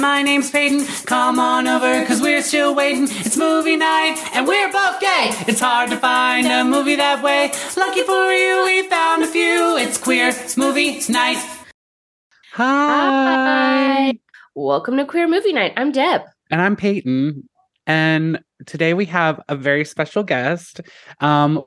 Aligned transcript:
And 0.00 0.06
my 0.06 0.22
name's 0.22 0.50
Peyton. 0.50 0.86
Come 1.04 1.38
on 1.38 1.66
over, 1.68 2.06
cause 2.06 2.22
we're 2.22 2.42
still 2.42 2.74
waiting. 2.74 3.04
It's 3.04 3.36
movie 3.36 3.76
night, 3.76 4.16
and 4.32 4.46
we're 4.46 4.72
both 4.72 4.98
gay. 4.98 5.30
It's 5.46 5.60
hard 5.60 5.90
to 5.90 5.96
find 5.98 6.46
a 6.46 6.64
movie 6.64 6.96
that 6.96 7.22
way. 7.22 7.52
Lucky 7.76 8.02
for 8.04 8.32
you, 8.32 8.64
we 8.64 8.88
found 8.88 9.22
a 9.22 9.26
few. 9.26 9.76
It's 9.76 9.98
queer 9.98 10.32
movie 10.56 11.02
night. 11.10 11.36
Hi. 12.52 14.18
Welcome 14.54 14.96
to 14.96 15.04
Queer 15.04 15.28
Movie 15.28 15.52
Night. 15.52 15.74
I'm 15.76 15.92
Deb. 15.92 16.22
And 16.50 16.62
I'm 16.62 16.76
Peyton. 16.76 17.48
And 17.86 18.42
today 18.66 18.94
we 18.94 19.04
have 19.06 19.42
a 19.48 19.56
very 19.56 19.84
special 19.84 20.22
guest. 20.22 20.80
Um, 21.20 21.62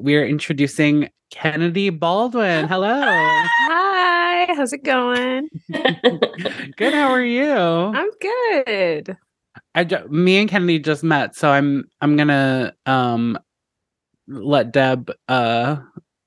we're 0.00 0.26
introducing 0.26 1.08
Kennedy 1.30 1.90
Baldwin. 1.90 2.66
Hello. 2.68 3.00
Hi, 3.04 4.46
how's 4.54 4.72
it 4.72 4.84
going? 4.84 5.48
good. 5.72 6.94
How 6.94 7.10
are 7.10 7.22
you? 7.24 7.50
I'm 7.52 8.10
good. 8.20 9.16
I 9.74 9.84
ju- 9.84 10.08
me 10.08 10.38
and 10.38 10.48
Kennedy 10.48 10.78
just 10.78 11.04
met, 11.04 11.34
so 11.36 11.50
I'm 11.50 11.84
I'm 12.00 12.16
gonna 12.16 12.74
um 12.86 13.38
let 14.26 14.72
Deb 14.72 15.10
uh 15.28 15.76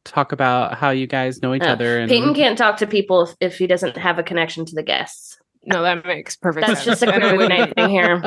talk 0.06 0.32
about 0.32 0.76
how 0.76 0.90
you 0.90 1.08
guys 1.08 1.42
know 1.42 1.54
each 1.54 1.64
Uh, 1.64 1.68
other. 1.70 2.00
And 2.00 2.10
Peyton 2.10 2.34
can't 2.34 2.58
talk 2.58 2.78
to 2.78 2.88
people 2.88 3.24
if, 3.24 3.36
if 3.40 3.58
he 3.58 3.68
doesn't 3.68 3.98
have 3.98 4.20
a 4.20 4.24
connection 4.24 4.66
to 4.66 4.76
the 4.76 4.84
guests. 4.84 5.38
No, 5.64 5.84
that 5.84 6.04
makes 6.08 6.36
perfect 6.36 6.66
That's 6.66 6.80
sense. 6.84 7.02
just 7.02 7.04
a 7.04 7.14
And 7.14 7.24
I 7.24 7.36
Queer 7.36 7.38
wouldn't, 7.38 7.60
Night 7.60 7.76
thing 7.76 7.90
here. 7.92 8.20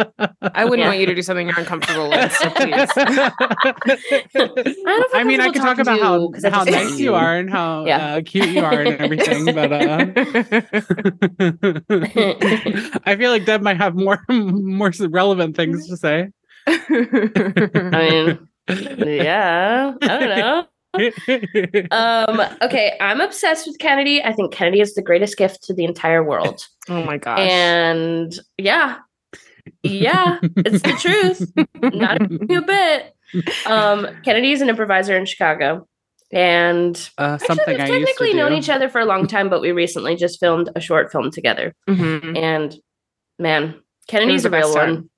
I 0.55 0.65
wouldn't 0.65 0.79
Yeah. 0.81 0.87
want 0.89 1.01
you 1.01 1.07
to 1.07 1.15
do 1.17 1.23
something 1.23 1.49
you're 1.49 1.59
uncomfortable 1.59 2.09
with, 2.09 2.33
so 2.33 2.49
please. 2.57 2.89
don't 4.35 5.15
I 5.15 5.25
mean, 5.25 5.41
I 5.41 5.47
could 5.51 5.61
talk 5.63 5.77
talking 5.77 5.81
about 5.83 5.97
to 5.97 6.03
how 6.05 6.21
you 6.21 6.31
'cause 6.33 6.45
I 6.45 6.51
how 6.51 6.63
nice 6.63 6.97
you 6.99 7.07
you. 7.07 7.15
are 7.17 7.37
and 7.37 7.51
how 7.51 7.87
Yeah. 7.87 8.15
uh, 8.15 8.21
cute 8.25 8.47
you 8.51 8.65
are 8.65 8.81
and 8.83 9.01
everything, 9.01 9.47
but 9.47 9.73
uh, 9.73 9.79
I 13.05 13.17
feel 13.17 13.33
like 13.33 13.47
Deb 13.47 13.63
might 13.63 13.79
have 13.79 13.97
more 13.97 14.21
more 14.29 14.93
relevant 15.09 15.57
things 15.57 15.89
to 15.89 15.97
say. 15.97 16.29
I 16.69 18.09
mean, 18.11 18.39
yeah, 18.98 19.93
I 20.03 20.07
don't 20.19 20.39
know. 20.39 20.67
Um, 21.91 22.41
okay, 22.63 22.97
I'm 23.01 23.21
obsessed 23.21 23.67
with 23.67 23.81
Kennedy. 23.81 24.23
I 24.23 24.33
think 24.33 24.53
Kennedy 24.53 24.81
is 24.81 24.95
the 24.95 25.03
greatest 25.03 25.37
gift 25.37 25.65
to 25.65 25.75
the 25.75 25.85
entire 25.85 26.23
world. 26.23 26.65
Oh 26.89 27.05
my 27.05 27.19
gosh. 27.19 27.39
And 27.41 28.33
yeah, 28.59 28.99
yeah, 29.83 30.39
it's 30.43 30.83
the 30.83 30.93
truth. 31.01 31.53
Not 31.95 32.21
a 32.23 32.29
bit. 32.63 33.15
Um, 33.67 34.07
Kennedy 34.25 34.53
is 34.53 34.61
an 34.61 34.69
improviser 34.69 35.17
in 35.17 35.27
Chicago. 35.27 35.87
And 36.33 36.97
uh, 37.19 37.39
actually, 37.41 37.47
something 37.47 37.67
we've 37.77 37.81
I 37.81 37.87
technically 37.87 38.35
known 38.35 38.53
each 38.55 38.69
other 38.69 38.89
for 38.89 39.01
a 39.01 39.05
long 39.05 39.27
time, 39.29 39.49
but 39.49 39.61
we 39.61 39.71
recently 39.73 40.17
just 40.17 40.41
filmed 40.41 40.69
a 40.75 40.81
short 40.81 41.13
film 41.13 41.31
together. 41.31 41.75
Mhm. 41.89 42.37
And 42.37 42.75
man, 43.39 43.81
Kennedy's 44.09 44.43
the 44.43 44.48
a 44.48 44.53
real 44.53 44.63
best 44.63 44.75
one. 44.75 44.87
time. 44.87 45.11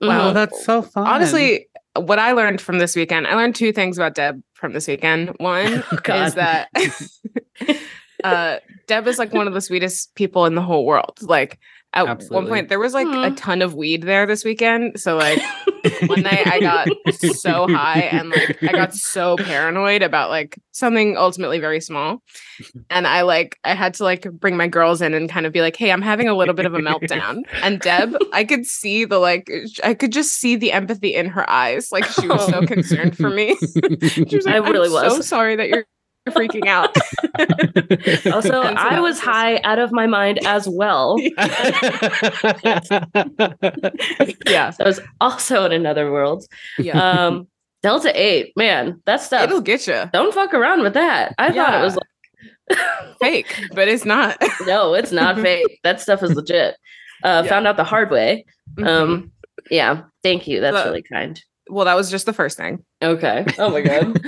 Wow, 0.00 0.08
Mhm. 0.08 0.30
Oh, 0.30 0.32
that's 0.32 0.64
so 0.64 0.82
fun. 0.82 1.06
Honestly, 1.06 1.68
what 1.94 2.18
I 2.18 2.32
learned 2.32 2.60
from 2.60 2.78
this 2.78 2.96
weekend, 2.96 3.26
I 3.26 3.34
learned 3.36 3.54
two 3.54 3.72
things 3.72 3.96
about 3.96 4.14
Deb 4.14 4.42
from 4.54 4.72
this 4.72 4.88
weekend. 4.88 5.30
One 5.38 5.84
Oh, 6.08 6.22
is 6.24 6.34
that 6.34 6.68
uh, 8.26 8.58
Deb 8.86 9.06
is 9.06 9.18
like 9.18 9.32
one 9.32 9.46
of 9.48 9.54
the 9.54 9.60
sweetest 9.60 10.14
people 10.14 10.46
in 10.46 10.54
the 10.54 10.62
whole 10.62 10.84
world. 10.86 11.18
Like 11.22 11.58
at 11.92 12.22
one 12.30 12.46
point, 12.46 12.68
there 12.68 12.78
was 12.78 12.92
like 12.94 13.06
a 13.06 13.28
Hmm. 13.30 13.34
ton 13.36 13.62
of 13.62 13.74
weed 13.74 14.02
there 14.02 14.26
this 14.26 14.44
weekend. 14.44 15.00
So 15.00 15.16
like 15.16 15.40
one 16.06 16.22
night 16.22 16.46
I 16.46 16.60
got 16.60 16.88
so 17.14 17.66
high 17.68 18.00
and 18.02 18.28
like 18.30 18.62
I 18.62 18.72
got 18.72 18.92
so 18.94 19.36
paranoid 19.36 20.02
about 20.02 20.28
like 20.28 20.58
something 20.72 21.16
ultimately 21.16 21.58
very 21.58 21.80
small. 21.80 22.22
And 22.90 23.06
I 23.06 23.22
like 23.22 23.58
I 23.64 23.74
had 23.74 23.94
to 23.94 24.04
like 24.04 24.30
bring 24.32 24.56
my 24.58 24.68
girls 24.68 25.00
in 25.00 25.14
and 25.14 25.28
kind 25.30 25.46
of 25.46 25.52
be 25.54 25.60
like, 25.62 25.76
hey, 25.76 25.90
I'm 25.90 26.02
having 26.02 26.28
a 26.28 26.34
little 26.34 26.54
bit 26.54 26.66
of 26.66 26.74
a 26.74 26.78
meltdown. 26.80 27.42
And 27.62 27.80
Deb, 27.80 28.14
I 28.32 28.44
could 28.44 28.66
see 28.66 29.04
the 29.06 29.18
like 29.18 29.48
I 29.82 29.94
could 29.94 30.12
just 30.12 30.34
see 30.34 30.56
the 30.56 30.72
empathy 30.72 31.14
in 31.14 31.26
her 31.26 31.48
eyes. 31.48 31.90
Like 31.92 32.04
she 32.04 32.28
was 32.28 32.46
so 32.46 32.66
concerned 32.66 33.16
for 33.16 33.30
me. 33.30 33.56
she 34.02 34.36
was 34.36 34.44
like, 34.44 34.54
I 34.56 34.58
really 34.58 34.88
"I'm 34.94 35.10
so 35.10 35.16
was. 35.18 35.26
sorry 35.28 35.56
that 35.56 35.68
you're 35.68 35.86
freaking 36.26 36.66
out. 36.66 36.94
also, 38.34 38.62
And 38.62 38.78
I 38.78 39.00
was 39.00 39.16
was 39.16 39.20
high 39.20 39.58
out 39.62 39.78
of 39.78 39.92
my 39.92 40.06
mind 40.06 40.44
as 40.46 40.68
well. 40.68 41.16
yeah. 44.46 44.72
I 44.80 44.84
was 44.84 45.00
also 45.20 45.64
in 45.64 45.72
another 45.72 46.10
world. 46.10 46.44
Yeah. 46.78 46.98
Um, 47.26 47.48
Delta 47.82 48.10
8, 48.14 48.52
man, 48.56 49.00
that 49.06 49.20
stuff. 49.22 49.44
It'll 49.44 49.60
get 49.60 49.86
you. 49.86 50.04
Don't 50.12 50.34
fuck 50.34 50.54
around 50.54 50.82
with 50.82 50.94
that. 50.94 51.34
I 51.38 51.52
thought 51.52 51.74
it 51.74 51.82
was 51.84 51.96
like, 51.96 52.78
Fake, 53.20 53.62
but 53.74 53.86
it's 53.86 54.04
not. 54.04 54.36
no, 54.66 54.94
it's 54.94 55.12
not 55.12 55.38
fake. 55.38 55.78
That 55.84 56.00
stuff 56.00 56.22
is 56.24 56.34
legit. 56.34 56.74
Uh, 57.22 57.42
Yeah. 57.44 57.48
Found 57.50 57.66
out 57.68 57.76
the 57.76 57.84
hard 57.84 58.10
way. 58.10 58.44
Mhm. 58.76 58.86
Um, 58.88 59.30
yeah, 59.70 60.02
thank 60.24 60.48
you. 60.48 60.60
That's 60.60 60.76
So- 60.76 60.84
really 60.86 61.02
kind. 61.02 61.40
well, 61.70 61.84
that 61.84 61.94
was 61.94 62.10
just 62.10 62.26
the 62.26 62.32
first 62.32 62.56
thing. 62.56 62.84
Okay. 63.02 63.44
Oh 63.58 63.70
my 63.70 63.82
god. 63.82 64.18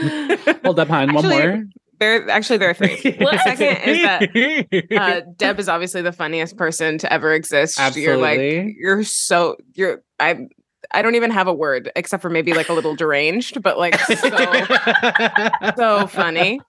Hold 0.64 0.78
up, 0.78 0.88
hon. 0.88 1.12
One 1.14 1.24
Actually, 1.24 1.38
more. 1.48 1.64
There, 1.98 2.28
actually, 2.30 2.58
there 2.58 2.70
are 2.70 2.74
three. 2.74 2.96
What? 3.18 3.32
The 3.32 3.38
second 3.38 3.76
is 3.88 4.02
that 4.02 5.00
uh, 5.00 5.20
Deb 5.36 5.58
is 5.58 5.68
obviously 5.68 6.02
the 6.02 6.12
funniest 6.12 6.56
person 6.56 6.98
to 6.98 7.12
ever 7.12 7.32
exist. 7.34 7.78
Absolutely. 7.78 8.04
You're 8.04 8.16
like, 8.16 8.76
you're 8.78 9.04
so, 9.04 9.56
you're, 9.74 10.02
I, 10.20 10.46
I 10.90 11.02
don't 11.02 11.16
even 11.16 11.30
have 11.30 11.48
a 11.48 11.54
word 11.54 11.90
except 11.96 12.22
for 12.22 12.30
maybe 12.30 12.54
like 12.54 12.68
a 12.68 12.72
little 12.72 12.94
deranged, 12.94 13.62
but 13.62 13.78
like 13.78 13.98
so, 14.00 14.14
so 15.76 16.06
funny. 16.06 16.60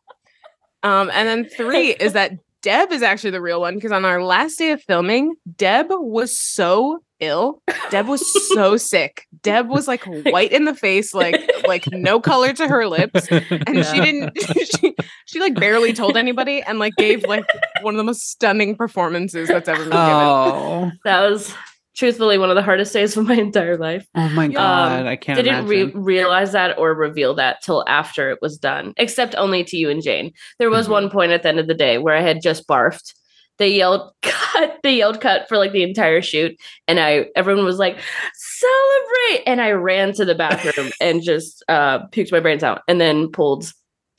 Um, 0.84 1.12
and 1.14 1.28
then 1.28 1.46
three 1.46 1.92
is 1.92 2.14
that 2.14 2.32
Deb 2.62 2.92
is 2.92 3.02
actually 3.02 3.32
the 3.32 3.42
real 3.42 3.62
one 3.62 3.76
because 3.76 3.92
on 3.92 4.06
our 4.06 4.24
last 4.24 4.58
day 4.58 4.72
of 4.72 4.82
filming, 4.84 5.36
Deb 5.56 5.88
was 5.90 6.38
so 6.38 7.02
ill. 7.19 7.62
Deb 7.90 8.07
was 8.07 8.24
so 8.53 8.78
sick. 8.78 9.25
Deb 9.41 9.68
was 9.69 9.88
like 9.88 10.03
white 10.25 10.52
in 10.52 10.66
the 10.66 10.75
face, 10.75 11.13
like 11.13 11.40
like 11.68 11.85
no 11.91 12.19
color 12.19 12.53
to 12.53 12.68
her 12.68 12.88
lips, 12.88 13.28
and 13.30 13.85
she 13.85 14.00
didn't. 14.02 14.38
She, 14.80 14.96
she 15.25 15.40
like 15.40 15.56
barely 15.56 15.94
told 15.94 16.16
anybody, 16.18 16.62
and 16.62 16.80
like 16.80 16.96
gave 16.96 17.24
like 17.25 17.46
one 17.81 17.94
of 17.94 17.97
the 17.97 18.03
most 18.03 18.30
stunning 18.30 18.75
performances 18.75 19.47
that's 19.47 19.68
ever 19.68 19.80
been 19.80 19.90
given. 19.90 20.00
oh, 20.02 20.91
that 21.06 21.30
was 21.30 21.53
truthfully 21.96 22.38
one 22.38 22.50
of 22.50 22.56
the 22.56 22.62
hardest 22.62 22.94
days 22.94 23.18
of 23.18 23.25
my 23.28 23.34
entire 23.36 23.78
life. 23.78 24.06
oh 24.16 24.30
my 24.30 24.47
god! 24.47 25.06
I 25.06 25.16
can't 25.16 25.38
Didn't 25.38 25.66
re- 25.68 25.91
realize 25.94 26.51
that 26.53 26.78
or 26.78 26.94
reveal 26.94 27.34
that 27.36 27.62
till 27.62 27.84
after 27.88 28.30
it 28.31 28.40
was 28.41 28.57
done, 28.57 28.94
except 28.97 29.36
only 29.36 29.63
to 29.66 29.78
you 29.78 29.90
and 29.90 30.01
Jane. 30.03 30.31
There 30.59 30.69
was 30.69 30.88
Mhm. 30.88 30.91
one 30.91 31.09
point 31.09 31.31
at 31.31 31.44
the 31.44 31.50
end 31.50 31.59
of 31.59 31.68
the 31.68 31.74
day 31.74 31.97
where 31.97 32.16
I 32.16 32.22
had 32.22 32.41
just 32.41 32.68
barfed. 32.68 33.13
They 33.59 33.70
yelled 33.70 34.12
cut. 34.22 34.80
They 34.84 34.96
yelled 34.97 35.22
cut 35.22 35.47
for 35.47 35.58
like 35.58 35.72
the 35.72 35.84
entire 35.84 36.22
shoot, 36.22 36.58
and 36.88 37.00
I 37.00 37.28
everyone 37.36 37.66
was 37.66 37.78
like 37.78 38.00
celebrate, 38.34 39.44
and 39.46 39.62
I 39.62 39.72
ran 39.72 40.14
to 40.14 40.25
the 40.25 40.36
bathroom 40.36 40.92
and 41.02 41.22
just 41.22 41.64
uh, 41.68 42.08
puked 42.08 42.31
my 42.31 42.40
brains 42.40 42.64
out, 42.64 42.81
and 42.88 43.00
then 43.00 43.30
pulled 43.30 43.72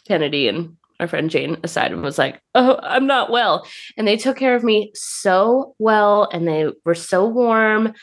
Kennedy 0.07 0.47
and 0.47 0.77
our 1.01 1.09
friend 1.09 1.31
Jane 1.31 1.57
aside 1.65 1.93
and 1.93 2.03
was 2.03 2.19
like, 2.19 2.41
"Oh, 2.55 2.79
I'm 2.83 3.07
not 3.07 3.31
well," 3.31 3.67
and 3.97 4.07
they 4.07 4.17
took 4.17 4.37
care 4.37 4.55
of 4.55 4.63
me 4.63 4.93
so 4.95 5.75
well, 5.79 6.29
and 6.33 6.47
they 6.47 6.69
were 6.85 6.95
so 6.95 7.27
warm. 7.27 7.95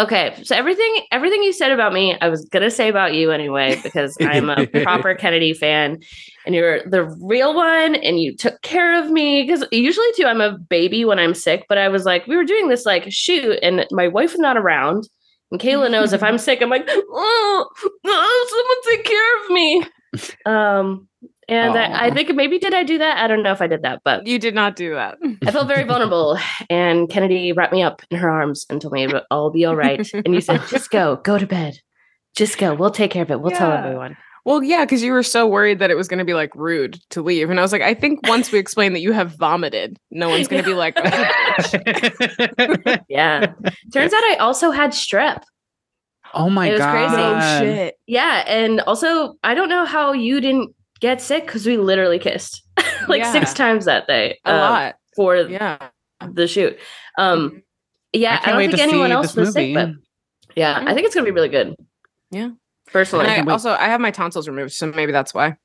Okay, 0.00 0.34
so 0.44 0.56
everything 0.56 1.02
everything 1.12 1.42
you 1.42 1.52
said 1.52 1.72
about 1.72 1.92
me, 1.92 2.16
I 2.22 2.30
was 2.30 2.46
gonna 2.46 2.70
say 2.70 2.88
about 2.88 3.12
you 3.12 3.32
anyway 3.32 3.78
because 3.82 4.16
I'm 4.22 4.48
a 4.48 4.66
proper 4.82 5.14
Kennedy 5.14 5.52
fan, 5.52 5.98
and 6.46 6.54
you're 6.54 6.82
the 6.88 7.04
real 7.20 7.54
one, 7.54 7.96
and 7.96 8.18
you 8.18 8.34
took 8.34 8.62
care 8.62 8.98
of 8.98 9.10
me. 9.10 9.42
Because 9.42 9.62
usually 9.70 10.06
too, 10.16 10.24
I'm 10.24 10.40
a 10.40 10.56
baby 10.56 11.04
when 11.04 11.18
I'm 11.18 11.34
sick, 11.34 11.66
but 11.68 11.76
I 11.76 11.88
was 11.88 12.06
like, 12.06 12.26
we 12.26 12.34
were 12.34 12.44
doing 12.44 12.68
this 12.68 12.86
like 12.86 13.12
shoot, 13.12 13.58
and 13.62 13.86
my 13.90 14.08
wife 14.08 14.32
was 14.32 14.40
not 14.40 14.56
around, 14.56 15.06
and 15.50 15.60
Kayla 15.60 15.90
knows 15.90 16.14
if 16.14 16.22
I'm 16.22 16.38
sick, 16.46 16.62
I'm 16.62 16.70
like, 16.70 16.88
oh, 16.88 17.68
oh 18.06 18.46
someone 18.50 18.96
take 18.96 19.04
care 19.04 19.44
of 19.44 19.50
me. 19.50 19.84
Um, 20.44 21.06
and 21.50 21.76
I, 21.76 22.06
I 22.06 22.10
think 22.10 22.34
maybe 22.34 22.58
did 22.58 22.74
I 22.74 22.84
do 22.84 22.98
that? 22.98 23.18
I 23.18 23.26
don't 23.26 23.42
know 23.42 23.52
if 23.52 23.60
I 23.60 23.66
did 23.66 23.82
that, 23.82 24.00
but 24.04 24.26
You 24.26 24.38
did 24.38 24.54
not 24.54 24.76
do 24.76 24.94
that. 24.94 25.18
I 25.46 25.50
felt 25.50 25.68
very 25.68 25.84
vulnerable, 25.84 26.38
and 26.68 27.08
Kennedy 27.10 27.52
wrapped 27.52 27.72
me 27.72 27.82
up 27.82 28.02
in 28.10 28.18
her 28.18 28.30
arms 28.30 28.66
and 28.70 28.80
told 28.80 28.94
me 28.94 29.04
it 29.04 29.12
would 29.12 29.22
all 29.30 29.50
be 29.50 29.64
all 29.64 29.76
right. 29.76 30.08
And 30.24 30.34
you 30.34 30.40
said, 30.40 30.62
"Just 30.68 30.90
go, 30.90 31.16
go 31.16 31.38
to 31.38 31.46
bed. 31.46 31.78
Just 32.36 32.58
go. 32.58 32.74
We'll 32.74 32.90
take 32.90 33.10
care 33.10 33.22
of 33.22 33.30
it. 33.30 33.40
We'll 33.40 33.50
tell 33.50 33.72
everyone." 33.72 34.16
Well, 34.46 34.62
yeah, 34.62 34.86
because 34.86 35.02
you 35.02 35.12
were 35.12 35.22
so 35.22 35.46
worried 35.46 35.80
that 35.80 35.90
it 35.90 35.96
was 35.96 36.08
going 36.08 36.18
to 36.18 36.24
be 36.24 36.32
like 36.32 36.54
rude 36.54 36.98
to 37.10 37.20
leave, 37.20 37.50
and 37.50 37.58
I 37.58 37.62
was 37.62 37.72
like, 37.72 37.82
I 37.82 37.92
think 37.92 38.26
once 38.26 38.50
we 38.50 38.58
explain 38.58 38.94
that 38.94 39.00
you 39.00 39.12
have 39.12 39.36
vomited, 39.36 39.98
no 40.10 40.30
one's 40.30 40.48
going 40.48 40.64
to 40.64 40.68
be 40.68 40.74
like, 40.74 40.94
"Oh. 40.96 42.96
Yeah. 43.08 43.52
Turns 43.92 44.14
out 44.14 44.22
I 44.24 44.36
also 44.40 44.70
had 44.70 44.92
strep. 44.92 45.42
Oh 46.32 46.48
my 46.48 46.68
It 46.68 46.72
was 46.72 46.80
crazy. 46.82 47.14
Oh 47.14 47.32
god. 47.34 47.60
shit. 47.60 47.94
Yeah, 48.06 48.44
and 48.46 48.80
also 48.82 49.34
I 49.42 49.54
don't 49.54 49.68
know 49.68 49.84
how 49.84 50.12
you 50.12 50.40
didn't 50.40 50.74
get 51.00 51.20
sick 51.20 51.46
because 51.46 51.66
we 51.66 51.76
literally 51.76 52.18
kissed 52.18 52.62
like 53.08 53.20
Yeah. 53.22 53.32
six 53.32 53.52
times 53.54 53.84
that 53.86 54.06
day. 54.06 54.38
A 54.44 54.52
um, 54.52 54.60
lot. 54.60 54.94
for 55.16 55.36
Yeah. 55.36 55.78
the 56.26 56.46
shoot. 56.46 56.78
Um, 57.18 57.62
yeah, 58.12 58.40
I 58.44 58.50
I, 58.50 58.52
don't 58.52 58.70
think 58.70 58.82
anyone 58.82 59.12
else 59.12 59.28
this 59.32 59.46
was 59.46 59.52
sick, 59.54 59.74
but 59.74 59.90
yeah, 60.56 60.82
I 60.86 60.94
think 60.94 61.06
it's 61.06 61.14
gonna 61.14 61.24
be 61.24 61.30
really 61.30 61.48
good. 61.48 61.74
Yeah. 62.30 62.50
personally. 62.86 63.26
I 63.26 63.42
also 63.42 63.70
I 63.70 63.84
have 63.86 64.00
my 64.00 64.10
tonsils 64.10 64.48
removed, 64.48 64.72
so 64.72 64.86
maybe 64.86 65.12
that's 65.12 65.32
why. 65.34 65.56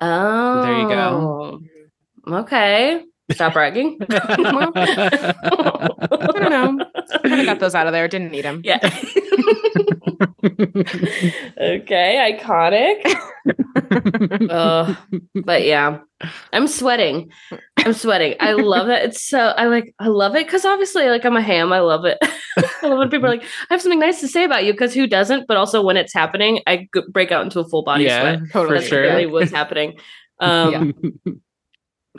oh, 0.00 0.62
There 0.62 0.78
you 0.80 0.88
go. 0.88 1.60
Okay, 2.26 3.04
stop 3.32 3.52
bragging. 3.54 3.98
I 4.10 5.36
don't 6.36 6.50
know. 6.50 6.86
Kind 7.22 7.40
of 7.40 7.46
got 7.46 7.58
those 7.60 7.74
out 7.74 7.86
of 7.86 7.92
there. 7.92 8.06
Didn't 8.08 8.30
need 8.32 8.44
them. 8.44 8.60
Yeah. 8.64 8.78
okay, 11.58 12.38
iconic. 12.38 14.50
uh, 14.50 14.94
but 15.44 15.64
yeah, 15.64 15.98
I'm 16.52 16.66
sweating. 16.66 17.30
I'm 17.78 17.92
sweating. 17.92 18.34
I 18.40 18.52
love 18.52 18.88
it. 18.88 19.04
It's 19.04 19.22
so 19.22 19.38
I 19.38 19.66
like. 19.66 19.94
I 19.98 20.08
love 20.08 20.34
it 20.36 20.46
because 20.46 20.64
obviously, 20.64 21.08
like, 21.08 21.24
I'm 21.24 21.36
a 21.36 21.42
ham. 21.42 21.72
I 21.72 21.80
love 21.80 22.04
it. 22.04 22.18
I 22.22 22.86
love 22.86 22.98
when 22.98 23.10
people 23.10 23.26
are 23.26 23.30
like, 23.30 23.42
"I 23.42 23.74
have 23.74 23.82
something 23.82 24.00
nice 24.00 24.20
to 24.20 24.28
say 24.28 24.44
about 24.44 24.64
you." 24.64 24.72
Because 24.72 24.94
who 24.94 25.06
doesn't? 25.06 25.46
But 25.46 25.56
also, 25.56 25.82
when 25.82 25.96
it's 25.96 26.14
happening, 26.14 26.60
I 26.66 26.88
g- 26.94 27.02
break 27.10 27.32
out 27.32 27.44
into 27.44 27.60
a 27.60 27.68
full 27.68 27.82
body 27.82 28.04
yeah, 28.04 28.20
sweat. 28.20 28.40
Totally. 28.52 28.68
for 28.68 28.74
That's 28.74 28.86
sure. 28.88 29.00
really 29.02 29.26
what's 29.26 29.52
happening. 29.52 29.98
Um, 30.40 30.94
Yeah. 31.24 31.32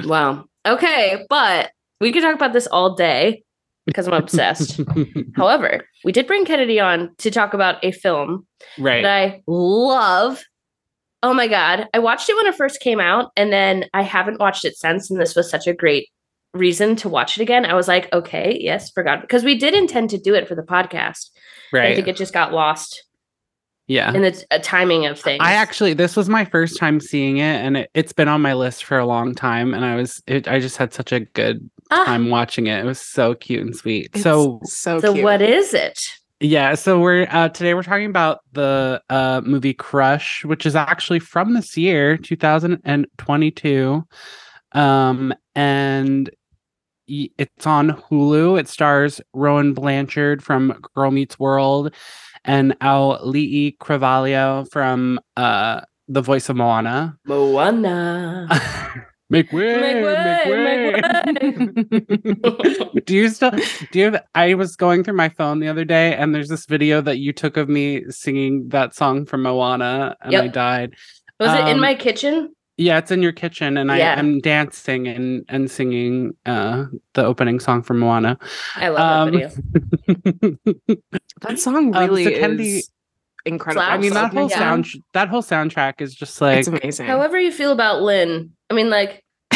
Wow. 0.03 0.45
Okay, 0.67 1.25
but 1.29 1.71
we 2.01 2.11
could 2.11 2.21
talk 2.21 2.35
about 2.35 2.53
this 2.53 2.67
all 2.67 2.95
day 2.95 3.43
because 3.85 4.07
I'm 4.07 4.13
obsessed. 4.13 4.81
However, 5.35 5.85
we 6.03 6.11
did 6.11 6.27
bring 6.27 6.45
Kennedy 6.45 6.79
on 6.79 7.13
to 7.19 7.31
talk 7.31 7.53
about 7.53 7.83
a 7.83 7.91
film 7.91 8.45
right. 8.77 9.03
that 9.03 9.11
I 9.11 9.43
love. 9.47 10.43
Oh 11.23 11.33
my 11.33 11.47
god, 11.47 11.87
I 11.93 11.99
watched 11.99 12.29
it 12.29 12.35
when 12.35 12.47
it 12.47 12.55
first 12.55 12.79
came 12.79 12.99
out, 12.99 13.31
and 13.35 13.51
then 13.51 13.85
I 13.93 14.01
haven't 14.03 14.39
watched 14.39 14.65
it 14.65 14.75
since. 14.77 15.09
And 15.09 15.19
this 15.19 15.35
was 15.35 15.49
such 15.49 15.67
a 15.67 15.73
great 15.73 16.09
reason 16.53 16.95
to 16.97 17.09
watch 17.09 17.37
it 17.37 17.41
again. 17.41 17.65
I 17.65 17.73
was 17.73 17.87
like, 17.87 18.11
okay, 18.13 18.57
yes, 18.59 18.91
forgot 18.91 19.21
because 19.21 19.43
we 19.43 19.57
did 19.57 19.73
intend 19.73 20.09
to 20.11 20.17
do 20.17 20.33
it 20.33 20.47
for 20.47 20.55
the 20.55 20.61
podcast. 20.63 21.29
Right. 21.73 21.91
I 21.91 21.95
think 21.95 22.07
it 22.07 22.15
just 22.15 22.33
got 22.33 22.53
lost 22.53 23.04
yeah. 23.87 24.11
and 24.13 24.23
the 24.23 24.45
uh, 24.51 24.59
timing 24.63 25.05
of 25.05 25.19
things. 25.19 25.39
I 25.41 25.53
actually, 25.53 25.93
this 25.93 26.15
was 26.15 26.29
my 26.29 26.45
first 26.45 26.77
time 26.77 26.99
seeing 26.99 27.37
it, 27.37 27.43
and 27.63 27.77
it, 27.77 27.89
it's 27.93 28.13
been 28.13 28.27
on 28.27 28.41
my 28.41 28.53
list 28.53 28.83
for 28.83 28.97
a 28.97 29.05
long 29.05 29.33
time. 29.35 29.73
And 29.73 29.85
I 29.85 29.95
was, 29.95 30.21
it, 30.27 30.47
I 30.47 30.59
just 30.59 30.77
had 30.77 30.93
such 30.93 31.11
a 31.11 31.19
good 31.21 31.69
Ah, 31.91 32.03
time 32.05 32.29
watching 32.29 32.65
it. 32.67 32.79
It 32.79 32.85
was 32.85 32.99
so 32.99 33.35
cute 33.35 33.61
and 33.61 33.75
sweet. 33.75 34.15
so, 34.17 34.59
It's 34.63 34.75
so 34.75 34.99
so 34.99 35.13
cute. 35.13 35.23
what 35.23 35.41
is 35.41 35.73
it? 35.73 36.01
yeah. 36.39 36.73
So 36.73 36.99
we're 36.99 37.27
uh, 37.29 37.49
today 37.49 37.75
we're 37.75 37.83
talking 37.83 38.07
about 38.07 38.39
the 38.53 39.01
uh, 39.09 39.41
movie 39.45 39.73
Crush, 39.75 40.43
which 40.45 40.65
is 40.65 40.75
actually 40.75 41.19
from 41.19 41.53
this 41.53 41.77
year, 41.77 42.17
2022, 42.17 44.03
um, 44.71 45.33
and 45.53 46.29
it's 47.07 47.67
on 47.67 47.89
Hulu. 47.91 48.59
It 48.59 48.67
stars 48.67 49.21
Rowan 49.33 49.73
Blanchard 49.73 50.43
from 50.43 50.79
Girl 50.95 51.11
Meets 51.11 51.37
World 51.39 51.93
and 52.45 52.77
Auli'i 52.79 53.77
Cravalho 53.77 54.69
from 54.71 55.19
uh, 55.35 55.81
the 56.07 56.21
voice 56.21 56.47
of 56.49 56.55
Moana. 56.55 57.17
Moana. 57.25 58.47
make 59.29 59.51
way, 59.51 59.81
Make 59.81 60.05
way, 60.05 60.45
make 60.45 61.65
way. 62.85 63.01
do 63.05 63.15
you 63.15 63.29
still 63.29 63.51
do 63.91 63.99
you 63.99 64.05
have 64.05 64.23
I 64.35 64.53
was 64.53 64.75
going 64.75 65.03
through 65.03 65.15
my 65.15 65.29
phone 65.29 65.59
the 65.59 65.67
other 65.67 65.83
day 65.85 66.15
and 66.15 66.33
there's 66.33 66.49
this 66.49 66.65
video 66.65 67.01
that 67.01 67.17
you 67.17 67.33
took 67.33 67.57
of 67.57 67.67
me 67.67 68.03
singing 68.09 68.69
that 68.69 68.93
song 68.95 69.25
from 69.25 69.41
Moana 69.43 70.15
and 70.21 70.35
I 70.35 70.47
died. 70.47 70.95
Was 71.39 71.51
it 71.53 71.67
in 71.67 71.75
Um, 71.75 71.81
my 71.81 71.95
kitchen? 71.95 72.54
Yeah, 72.77 72.97
it's 72.97 73.09
in 73.11 73.21
your 73.21 73.31
kitchen 73.31 73.77
and 73.77 73.89
I 73.91 73.99
am 73.99 74.39
dancing 74.41 75.07
and 75.07 75.45
and 75.47 75.71
singing 75.71 76.35
uh 76.45 76.85
the 77.13 77.23
opening 77.25 77.59
song 77.59 77.81
from 77.83 77.99
Moana. 77.99 78.37
I 78.75 78.89
love 78.89 79.31
that 79.31 79.47
Um, 79.47 79.57
video. 80.07 80.57
That 81.41 81.59
song 81.59 81.95
Um, 81.95 82.03
really 82.09 82.23
so 82.25 82.31
Kennedy- 82.31 82.77
is 82.79 82.89
incredible. 83.45 83.83
I 83.85 83.97
mean 83.97 84.13
that 84.13 84.33
whole 84.33 84.49
Yeah. 84.49 84.57
sound 84.57 84.87
that 85.13 85.29
whole 85.29 85.43
soundtrack 85.43 86.01
is 86.01 86.13
just 86.15 86.41
like 86.41 86.59
it's 86.59 86.67
amazing. 86.67 87.07
However 87.07 87.39
you 87.39 87.51
feel 87.51 87.71
about 87.71 88.01
Lin, 88.01 88.51
I 88.69 88.73
mean, 88.73 88.89
like 88.89 89.23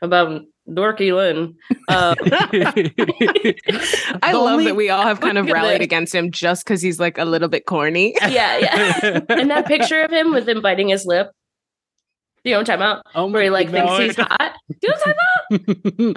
about 0.00 0.42
dorky 0.68 1.14
Lin. 1.14 1.54
Um, 1.88 2.14
I 4.22 4.32
love 4.32 4.52
only- 4.52 4.64
that 4.66 4.76
we 4.76 4.90
all 4.90 5.02
have 5.02 5.20
kind 5.20 5.38
of 5.38 5.46
rallied 5.46 5.80
this. 5.80 5.84
against 5.84 6.14
him 6.14 6.30
just 6.30 6.64
because 6.64 6.82
he's 6.82 7.00
like 7.00 7.18
a 7.18 7.24
little 7.24 7.48
bit 7.48 7.66
corny. 7.66 8.14
yeah, 8.22 8.58
yeah. 8.58 9.20
and 9.28 9.50
that 9.50 9.66
picture 9.66 10.02
of 10.02 10.10
him 10.12 10.32
with 10.32 10.48
him 10.48 10.60
biting 10.62 10.88
his 10.88 11.04
lip. 11.06 11.30
Do 12.44 12.50
you 12.50 12.56
know 12.56 12.62
what 12.62 12.70
I'm 12.70 13.02
oh 13.14 13.26
Where 13.30 13.44
he 13.44 13.50
like 13.50 13.70
no, 13.70 13.96
thinks 13.98 14.16
he's 14.16 14.26
hot. 14.26 14.54
Do 14.68 14.76
you 14.82 14.88
know 14.88 14.96
what 15.04 15.16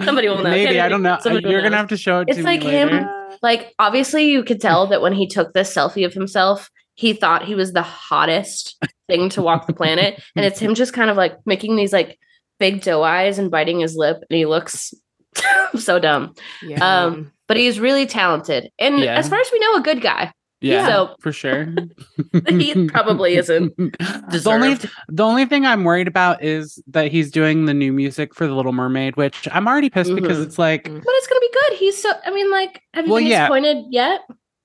Somebody 0.06 0.28
will 0.28 0.38
know. 0.38 0.42
Maybe 0.50 0.80
I 0.80 0.88
don't 0.88 1.02
know. 1.02 1.18
somebody 1.20 1.48
You're 1.48 1.60
gonna 1.60 1.70
know. 1.70 1.76
have 1.76 1.88
to 1.90 1.96
show 1.96 2.18
it 2.20 2.28
It's 2.28 2.38
to 2.38 2.44
like 2.44 2.62
me 2.64 2.70
him- 2.70 2.88
later. 2.88 3.12
Like, 3.42 3.74
obviously, 3.78 4.30
you 4.30 4.42
could 4.42 4.60
tell 4.62 4.86
that 4.88 5.02
when 5.02 5.12
he 5.12 5.28
took 5.28 5.52
this 5.52 5.72
selfie 5.72 6.06
of 6.06 6.14
himself, 6.14 6.70
he 6.94 7.12
thought 7.12 7.44
he 7.44 7.54
was 7.54 7.74
the 7.74 7.82
hottest 7.82 8.82
thing 9.08 9.28
to 9.30 9.42
walk 9.42 9.66
the 9.66 9.74
planet. 9.74 10.20
And 10.34 10.44
it's 10.46 10.58
him 10.58 10.74
just 10.74 10.94
kind 10.94 11.10
of 11.10 11.18
like 11.18 11.34
making 11.44 11.76
these 11.76 11.92
like 11.92 12.18
big 12.58 12.82
doe 12.82 13.02
eyes 13.02 13.38
and 13.38 13.50
biting 13.50 13.80
his 13.80 13.96
lip. 13.96 14.18
And 14.30 14.36
he 14.36 14.46
looks 14.46 14.92
so 15.78 15.98
dumb. 15.98 16.34
Yeah. 16.62 17.04
Um, 17.04 17.32
But 17.48 17.56
he's 17.56 17.78
really 17.78 18.06
talented. 18.06 18.70
And 18.78 18.98
Yeah. 19.00 19.14
as 19.16 19.28
far 19.28 19.38
as 19.40 19.48
we 19.52 19.58
know, 19.60 19.74
a 19.76 19.80
good 19.82 20.00
guy. 20.00 20.32
Yeah, 20.62 20.86
So- 20.88 21.16
for 21.20 21.32
sure. 21.32 21.68
He 22.48 22.88
probably 22.88 23.36
isn't 23.36 23.76
The 23.78 24.42
only 24.46 24.78
the 25.08 25.22
only 25.24 25.44
thing 25.46 25.66
I'm 25.66 25.84
worried 25.84 26.08
about 26.08 26.42
is 26.42 26.82
that 26.88 27.12
he's 27.12 27.30
doing 27.30 27.66
the 27.66 27.74
new 27.74 27.92
music 27.92 28.34
for 28.34 28.46
The 28.46 28.54
Little 28.54 28.72
Mermaid, 28.72 29.16
which 29.16 29.46
I'm 29.52 29.68
already 29.68 29.90
pissed 29.90 30.14
because 30.14 30.38
Mhm. 30.38 30.46
it's 30.46 30.58
like. 30.58 30.84
But 30.84 31.02
it's 31.06 31.26
gonna 31.26 31.40
be 31.40 31.50
good. 31.52 31.78
He's 31.78 32.00
so 32.02 32.10
I 32.24 32.30
mean, 32.30 32.50
like, 32.50 32.80
have 32.94 33.06
you 33.06 33.12
Well, 33.12 33.20
been 33.20 33.30
yeah. 33.30 33.40
disappointed 33.48 33.84
yet? 33.90 34.20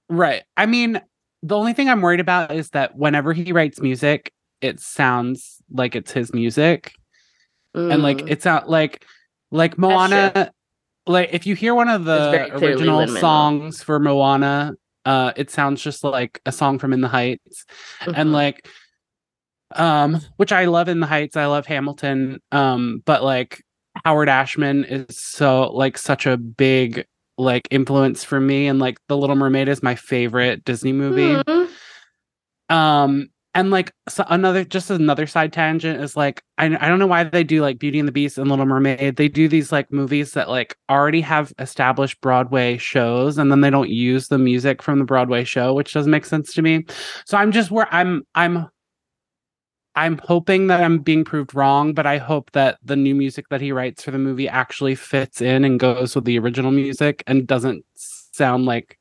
right. 0.09 0.43
I 0.57 0.65
mean, 0.65 1.01
the 1.43 1.57
only 1.57 1.73
thing 1.73 1.89
I'm 1.89 2.01
worried 2.01 2.19
about 2.21 2.51
is 2.53 2.69
that 2.69 2.95
whenever 2.95 3.33
he 3.33 3.51
writes 3.51 3.81
music, 3.81 4.31
it 4.61 4.79
sounds 4.79 5.57
like 5.71 5.95
it's 5.95 6.11
his 6.11 6.33
music. 6.33 6.93
And 7.73 8.03
like 8.03 8.17
Mm. 8.19 8.29
it's 8.29 8.45
not 8.45 8.69
like 8.69 9.05
like 9.51 9.77
Moana 9.77 10.51
like 11.07 11.29
if 11.33 11.45
you 11.47 11.55
hear 11.55 11.73
one 11.73 11.89
of 11.89 12.05
the 12.05 12.31
original 12.67 12.99
songs 13.21 13.81
for 13.83 13.99
Moana, 13.99 14.73
uh 15.05 15.31
it 15.35 15.49
sounds 15.49 15.81
just 15.81 16.03
like 16.03 16.41
a 16.45 16.51
song 16.51 16.79
from 16.79 16.93
In 16.93 17.01
the 17.01 17.07
Heights. 17.07 17.65
and 18.05 18.29
Mhm. 18.29 18.31
like 18.33 18.67
um 19.75 20.19
which 20.35 20.51
i 20.51 20.65
love 20.65 20.89
in 20.89 20.99
the 20.99 21.07
heights 21.07 21.37
i 21.37 21.45
love 21.45 21.65
hamilton 21.65 22.41
um 22.51 23.01
but 23.05 23.23
like 23.23 23.63
howard 24.03 24.27
ashman 24.27 24.83
is 24.83 25.17
so 25.17 25.71
like 25.71 25.97
such 25.97 26.25
a 26.25 26.35
big 26.35 27.05
like 27.37 27.69
influence 27.71 28.21
for 28.21 28.41
me 28.41 28.67
and 28.67 28.79
like 28.79 28.97
the 29.07 29.15
little 29.15 29.35
mermaid 29.37 29.69
is 29.69 29.81
my 29.81 29.95
favorite 29.95 30.65
disney 30.65 30.91
movie 30.91 31.35
Mhm. 31.47 31.69
um 32.69 33.29
and 33.53 33.69
like 33.69 33.91
so 34.07 34.23
another 34.29 34.63
just 34.63 34.89
another 34.89 35.27
side 35.27 35.51
tangent 35.51 36.01
is 36.01 36.15
like 36.15 36.41
I, 36.57 36.65
I 36.65 36.87
don't 36.87 36.99
know 36.99 37.07
why 37.07 37.23
they 37.23 37.43
do 37.43 37.61
like 37.61 37.79
beauty 37.79 37.99
and 37.99 38.07
the 38.07 38.11
beast 38.13 38.37
and 38.37 38.49
little 38.49 38.65
mermaid 38.65 39.17
they 39.17 39.27
do 39.27 39.47
these 39.47 39.71
like 39.71 39.91
movies 39.91 40.31
that 40.31 40.49
like 40.49 40.75
already 40.89 41.21
have 41.21 41.53
established 41.59 42.21
broadway 42.21 42.77
shows 42.77 43.37
and 43.37 43.51
then 43.51 43.61
they 43.61 43.69
don't 43.69 43.89
use 43.89 44.27
the 44.27 44.37
music 44.37 44.81
from 44.81 44.99
the 44.99 45.05
broadway 45.05 45.43
show 45.43 45.73
which 45.73 45.93
doesn't 45.93 46.11
make 46.11 46.25
sense 46.25 46.53
to 46.53 46.61
me 46.61 46.85
so 47.25 47.37
i'm 47.37 47.51
just 47.51 47.71
where 47.71 47.93
i'm 47.93 48.23
i'm 48.35 48.67
i'm 49.95 50.17
hoping 50.19 50.67
that 50.67 50.81
i'm 50.81 50.99
being 50.99 51.25
proved 51.25 51.53
wrong 51.53 51.93
but 51.93 52.05
i 52.05 52.17
hope 52.17 52.51
that 52.51 52.77
the 52.83 52.95
new 52.95 53.13
music 53.13 53.49
that 53.49 53.61
he 53.61 53.71
writes 53.71 54.03
for 54.03 54.11
the 54.11 54.17
movie 54.17 54.47
actually 54.47 54.95
fits 54.95 55.41
in 55.41 55.65
and 55.65 55.79
goes 55.79 56.15
with 56.15 56.23
the 56.23 56.39
original 56.39 56.71
music 56.71 57.23
and 57.27 57.47
doesn't 57.47 57.83
sound 57.95 58.65
like 58.65 58.97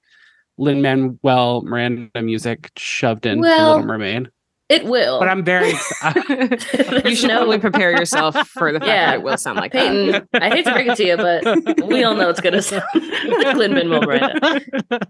Lin 0.59 0.83
Manuel 0.83 1.62
Miranda 1.62 2.21
music 2.21 2.71
shoved 2.76 3.25
into 3.25 3.40
Well, 3.40 3.71
Little 3.71 3.87
Mermaid. 3.87 4.30
It 4.71 4.85
will. 4.85 5.19
But 5.19 5.29
I'm 5.29 5.45
very 5.45 5.71
excited. 5.71 6.65
you 7.05 7.17
should 7.17 7.29
no- 7.29 7.39
probably 7.39 7.59
prepare 7.59 7.91
yourself 7.91 8.37
for 8.49 8.73
the 8.73 8.79
fact 8.79 8.89
Yeah. 8.89 9.07
that 9.07 9.15
it 9.17 9.23
will 9.23 9.37
sound 9.37 9.59
like 9.59 9.73
that. 9.73 9.81
Peyton, 9.91 10.29
I 10.35 10.49
hate 10.50 10.65
to 10.65 10.73
break 10.73 10.87
it 10.89 10.97
to 10.97 11.05
you, 11.07 11.17
but 11.17 11.87
we 11.87 12.05
all 12.05 12.15
know 12.15 12.29
it's 12.31 12.41
gonna 12.41 12.62
sound 12.73 12.85
like 12.95 13.57
Lin 13.57 13.75
Manuel 13.75 14.03
Miranda. 14.03 14.61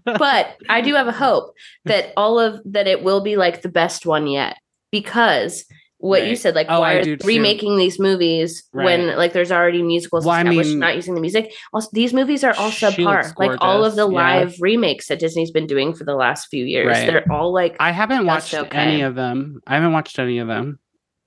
But 0.03 0.57
I 0.67 0.81
do 0.81 0.95
have 0.95 1.07
a 1.07 1.11
hope 1.11 1.53
that 1.85 2.11
all 2.17 2.39
of 2.39 2.59
that 2.65 2.87
it 2.87 3.03
will 3.03 3.21
be 3.21 3.37
like 3.37 3.61
the 3.61 3.69
best 3.69 4.05
one 4.05 4.25
yet 4.27 4.57
because 4.91 5.65
what 6.01 6.27
you 6.27 6.35
said, 6.35 6.55
like 6.55 6.67
Oh, 6.69 6.81
why 6.81 6.91
I 6.91 6.95
are 6.95 7.03
do 7.03 7.17
remaking 7.23 7.77
these 7.77 7.99
movies 7.99 8.63
when 8.71 9.15
like 9.15 9.33
there's 9.33 9.51
already 9.51 9.81
musicals 9.81 10.25
Well, 10.25 10.35
I 10.35 10.41
established, 10.41 10.69
mean- 10.71 10.79
not 10.79 10.95
using 10.95 11.15
the 11.15 11.21
music. 11.21 11.53
Also, 11.73 11.89
these 11.93 12.13
movies 12.13 12.43
are 12.43 12.53
all 12.57 12.71
She 12.71 12.85
subpar. 12.85 13.33
Like 13.37 13.57
all 13.61 13.85
of 13.85 13.95
the 13.95 14.07
gorgeous, 14.07 14.13
yeah. 14.17 14.39
live 14.39 14.55
remakes 14.59 15.07
that 15.07 15.19
Disney's 15.19 15.51
been 15.51 15.67
doing 15.67 15.93
for 15.93 16.03
the 16.03 16.15
last 16.15 16.47
few 16.49 16.65
years, 16.65 16.87
Right. 16.87 17.07
they're 17.07 17.31
all 17.31 17.53
like. 17.53 17.75
I 17.79 17.91
haven't 17.91 18.25
watched 18.25 18.53
okay. 18.53 18.77
any 18.77 19.01
of 19.01 19.15
them. 19.15 19.61
I 19.67 19.75
haven't 19.75 19.93
watched 19.93 20.19
any 20.19 20.39
of 20.39 20.47
them. 20.47 20.79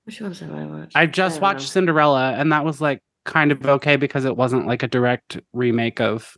which 0.03 0.21
ones 0.21 0.39
have 0.39 0.53
I 0.53 0.65
watched? 0.65 0.95
I 0.95 1.05
just 1.07 1.35
don't 1.35 1.41
watched 1.41 1.61
know. 1.61 1.65
Cinderella, 1.67 2.33
and 2.33 2.51
that 2.51 2.63
was 2.63 2.79
like 2.79 3.01
kind 3.23 3.51
of 3.51 3.65
okay 3.65 3.95
because 3.95 4.23
it 4.25 4.37
wasn't 4.37 4.67
like 4.67 4.83
a 4.83 4.87
direct 4.87 5.39
remake 5.51 5.99
of 5.99 6.37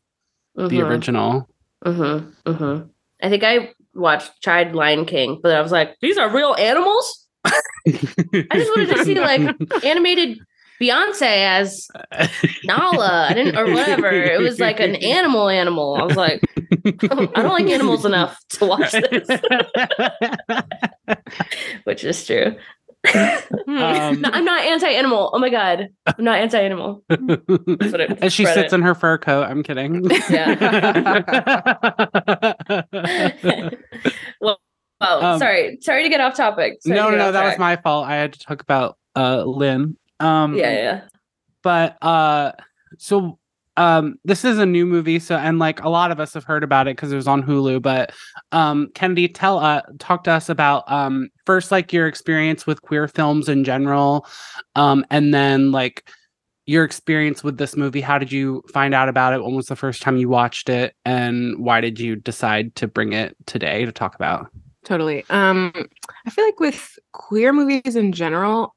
the 0.55 0.67
Mhm. 0.69 0.87
original. 0.87 1.49
Mm-hmm. 1.85 2.49
Mm-hmm. 2.51 2.87
I 3.21 3.29
think 3.29 3.43
I 3.43 3.73
watched 3.93 4.41
tried 4.41 4.73
Lion 4.75 5.05
King, 5.05 5.39
but 5.43 5.53
I 5.55 5.61
was 5.61 5.71
like, 5.71 5.95
these 6.01 6.17
are 6.17 6.29
real 6.33 6.55
animals. 6.57 7.26
I 7.87 8.47
just 8.53 8.71
wanted 8.75 8.95
to 8.95 9.05
see 9.05 9.15
like 9.15 9.55
animated 9.83 10.39
Beyonce 10.81 11.21
as 11.21 11.87
Nala. 12.65 13.27
I 13.29 13.33
didn't 13.33 13.57
or 13.57 13.71
whatever. 13.73 14.11
It 14.11 14.39
was 14.39 14.59
like 14.59 14.79
an 14.79 14.95
animal 14.95 15.49
animal. 15.49 15.95
I 15.95 16.03
was 16.03 16.15
like, 16.15 16.41
I 16.85 17.07
don't 17.07 17.33
like 17.35 17.67
animals 17.67 18.05
enough 18.05 18.39
to 18.49 18.65
watch 18.65 18.91
this, 18.91 19.27
which 21.85 22.03
is 22.03 22.25
true. 22.25 22.55
Um, 23.13 23.39
No, 23.67 24.29
I'm 24.33 24.45
not 24.45 24.63
anti-animal. 24.63 25.31
Oh 25.33 25.39
my 25.39 25.49
god, 25.49 25.89
I'm 26.05 26.23
not 26.23 26.39
anti-animal. 26.39 27.03
As 28.21 28.33
she 28.33 28.45
sits 28.45 28.73
it. 28.73 28.75
in 28.75 28.81
her 28.81 28.95
fur 28.95 29.17
coat. 29.17 29.43
I'm 29.43 29.63
kidding. 29.63 30.09
Yeah. 30.29 30.55
well, 34.41 34.59
well 34.99 35.23
Um, 35.23 35.39
sorry, 35.39 35.77
sorry 35.81 36.03
to 36.03 36.09
get 36.09 36.21
off 36.21 36.35
topic. 36.35 36.77
Sorry 36.81 36.95
no, 36.95 37.11
to 37.11 37.17
no, 37.17 37.25
no, 37.25 37.31
that 37.31 37.45
was 37.45 37.59
my 37.59 37.75
fault. 37.75 38.07
I 38.07 38.15
had 38.15 38.33
to 38.33 38.39
talk 38.39 38.61
about 38.61 38.97
uh 39.15 39.43
Lin. 39.43 39.97
Um 40.19 40.55
Yeah, 40.55 40.71
yeah. 40.71 41.01
but 41.63 41.97
uh 42.03 42.51
so 42.97 43.37
um 43.77 44.17
this 44.25 44.43
is 44.43 44.57
a 44.57 44.65
new 44.65 44.85
movie 44.85 45.19
so 45.19 45.35
and 45.37 45.59
like 45.59 45.83
a 45.83 45.89
lot 45.89 46.09
of 46.11 46.19
us 46.19 46.33
have 46.33 46.43
heard 46.43 46.63
about 46.63 46.87
it 46.87 46.95
because 46.95 47.11
it 47.11 47.15
was 47.15 47.27
on 47.27 47.43
hulu 47.43 47.79
but 47.79 48.11
um 48.51 48.89
kennedy 48.95 49.27
tell 49.27 49.59
uh 49.59 49.81
talk 49.99 50.23
to 50.23 50.31
us 50.31 50.49
about 50.49 50.89
um 50.91 51.29
first 51.45 51.71
like 51.71 51.93
your 51.93 52.07
experience 52.07 52.65
with 52.65 52.81
queer 52.81 53.07
films 53.07 53.47
in 53.47 53.63
general 53.63 54.25
um 54.75 55.05
and 55.11 55.31
then 55.31 55.71
like 55.71 56.09
your 56.65 56.83
experience 56.83 57.43
with 57.43 57.57
this 57.59 57.77
movie 57.77 58.01
how 58.01 58.17
did 58.17 58.31
you 58.31 58.63
find 58.73 58.95
out 58.95 59.09
about 59.09 59.33
it 59.33 59.43
when 59.43 59.53
was 59.53 59.67
the 59.67 59.75
first 59.75 60.01
time 60.01 60.17
you 60.17 60.27
watched 60.27 60.69
it 60.69 60.95
and 61.05 61.59
why 61.63 61.79
did 61.79 61.99
you 61.99 62.15
decide 62.15 62.73
to 62.73 62.87
bring 62.87 63.13
it 63.13 63.35
today 63.45 63.85
to 63.85 63.91
talk 63.91 64.15
about 64.15 64.49
Totally. 64.87 65.25
Um, 65.29 65.73
I 66.25 66.29
feel 66.29 66.45
like 66.45 66.61
with 66.61 66.97
queer 67.11 67.51
movies 67.51 67.97
in 67.97 68.13
general, 68.13 68.73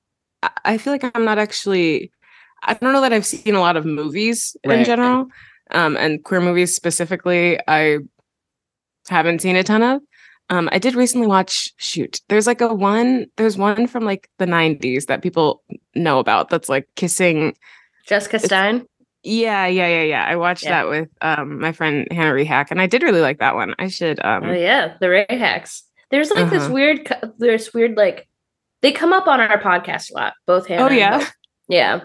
I, 0.64 0.76
feel 0.76 0.93
like 0.93 1.09
I'm 1.14 1.25
not 1.25 1.38
actually. 1.38 2.11
I 2.64 2.75
don't 2.75 2.93
know 2.93 3.00
that 3.02 3.12
I've 3.12 3.25
seen 3.25 3.55
a 3.55 3.61
lot 3.61 3.76
of 3.76 3.85
movies 3.87 4.57
in 4.64 4.85
general, 4.85 5.29
um, 5.71 5.97
and 5.97 6.25
queer 6.25 6.40
movies 6.40 6.75
specifically. 6.75 7.61
I 7.69 7.99
haven't 9.09 9.40
seen 9.40 9.55
a 9.55 9.62
ton 9.62 9.85
of. 9.85 10.02
Um, 10.49 10.69
I 10.73 10.81
did 10.81 10.97
recently 10.97 11.29
watch. 11.29 11.73
Shoot, 11.76 12.21
there's 12.29 12.49
like 12.49 12.61
a 12.61 12.75
one. 12.75 13.26
There's 13.37 13.57
one 13.57 13.87
from 13.87 14.05
like 14.05 14.29
the 14.38 14.47
'90s 14.47 15.07
that 15.07 15.23
people 15.23 15.62
know 15.95 16.19
about. 16.19 16.50
That's 16.50 16.69
like 16.69 16.88
kissing. 16.97 17.55
Jessica 18.05 18.40
Stein. 18.40 18.85
Yeah, 19.23 19.69
yeah, 19.69 19.87
yeah, 19.87 20.02
yeah. 20.02 20.25
I 20.26 20.35
watched 20.35 20.64
Yeah. 20.64 20.71
that 20.71 20.88
with 20.88 21.09
um 21.21 21.61
my 21.61 21.71
friend 21.71 22.09
Hannah 22.11 22.33
Rehack, 22.35 22.73
and 22.73 22.81
I 22.81 22.88
did 22.88 23.05
really 23.05 23.21
like 23.21 23.38
that 23.38 23.55
one. 23.55 23.76
I 23.79 23.87
should 23.87 24.19
um. 24.25 24.43
oh 24.47 24.52
yeah, 24.52 24.97
the 24.99 25.09
Ray 25.09 25.26
Hacks. 25.31 25.85
There's 26.11 26.31
like 26.31 26.50
this 26.50 26.64
Uh-huh. 26.64 26.73
weird. 26.75 27.12
There's 27.38 27.73
weird 27.73 27.97
like 27.97 28.29
they 28.83 28.93
come 28.93 29.12
up 29.12 29.26
on 29.29 29.40
our 29.40 29.61
podcast 29.61 30.11
a 30.11 30.14
lot. 30.14 30.33
Both 30.47 30.67
Hannah. 30.67 30.85
Oh 30.85 30.90
yeah, 30.90 31.26
yeah. 31.69 32.00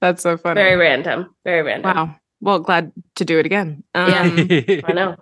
that's 0.00 0.22
so 0.22 0.36
funny. 0.36 0.60
Very 0.60 0.76
random. 0.76 1.34
Very 1.44 1.62
random. 1.62 1.94
Wow. 1.96 2.16
Well, 2.40 2.58
glad 2.60 2.92
to 3.16 3.24
do 3.24 3.38
it 3.38 3.46
again. 3.46 3.82
Um, 3.94 4.10
Yeah. 4.48 4.80
I 4.84 4.92
know. 4.92 5.16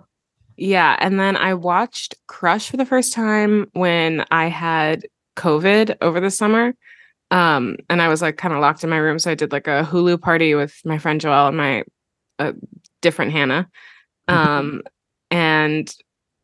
yeah. 0.55 0.95
And 0.99 1.19
then 1.19 1.35
I 1.35 1.53
watched 1.55 2.15
Crush 2.27 2.69
for 2.69 2.77
the 2.77 2.85
first 2.85 3.11
time 3.13 3.69
when 3.73 4.23
I 4.31 4.47
had 4.47 5.05
COVID 5.35 5.97
over 6.01 6.19
the 6.19 6.29
summer. 6.31 6.73
Um, 7.31 7.77
and 7.89 8.01
I 8.01 8.07
was 8.07 8.21
like 8.21 8.37
kind 8.37 8.53
of 8.53 8.61
locked 8.61 8.83
in 8.83 8.89
my 8.89 8.97
room. 8.97 9.19
So 9.19 9.29
I 9.31 9.35
did 9.35 9.51
like 9.51 9.67
a 9.67 9.83
Hulu 9.83 10.21
party 10.21 10.55
with 10.55 10.79
my 10.85 10.97
friend 10.99 11.19
Joelle 11.19 11.49
and 11.49 11.57
my 11.57 11.83
uh, 12.39 12.53
different 13.01 13.31
Hannah. 13.31 13.67
Um, 14.29 14.83
and 15.31 15.91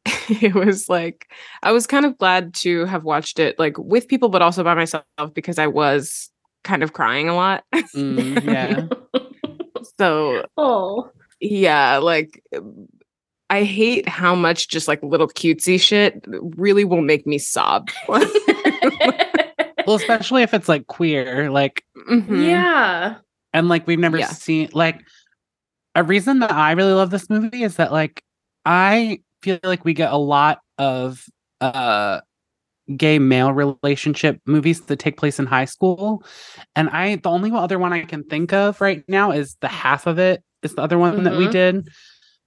it 0.42 0.54
was 0.54 0.90
like, 0.90 1.30
I 1.62 1.72
was 1.72 1.88
kind 1.88 2.06
of 2.06 2.18
glad 2.18 2.54
to 2.56 2.86
have 2.86 3.04
watched 3.04 3.40
it 3.40 3.58
like 3.60 3.78
with 3.78 4.08
people, 4.08 4.30
but 4.30 4.42
also 4.42 4.64
by 4.64 4.74
myself 4.76 5.04
because 5.34 5.58
I 5.60 5.68
was 5.68 6.30
kind 6.64 6.84
of 6.84 6.94
crying 6.94 7.30
a 7.30 7.36
lot. 7.36 7.64
Mm, 7.96 8.44
yeah 8.46 8.88
so 10.00 10.46
oh. 10.58 11.10
yeah 11.42 11.98
like 11.98 12.42
um, 12.56 12.88
i 13.50 13.64
hate 13.64 14.08
how 14.08 14.34
much 14.34 14.70
just 14.70 14.88
like 14.88 15.04
little 15.04 15.28
cutesy 15.28 15.80
shit 15.80 16.24
really 16.56 16.86
will 16.86 17.02
make 17.02 17.28
me 17.28 17.38
sob 17.38 17.90
well 18.08 18.24
especially 19.88 20.42
if 20.42 20.54
it's 20.54 20.70
like 20.70 20.88
queer 20.88 21.52
like 21.52 21.84
Mhm. 22.10 22.48
yeah. 22.50 23.16
and 23.54 23.68
like 23.70 23.86
we've 23.86 24.00
never 24.00 24.18
Yeah. 24.18 24.28
seen 24.28 24.70
like 24.74 25.02
a 25.96 26.04
reason 26.04 26.40
that 26.40 26.52
I 26.52 26.72
really 26.72 26.94
love 26.94 27.12
this 27.12 27.30
movie 27.30 27.64
is 27.64 27.76
that 27.76 27.92
like 27.92 28.24
I 28.66 29.20
feel 29.44 29.60
like 29.64 29.84
we 29.86 29.94
get 29.94 30.12
a 30.12 30.18
lot 30.18 30.60
of 30.78 31.24
uh 31.62 32.22
gay 32.98 33.18
male 33.20 33.54
relationship 33.54 34.40
movies 34.46 34.82
that 34.82 35.00
take 35.00 35.16
place 35.18 35.40
in 35.40 35.46
high 35.46 35.66
school 35.66 36.24
and 36.76 36.90
I 36.90 37.16
the 37.18 37.30
only 37.30 37.52
other 37.52 37.78
one 37.80 37.94
I 37.94 38.04
can 38.04 38.24
think 38.24 38.52
of 38.54 38.82
right 38.82 39.04
now 39.08 39.32
is 39.32 39.56
the 39.62 39.68
half 39.70 40.06
of 40.08 40.20
it 40.20 40.44
is 40.64 40.76
the 40.76 40.82
other 40.82 40.98
one 40.98 41.24
that 41.24 41.38
we 41.38 41.48
Mhm. 41.48 41.52
did 41.52 41.88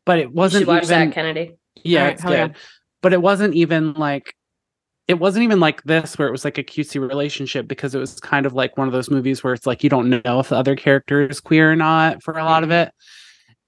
but 0.04 0.18
it 0.18 0.32
wasn't 0.32 0.66
watch 0.66 0.84
even 0.84 1.08
that, 1.08 1.14
Kennedy. 1.14 1.54
yeah 1.84 2.00
Alright, 2.00 2.14
it's 2.14 2.22
hell 2.22 2.32
yeah. 2.32 2.48
but 3.02 3.12
it 3.12 3.22
wasn't 3.22 3.54
even 3.54 3.94
like 3.94 4.34
it 5.08 5.18
wasn't 5.20 5.44
even 5.44 5.60
like 5.60 5.82
this 5.84 6.18
where 6.18 6.26
it 6.28 6.32
was 6.32 6.44
like 6.44 6.58
a 6.58 6.64
cutesy 6.64 7.00
relationship 7.00 7.66
because 7.68 7.94
it 7.94 7.98
was 7.98 8.18
kind 8.20 8.44
of 8.44 8.52
like 8.54 8.76
one 8.76 8.88
of 8.88 8.92
those 8.92 9.08
movies 9.10 9.42
where 9.44 9.54
it's 9.54 9.66
like 9.66 9.82
you 9.84 9.88
don't 9.88 10.10
know 10.10 10.40
if 10.40 10.48
the 10.50 10.56
other 10.56 10.74
character 10.76 11.26
is 11.28 11.40
queer 11.40 11.70
or 11.72 11.76
not 11.76 12.22
for 12.22 12.36
a 12.36 12.44
lot 12.44 12.62
of 12.64 12.70
it 12.70 12.90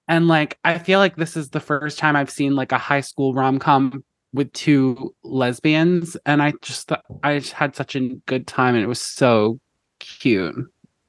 and 0.09 0.27
like 0.27 0.57
i 0.65 0.77
feel 0.77 0.99
like 0.99 1.15
this 1.15 1.37
is 1.37 1.49
the 1.51 1.59
first 1.61 1.97
time 1.97 2.15
i've 2.17 2.29
seen 2.29 2.53
like 2.55 2.73
a 2.73 2.77
high 2.77 2.99
school 2.99 3.33
rom-com 3.33 4.03
with 4.33 4.51
two 4.51 5.15
lesbians 5.23 6.17
and 6.25 6.41
i 6.43 6.51
just 6.61 6.87
thought 6.89 7.03
i 7.23 7.39
just 7.39 7.53
had 7.53 7.75
such 7.75 7.95
a 7.95 8.09
good 8.25 8.45
time 8.45 8.75
and 8.75 8.83
it 8.83 8.87
was 8.87 9.01
so 9.01 9.57
cute 9.99 10.55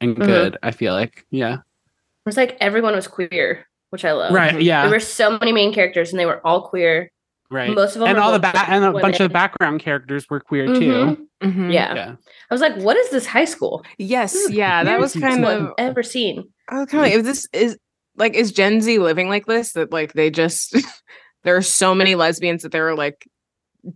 and 0.01 0.17
Mhm. 0.17 0.25
good 0.25 0.59
i 0.63 0.71
feel 0.71 0.93
like 0.95 1.27
yeah 1.31 1.55
It 1.55 2.27
was 2.27 2.37
like 2.37 2.57
everyone 2.61 2.95
was 2.95 3.09
queer, 3.09 3.67
which 3.91 4.05
I 4.05 4.13
love. 4.13 4.33
right 4.33 4.61
yeah 4.63 4.83
There 4.83 4.91
were 4.91 5.01
so 5.01 5.39
many 5.39 5.53
main 5.53 5.73
characters, 5.73 6.11
and 6.13 6.21
they 6.21 6.27
were 6.27 6.41
all 6.47 6.69
queer. 6.69 7.11
right 7.51 7.75
Most 7.75 7.97
of 7.97 8.01
them 8.01 8.09
and 8.09 8.17
were 8.19 8.23
all 8.23 8.33
the 8.33 8.39
both 8.39 8.53
back 8.53 8.69
and 8.69 8.85
a 8.85 8.93
bunch 8.93 9.19
of 9.21 9.29
the 9.29 9.33
background 9.33 9.81
characters 9.81 10.29
were 10.31 10.39
queer 10.41 10.67
too 10.67 10.93
Mhm. 10.93 11.27
Mhm. 11.43 11.73
Yeah. 11.73 11.95
yeah 11.95 12.15
I 12.51 12.55
was 12.55 12.61
like, 12.61 12.77
"What 12.77 12.97
is 12.97 13.09
this 13.11 13.27
high 13.27 13.47
school? 13.47 13.85
yes 13.99 14.37
yeah 14.51 14.85
that 14.85 15.01
was 15.01 15.13
kind 15.15 15.45
of 15.45 15.67
I've 15.69 15.73
ever 15.79 16.03
seen." 16.03 16.45
i 16.69 16.81
was 16.81 16.89
kind 16.91 17.05
of 17.05 17.11
like 17.11 17.19
is 17.19 17.25
this 17.25 17.49
is 17.53 17.77
like 18.17 18.35
is 18.35 18.53
gen 18.53 18.81
z 18.81 18.99
living 18.99 19.29
like 19.29 19.47
this 19.47 19.73
that 19.73 19.93
like 19.93 20.13
they 20.13 20.31
just 20.31 20.77
there 21.45 21.57
are 21.57 21.63
so 21.63 21.95
many 21.95 22.15
lesbians 22.15 22.63
that 22.63 22.73
there 22.73 22.89
are 22.89 22.97
like 22.97 23.27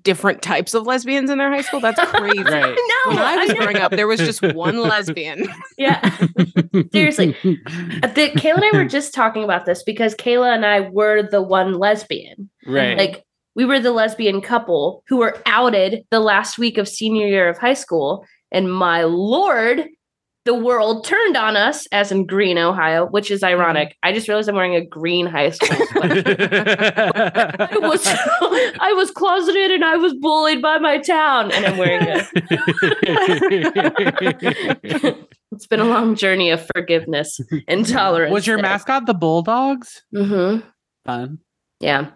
different 0.02 0.40
types 0.40 0.72
of 0.72 0.86
lesbians 0.86 1.28
in 1.28 1.36
their 1.36 1.50
high 1.50 1.60
school 1.60 1.78
that's 1.80 2.00
crazy 2.12 2.38
right 2.44 2.74
no, 3.06 3.10
when 3.10 3.18
i 3.18 3.36
was 3.36 3.48
know. 3.50 3.54
growing 3.56 3.76
up 3.76 3.90
there 3.90 4.06
was 4.06 4.18
just 4.18 4.40
one 4.54 4.78
lesbian 4.78 5.46
Yeah. 5.76 6.00
Seriously. 6.92 7.36
Uh, 7.44 8.06
The, 8.06 8.30
Kayla 8.36 8.54
and 8.56 8.64
I 8.64 8.70
were 8.72 8.84
just 8.84 9.12
talking 9.12 9.44
about 9.44 9.66
this 9.66 9.82
because 9.82 10.14
Kayla 10.14 10.54
and 10.54 10.64
I 10.64 10.88
were 10.88 11.22
the 11.22 11.42
one 11.42 11.74
lesbian. 11.74 12.48
right 12.66 12.96
Like 12.96 13.24
we 13.54 13.64
were 13.64 13.80
the 13.80 13.92
lesbian 13.92 14.40
couple 14.40 15.02
who 15.08 15.18
were 15.18 15.36
outed 15.46 16.04
the 16.10 16.20
last 16.20 16.58
week 16.58 16.78
of 16.78 16.88
senior 16.88 17.26
year 17.26 17.48
of 17.48 17.58
high 17.58 17.74
school. 17.74 18.24
And 18.50 18.72
my 18.72 19.02
lord, 19.02 19.86
the 20.44 20.54
world 20.54 21.06
turned 21.06 21.36
on 21.36 21.56
us, 21.56 21.86
as 21.90 22.12
in 22.12 22.26
Green, 22.26 22.58
Ohio, 22.58 23.06
which 23.06 23.30
is 23.30 23.42
ironic. 23.42 23.96
I 24.02 24.12
just 24.12 24.28
realized 24.28 24.48
I'm 24.48 24.54
wearing 24.54 24.74
a 24.74 24.84
green 24.84 25.26
high 25.26 25.50
school. 25.50 25.86
I 25.94 27.68
was 27.80 28.06
I 28.80 28.92
was 28.94 29.10
closeted 29.10 29.70
and 29.70 29.84
I 29.84 29.96
was 29.96 30.12
bullied 30.14 30.60
by 30.60 30.78
my 30.78 30.98
town, 30.98 31.50
and 31.50 31.64
I'm 31.64 31.78
wearing 31.78 32.06
it. 32.06 32.28
it's 35.52 35.66
been 35.66 35.80
a 35.80 35.84
long 35.84 36.14
journey 36.14 36.50
of 36.50 36.66
forgiveness 36.74 37.40
and 37.66 37.88
tolerance. 37.88 38.32
Was 38.32 38.46
your 38.46 38.58
mascot 38.58 39.06
the 39.06 39.14
Bulldogs? 39.14 40.02
Mm-hmm. 40.14 40.66
Fun. 41.06 41.38
Yeah. 41.80 42.10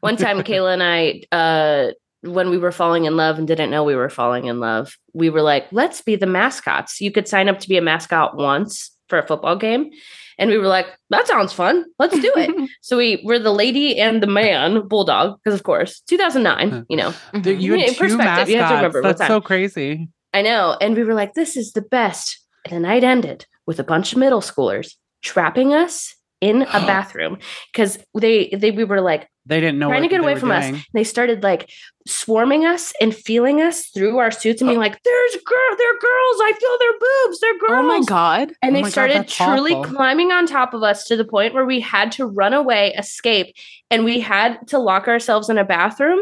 One 0.00 0.16
time, 0.16 0.42
Kayla 0.42 0.74
and 0.74 0.82
I, 0.82 1.22
uh, 1.32 1.92
when 2.22 2.50
we 2.50 2.58
were 2.58 2.72
falling 2.72 3.04
in 3.04 3.16
love 3.16 3.38
and 3.38 3.46
didn't 3.46 3.70
know 3.70 3.84
we 3.84 3.96
were 3.96 4.08
falling 4.08 4.46
in 4.46 4.60
love, 4.60 4.96
we 5.12 5.28
were 5.30 5.42
like, 5.42 5.66
let's 5.72 6.00
be 6.00 6.16
the 6.16 6.26
mascots. 6.26 7.00
You 7.00 7.10
could 7.10 7.28
sign 7.28 7.48
up 7.48 7.58
to 7.60 7.68
be 7.68 7.76
a 7.76 7.82
mascot 7.82 8.36
once 8.36 8.90
for 9.08 9.18
a 9.18 9.26
football 9.26 9.56
game. 9.56 9.90
And 10.38 10.50
we 10.50 10.58
were 10.58 10.68
like, 10.68 10.86
that 11.10 11.26
sounds 11.26 11.52
fun. 11.52 11.84
Let's 11.98 12.18
do 12.18 12.32
it. 12.36 12.70
so 12.80 12.96
we 12.96 13.20
were 13.24 13.38
the 13.38 13.52
lady 13.52 14.00
and 14.00 14.22
the 14.22 14.26
man, 14.26 14.86
Bulldog, 14.88 15.38
because 15.42 15.58
of 15.58 15.64
course, 15.64 16.00
2009, 16.08 16.86
you 16.88 16.96
know, 16.96 17.12
Dude, 17.40 17.60
you 17.60 17.72
had 17.72 17.80
in 17.80 17.94
two 17.94 17.98
perspective, 17.98 18.18
mascots. 18.18 18.50
you 18.50 18.56
have 18.58 18.68
to 18.68 18.74
remember 18.76 19.02
That's 19.02 19.26
so 19.26 19.40
crazy. 19.40 20.08
I 20.32 20.42
know. 20.42 20.76
And 20.80 20.96
we 20.96 21.04
were 21.04 21.14
like, 21.14 21.34
this 21.34 21.56
is 21.56 21.72
the 21.72 21.82
best. 21.82 22.38
And 22.64 22.76
the 22.76 22.80
night 22.80 23.04
ended 23.04 23.46
with 23.66 23.78
a 23.78 23.84
bunch 23.84 24.12
of 24.12 24.18
middle 24.18 24.40
schoolers 24.40 24.94
trapping 25.22 25.74
us 25.74 26.14
in 26.40 26.62
a 26.62 26.66
bathroom 26.86 27.38
because 27.72 27.98
they, 28.18 28.48
they, 28.48 28.70
we 28.70 28.84
were 28.84 29.00
like, 29.00 29.28
They 29.44 29.60
didn't 29.60 29.78
know 29.78 29.88
trying 29.88 30.02
to 30.02 30.08
get 30.08 30.20
away 30.20 30.36
from 30.36 30.52
us. 30.52 30.64
doing. 30.64 30.74
And 30.74 30.84
they 30.94 31.04
started 31.04 31.42
like 31.42 31.70
swarming 32.06 32.64
us 32.64 32.92
and 33.00 33.14
feeling 33.14 33.60
us 33.60 33.86
through 33.86 34.18
our 34.18 34.30
suits 34.30 34.60
and 34.60 34.68
being 34.68 34.78
oh. 34.78 34.82
like, 34.82 35.02
"There's 35.02 35.36
girl, 35.44 35.76
they're 35.76 35.98
girls. 35.98 36.36
I 36.42 36.52
feel 36.58 36.78
their 36.78 36.98
boobs. 37.00 37.40
They're 37.40 37.58
girls." 37.58 37.84
oh 37.84 38.00
my 38.00 38.04
god 38.06 38.52
And 38.62 38.72
Oh 38.72 38.74
they 38.74 38.82
my 38.82 38.88
God, 38.88 38.92
started 38.92 39.28
truly 39.28 39.74
awful. 39.74 39.94
climbing 39.94 40.30
on 40.30 40.46
top 40.46 40.74
of 40.74 40.82
us 40.82 41.04
to 41.06 41.16
the 41.16 41.24
point 41.24 41.54
where 41.54 41.64
we 41.64 41.80
had 41.80 42.12
to 42.12 42.26
run 42.26 42.54
away, 42.54 42.94
escape, 42.94 43.54
and 43.90 44.04
we 44.04 44.20
had 44.20 44.66
to 44.68 44.78
lock 44.78 45.08
ourselves 45.08 45.48
in 45.50 45.58
a 45.58 45.64
bathroom 45.64 46.20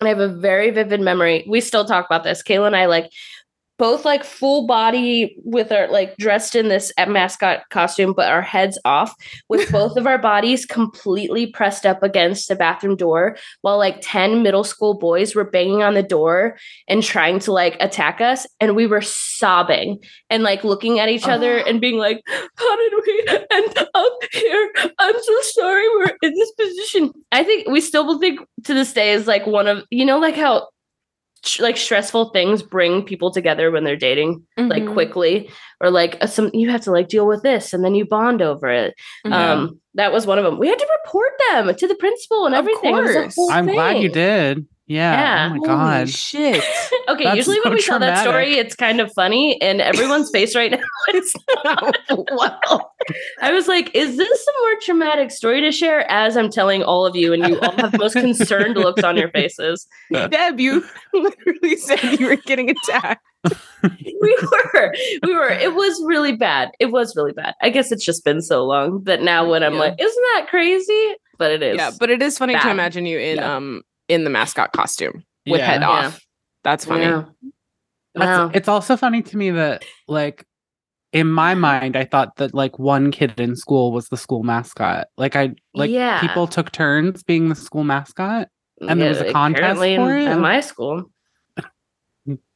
and 0.00 0.08
I 0.08 0.10
have 0.10 0.20
a 0.20 0.28
very 0.28 0.70
vivid 0.70 1.00
memory. 1.00 1.44
We 1.48 1.60
still 1.60 1.84
talk 1.84 2.06
about 2.06 2.24
this. 2.24 2.42
Kayla 2.42 2.66
and 2.66 2.76
I 2.76 2.86
like 2.86 3.10
both 3.78 4.04
like 4.04 4.24
full 4.24 4.66
body 4.66 5.36
with 5.44 5.70
our 5.70 5.88
like 5.88 6.16
dressed 6.16 6.54
in 6.54 6.68
this 6.68 6.92
mascot 7.06 7.68
costume, 7.70 8.12
but 8.12 8.30
our 8.30 8.42
heads 8.42 8.78
off, 8.84 9.14
with 9.48 9.70
both 9.72 9.96
of 9.96 10.06
our 10.06 10.18
bodies 10.18 10.64
completely 10.64 11.46
pressed 11.46 11.84
up 11.84 12.02
against 12.02 12.48
the 12.48 12.56
bathroom 12.56 12.96
door, 12.96 13.36
while 13.60 13.78
like 13.78 13.98
10 14.00 14.42
middle 14.42 14.64
school 14.64 14.94
boys 14.94 15.34
were 15.34 15.44
banging 15.44 15.82
on 15.82 15.94
the 15.94 16.02
door 16.02 16.56
and 16.88 17.02
trying 17.02 17.38
to 17.40 17.52
like 17.52 17.76
attack 17.80 18.20
us. 18.20 18.46
And 18.60 18.74
we 18.74 18.86
were 18.86 19.02
sobbing 19.02 19.98
and 20.30 20.42
like 20.42 20.64
looking 20.64 20.98
at 20.98 21.08
each 21.08 21.28
other 21.28 21.60
oh. 21.60 21.68
and 21.68 21.80
being 21.80 21.98
like, 21.98 22.22
How 22.26 22.76
did 22.76 22.92
we 23.06 23.26
end 23.50 23.78
up 23.94 24.12
here? 24.32 24.72
I'm 24.98 25.22
so 25.22 25.40
sorry 25.42 25.88
we're 25.88 26.16
in 26.22 26.34
this 26.34 26.52
position. 26.52 27.12
I 27.32 27.44
think 27.44 27.68
we 27.68 27.80
still 27.80 28.18
think 28.18 28.40
to 28.64 28.74
this 28.74 28.92
day 28.92 29.12
is 29.12 29.26
like 29.26 29.46
one 29.46 29.66
of, 29.66 29.84
you 29.90 30.04
know, 30.04 30.18
like 30.18 30.36
how 30.36 30.68
like 31.60 31.76
stressful 31.76 32.30
things 32.30 32.62
bring 32.62 33.02
people 33.02 33.30
together 33.30 33.70
when 33.70 33.84
they're 33.84 33.96
dating 33.96 34.44
like 34.56 34.82
Mhm. 34.82 34.92
quickly 34.92 35.48
or 35.80 35.90
like 35.90 36.16
uh, 36.20 36.26
some 36.26 36.50
you 36.52 36.70
have 36.70 36.80
to 36.82 36.90
like 36.90 37.08
deal 37.08 37.26
with 37.26 37.42
this 37.42 37.72
and 37.72 37.84
then 37.84 37.94
you 37.94 38.04
bond 38.04 38.42
over 38.42 38.68
it 38.68 38.94
Yeah. 39.24 39.52
um 39.52 39.80
that 39.94 40.12
was 40.12 40.26
one 40.26 40.38
of 40.38 40.44
them 40.44 40.58
we 40.58 40.68
had 40.68 40.78
to 40.78 40.88
report 41.04 41.32
them 41.50 41.74
to 41.74 41.86
the 41.88 41.94
principal 41.94 42.46
and 42.46 42.54
Of 42.54 42.58
everything 42.60 42.94
It 42.96 43.02
was 43.02 43.10
a 43.16 43.22
course. 43.22 43.50
I'm 43.50 43.66
glad 43.66 44.02
you 44.02 44.08
did. 44.10 44.66
Yeah. 44.88 45.12
Yeah. 45.12 45.46
Oh 45.46 45.48
my 45.50 45.56
Holy 45.56 45.66
god. 45.68 46.08
shit. 46.10 46.64
okay 47.08 47.24
That's 47.24 47.36
usually 47.36 47.56
when 47.60 47.64
so 47.64 47.74
we 47.74 47.82
tell 47.82 47.98
that 47.98 48.22
story 48.22 48.54
it's 48.54 48.74
kind 48.76 49.00
of 49.00 49.12
funny 49.14 49.60
and 49.60 49.80
everyone's 49.80 50.30
face 50.30 50.54
right 50.54 50.70
now 50.70 50.78
is 51.14 51.34
not 51.64 51.96
well 52.32 52.92
i 53.40 53.52
was 53.52 53.68
like 53.68 53.94
is 53.94 54.16
this 54.16 54.46
a 54.48 54.52
more 54.60 54.80
traumatic 54.82 55.30
story 55.30 55.60
to 55.60 55.70
share 55.72 56.08
as 56.10 56.36
i'm 56.36 56.50
telling 56.50 56.82
all 56.82 57.04
of 57.06 57.14
you 57.16 57.32
and 57.32 57.46
you 57.46 57.58
all 57.60 57.72
have 57.72 57.92
the 57.92 57.98
most 57.98 58.14
concerned 58.14 58.76
looks 58.76 59.02
on 59.04 59.16
your 59.16 59.28
faces 59.30 59.86
Deb, 60.12 60.58
you 60.60 60.84
literally 61.12 61.76
said 61.76 62.02
you 62.20 62.26
were 62.26 62.36
getting 62.36 62.70
attacked. 62.70 63.24
we 64.20 64.36
were 64.74 64.94
we 65.22 65.34
were 65.34 65.48
it 65.50 65.74
was 65.74 66.02
really 66.04 66.34
bad 66.36 66.70
it 66.80 66.86
was 66.86 67.14
really 67.16 67.32
bad 67.32 67.54
i 67.62 67.70
guess 67.70 67.92
it's 67.92 68.04
just 68.04 68.24
been 68.24 68.40
so 68.42 68.64
long 68.64 69.02
that 69.04 69.22
now 69.22 69.48
when 69.48 69.62
i'm 69.62 69.74
Yeah. 69.74 69.78
like 69.80 69.94
isn't 70.00 70.22
that 70.34 70.46
crazy 70.48 71.14
but 71.38 71.50
it 71.52 71.62
is 71.62 71.76
Yeah, 71.76 71.90
but 71.98 72.10
it 72.10 72.20
is 72.22 72.36
funny 72.38 72.58
to 72.58 72.70
imagine 72.70 73.06
you 73.06 73.18
in 73.18 73.36
Yeah. 73.36 73.56
um 73.56 73.82
in 74.08 74.24
the 74.24 74.30
mascot 74.30 74.72
costume 74.72 75.24
with 75.46 75.60
Yeah. 75.60 75.66
head 75.66 75.80
Yeah. 75.82 75.88
off. 75.88 76.20
That's 76.64 76.84
funny. 76.84 77.02
Yeah. 77.04 77.24
That's- 78.14 78.38
Wow. 78.38 78.50
It's 78.54 78.68
also 78.68 78.96
funny 78.96 79.22
to 79.22 79.36
me 79.36 79.50
that 79.50 79.84
like 80.08 80.44
in 81.12 81.28
my 81.28 81.54
mind 81.54 81.96
I 81.96 82.04
thought 82.04 82.36
that 82.36 82.54
like 82.54 82.78
one 82.78 83.10
kid 83.10 83.38
in 83.38 83.56
school 83.56 83.92
was 83.92 84.08
the 84.08 84.16
school 84.16 84.42
mascot. 84.42 85.06
Like 85.16 85.36
I 85.36 85.54
like 85.74 85.90
Yeah. 85.90 86.20
people 86.20 86.46
took 86.46 86.72
turns 86.72 87.22
being 87.22 87.48
the 87.48 87.54
school 87.54 87.84
mascot. 87.84 88.48
and 88.88 89.00
there 89.00 89.08
was 89.08 89.20
a 89.22 89.32
contest 89.32 89.60
apparently 89.62 89.96
for 89.96 90.14
in- 90.16 90.26
it? 90.28 90.30
at 90.32 90.38
my 90.38 90.60
school 90.60 91.10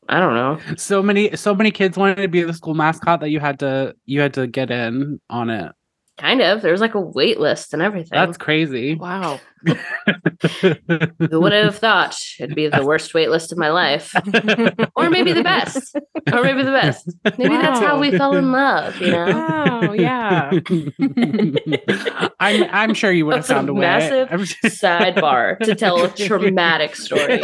i 0.08 0.18
don't 0.20 0.34
know 0.34 0.58
So 0.76 1.02
many 1.02 1.34
so 1.36 1.54
many 1.54 1.70
kids 1.70 1.96
wanted 1.96 2.16
to 2.16 2.28
be 2.28 2.42
the 2.42 2.52
school 2.52 2.74
mascot 2.74 3.20
that 3.20 3.30
you 3.30 3.40
had 3.40 3.60
to 3.60 3.94
you 4.04 4.20
had 4.20 4.34
to 4.34 4.46
get 4.46 4.70
in 4.70 5.20
on 5.30 5.48
it. 5.50 5.72
Kind 6.20 6.40
of 6.42 6.62
there 6.62 6.72
was 6.72 6.80
like 6.80 6.94
a 6.94 7.00
wait 7.00 7.40
list 7.40 7.72
and 7.72 7.82
everything 7.82 8.10
That's 8.12 8.36
crazy. 8.38 8.94
Wow. 8.94 9.40
who 10.62 11.40
would 11.40 11.52
have 11.52 11.76
thought 11.76 12.16
it'd 12.38 12.56
be 12.56 12.68
the 12.68 12.82
worst 12.82 13.12
wait 13.12 13.28
list 13.28 13.52
of 13.52 13.58
my 13.58 13.68
life 13.68 14.14
or 14.96 15.10
maybe 15.10 15.32
the 15.34 15.42
best 15.42 15.94
or 16.32 16.42
maybe 16.42 16.62
the 16.62 16.70
best 16.70 17.12
maybe 17.36 17.54
that's 17.58 17.78
how 17.78 17.98
we 18.00 18.10
fell 18.16 18.34
in 18.36 18.52
love 18.52 18.98
you 19.02 19.10
know 19.10 19.26
Wow, 19.26 19.92
yeah. 19.92 20.50
I'm 22.40 22.64
I'm 22.72 22.94
sure 22.94 23.12
you 23.12 23.26
would 23.26 23.34
have 23.36 23.42
That's 23.42 23.50
a 23.50 23.54
found 23.54 23.68
a 23.68 23.74
way. 23.74 23.80
massive 23.80 24.28
I'm 24.30 24.44
sure- 24.46 24.70
sidebar 24.70 25.58
to 25.58 25.74
tell 25.74 26.02
a 26.04 26.08
traumatic 26.08 26.96
story 26.96 27.42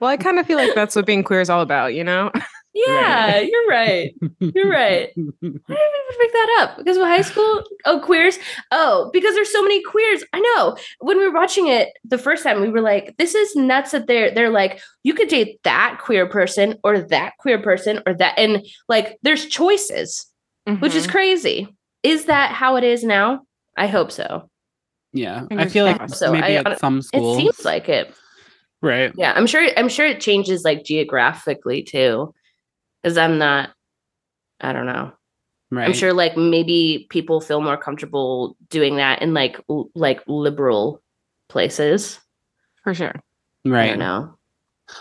Well, 0.00 0.10
I 0.10 0.18
kind 0.18 0.38
of 0.38 0.46
feel 0.46 0.58
like 0.58 0.74
that's 0.74 0.94
what 0.94 1.06
being 1.06 1.22
queer 1.24 1.40
is 1.40 1.48
all 1.48 1.62
about, 1.62 1.94
you 1.94 2.04
know? 2.04 2.30
Yeah 2.86 3.38
you're 3.40 3.66
right 3.68 4.14
you're 4.40 4.70
right 4.70 5.10
Why 5.16 5.22
did 5.40 5.62
we 5.66 5.74
even 5.74 6.20
pick 6.20 6.32
that 6.32 6.56
up? 6.60 6.76
Because 6.78 6.96
of 6.96 7.04
high 7.04 7.22
school? 7.22 7.62
Oh, 7.84 8.00
queers. 8.00 8.38
Oh, 8.70 9.10
because 9.12 9.34
there's 9.34 9.50
so 9.52 9.62
many 9.62 9.82
queers. 9.82 10.22
I 10.32 10.40
know. 10.40 10.76
When 11.00 11.18
we 11.18 11.26
were 11.26 11.32
watching 11.34 11.66
it 11.68 11.88
the 12.04 12.18
first 12.18 12.42
time, 12.42 12.60
we 12.60 12.68
were 12.68 12.80
like, 12.80 13.16
"This 13.18 13.34
is 13.34 13.54
nuts." 13.56 13.90
That 13.92 14.06
they're 14.06 14.30
they're 14.32 14.50
like, 14.50 14.80
you 15.02 15.14
could 15.14 15.28
date 15.28 15.58
that 15.64 15.98
queer 16.02 16.28
person 16.28 16.76
or 16.84 16.98
that 17.00 17.32
queer 17.38 17.60
person 17.60 18.02
or 18.06 18.14
that, 18.14 18.34
and 18.38 18.64
like, 18.88 19.16
there's 19.22 19.46
choices, 19.46 20.26
which 20.80 20.94
is 20.94 21.06
Mhm. 21.06 21.10
crazy. 21.10 21.68
Is 22.02 22.26
that 22.26 22.50
how 22.52 22.76
it 22.76 22.84
is 22.84 23.02
now? 23.04 23.42
I 23.76 23.86
hope 23.86 24.10
so. 24.12 24.48
Yeah, 25.12 25.42
I 25.44 25.46
Fingers 25.48 25.72
feel 25.72 25.84
like. 25.86 26.08
So 26.10 26.32
maybe 26.32 26.58
I- 26.58 26.70
at 26.72 26.78
some 26.80 27.02
school. 27.02 27.34
It 27.34 27.40
seems 27.40 27.64
like 27.64 27.88
it. 27.88 28.12
right? 28.82 29.12
Yeah, 29.16 29.32
I'm 29.34 29.46
sure. 29.46 29.66
I'm 29.76 29.88
sure 29.88 30.06
it 30.06 30.20
changes 30.20 30.64
like 30.64 30.84
geographically 30.84 31.82
too, 31.82 32.32
because 33.06 33.16
I'm 33.18 33.38
not. 33.38 33.70
I 34.60 34.72
don't 34.72 34.86
know. 34.86 35.12
Right. 35.70 35.84
I'm 35.86 35.92
sure 35.92 36.12
like 36.12 36.36
maybe 36.36 37.06
people 37.08 37.40
feel 37.40 37.60
more 37.60 37.76
comfortable 37.76 38.56
doing 38.68 38.96
that 38.96 39.22
in 39.22 39.32
like 39.32 39.60
l- 39.70 39.90
like 39.94 40.22
liberal 40.26 41.00
places. 41.48 42.18
For 42.82 42.94
sure. 42.94 43.14
I 43.64 43.68
Right. 43.68 43.88
don't 43.90 44.00
know. 44.00 44.36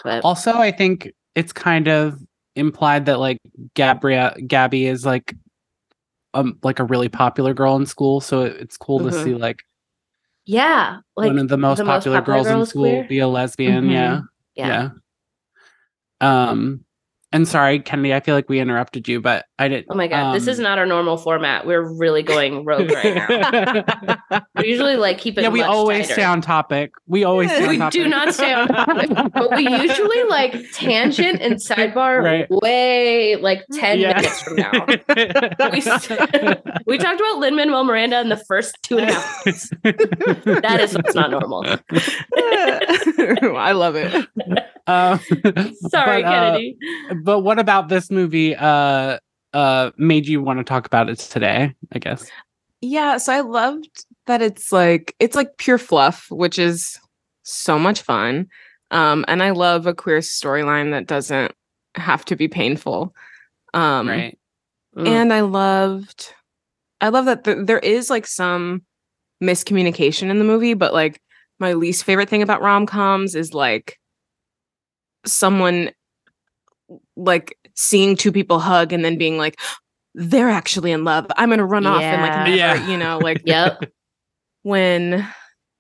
But 0.04 0.24
Also, 0.24 0.54
I 0.54 0.72
think 0.72 1.12
it's 1.34 1.52
kind 1.52 1.88
of 1.88 2.20
implied 2.56 3.08
that 3.08 3.20
like 3.20 3.40
Gabrielle 3.74 4.36
Gabby 4.46 4.86
is 4.86 5.04
like 5.04 5.34
um 6.36 6.60
like 6.62 6.78
a 6.80 6.84
really 6.84 7.10
popular 7.10 7.56
girl 7.56 7.76
in 7.76 7.88
school, 7.88 8.22
so 8.22 8.42
it- 8.42 8.58
it's 8.58 8.78
cool 8.78 9.00
to 9.00 9.06
Mhm. 9.06 9.24
see 9.24 9.34
like, 9.34 9.64
yeah, 10.46 11.00
like 11.18 11.28
one 11.30 11.40
of 11.40 11.48
the 11.48 11.58
most 11.58 11.80
the 11.80 11.86
most 11.86 12.04
popular, 12.04 12.20
popular 12.20 12.44
girls 12.44 12.48
in 12.48 12.66
school 12.68 12.84
queer? 12.84 13.08
be 13.08 13.20
a 13.20 13.28
lesbian. 13.28 13.86
Mhm. 13.86 13.92
Yeah. 13.92 14.22
yeah. 14.56 14.90
Yeah. 16.22 16.50
Um 16.52 16.86
and 17.32 17.48
sorry, 17.48 17.80
Kennedy, 17.80 18.14
I 18.14 18.20
feel 18.22 18.36
like 18.36 18.48
we 18.48 18.60
interrupted 18.60 19.08
you, 19.08 19.20
but 19.22 19.46
I 19.60 19.68
didn't. 19.68 19.88
Oh 19.90 19.96
my 19.96 20.08
god, 20.08 20.34
this 20.36 20.48
is 20.48 20.60
um, 20.60 20.64
not 20.64 20.78
our 20.78 20.86
normal 20.86 21.18
format. 21.18 21.66
We're 21.66 21.82
really 21.82 22.24
going 22.24 22.64
rogue 22.66 22.90
right 22.92 23.16
now. 23.16 24.42
We 24.58 24.68
usually 24.70 24.96
like 24.96 25.18
keep 25.18 25.38
it. 25.38 25.42
yeah, 25.42 25.50
we 25.50 25.60
much 25.60 25.70
always 25.70 26.02
tighter. 26.04 26.14
stay 26.14 26.24
on 26.24 26.42
topic. 26.42 26.92
We 27.08 27.24
always 27.26 27.52
stay 27.52 27.64
on 27.64 27.70
We 27.70 27.78
topic. 27.78 28.02
do 28.04 28.08
not 28.08 28.34
stay 28.34 28.54
on 28.54 28.68
topic, 28.70 29.10
but 29.34 29.52
we 29.56 29.68
usually 29.70 30.24
like 30.24 30.56
tangent 30.74 31.42
and 31.42 31.56
sidebar 31.56 32.24
Right. 32.24 32.48
way 32.50 33.36
like 33.36 33.66
ten 33.74 34.00
Yeah. 34.00 34.16
minutes 34.16 34.42
from 34.42 34.56
now. 34.56 34.72
We, 34.88 34.96
we 36.88 36.98
talked 36.98 37.20
about 37.20 37.40
Lin 37.40 37.56
Manuel 37.58 37.84
Miranda 37.84 38.20
in 38.22 38.30
the 38.30 38.42
first 38.48 38.78
two 38.82 38.98
and 38.98 39.10
a 39.10 39.14
half. 39.14 39.46
minutes. 39.46 39.70
That 40.66 40.80
is 40.80 40.94
what's 40.96 41.14
not 41.16 41.32
normal. 41.32 41.66
I 43.58 43.72
love 43.74 43.96
it. 43.96 44.26
Um, 44.88 45.20
Sorry, 45.90 46.22
but, 46.22 46.26
uh, 46.26 46.32
Kennedy. 46.32 46.78
but 47.24 47.40
what 47.40 47.58
about 47.60 47.90
this 47.90 48.12
movie 48.12 48.56
uh 48.56 49.18
uh 49.54 49.92
made 49.98 50.28
you 50.28 50.42
want 50.44 50.60
to 50.60 50.64
talk 50.64 50.86
about 50.86 51.10
it 51.10 51.18
today 51.18 51.74
i 51.94 52.00
guess 52.00 52.30
Yeah, 52.82 53.18
so 53.18 53.34
I 53.34 53.40
loved 53.40 54.06
that 54.28 54.42
it's 54.42 54.72
like 54.72 55.16
it's 55.20 55.36
like 55.36 55.58
pure 55.58 55.78
fluff, 55.80 56.28
which 56.30 56.60
is 56.60 57.00
so 57.44 57.80
much 57.80 58.02
fun. 58.02 58.48
Um, 58.92 59.26
and 59.28 59.42
I 59.42 59.52
love 59.52 59.88
a 59.88 59.94
queer 59.94 60.20
storyline 60.20 60.92
that 60.92 61.08
doesn't 61.08 61.52
have 61.96 62.26
to 62.26 62.36
be 62.36 62.48
painful. 62.48 63.14
Um, 63.74 64.08
right 64.08 64.38
Mm. 64.96 65.08
and 65.08 65.34
I 65.34 65.42
loved, 65.42 66.34
I 67.02 67.10
love 67.10 67.26
that 67.26 67.44
th- 67.44 67.66
there 67.66 67.80
is 67.80 68.10
like 68.10 68.26
some 68.28 68.84
miscommunication 69.44 70.30
in 70.30 70.40
the 70.40 70.46
movie, 70.46 70.74
but 70.74 70.94
like 70.94 71.20
my 71.60 71.74
least 71.74 72.04
favorite 72.06 72.30
thing 72.30 72.42
about 72.42 72.62
rom 72.62 72.86
coms 72.86 73.36
is 73.36 73.54
like 73.54 74.00
someone 75.26 75.92
like 77.16 77.58
seeing 77.76 78.16
two 78.16 78.32
people 78.32 78.60
hug 78.60 78.94
and 78.94 79.04
then 79.04 79.18
being 79.18 79.38
like, 79.38 79.60
they're 80.14 80.50
actually 80.50 80.92
in 80.92 81.04
love. 81.04 81.26
I'm 81.38 81.50
gonna 81.50 81.66
run 81.66 81.86
off 81.86 82.02
and 82.02 82.22
like 82.22 82.32
never, 82.32 82.56
Yeah. 82.56 82.88
you 82.88 82.98
know, 82.98 83.18
like 83.20 83.42
Yep. 83.46 83.92
when 84.64 85.28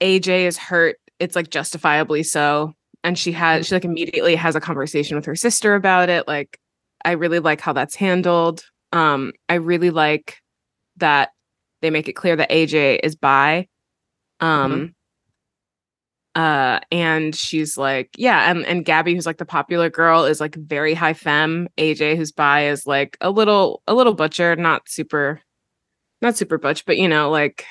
AJ 0.01 0.45
is 0.47 0.57
hurt, 0.57 0.97
it's 1.19 1.35
like 1.35 1.49
justifiably 1.49 2.23
so. 2.23 2.73
And 3.03 3.17
she 3.17 3.31
has 3.33 3.67
she 3.67 3.75
like 3.75 3.85
immediately 3.85 4.35
has 4.35 4.55
a 4.55 4.59
conversation 4.59 5.15
with 5.15 5.25
her 5.25 5.35
sister 5.35 5.75
about 5.75 6.09
it. 6.09 6.27
Like, 6.27 6.59
I 7.05 7.11
really 7.11 7.39
like 7.39 7.61
how 7.61 7.71
that's 7.71 7.95
handled. 7.95 8.63
Um, 8.91 9.31
I 9.47 9.55
really 9.55 9.91
like 9.91 10.39
that 10.97 11.29
they 11.81 11.91
make 11.91 12.07
it 12.07 12.13
clear 12.13 12.35
that 12.35 12.49
AJ 12.49 12.99
is 13.03 13.15
bi. 13.15 13.67
Um 14.39 14.94
uh 16.35 16.79
and 16.91 17.35
she's 17.35 17.77
like, 17.77 18.09
yeah, 18.17 18.49
and 18.51 18.65
and 18.65 18.85
Gabby, 18.85 19.13
who's 19.15 19.25
like 19.25 19.37
the 19.37 19.45
popular 19.45 19.89
girl, 19.89 20.25
is 20.25 20.39
like 20.39 20.55
very 20.55 20.93
high 20.93 21.13
femme. 21.13 21.67
AJ, 21.77 22.17
who's 22.17 22.31
bi, 22.31 22.67
is 22.67 22.85
like 22.85 23.17
a 23.21 23.31
little 23.31 23.81
a 23.87 23.93
little 23.93 24.13
butcher, 24.13 24.55
not 24.55 24.87
super 24.89 25.41
not 26.21 26.37
super 26.37 26.57
butch, 26.57 26.85
but 26.85 26.97
you 26.97 27.07
know, 27.07 27.29
like 27.29 27.65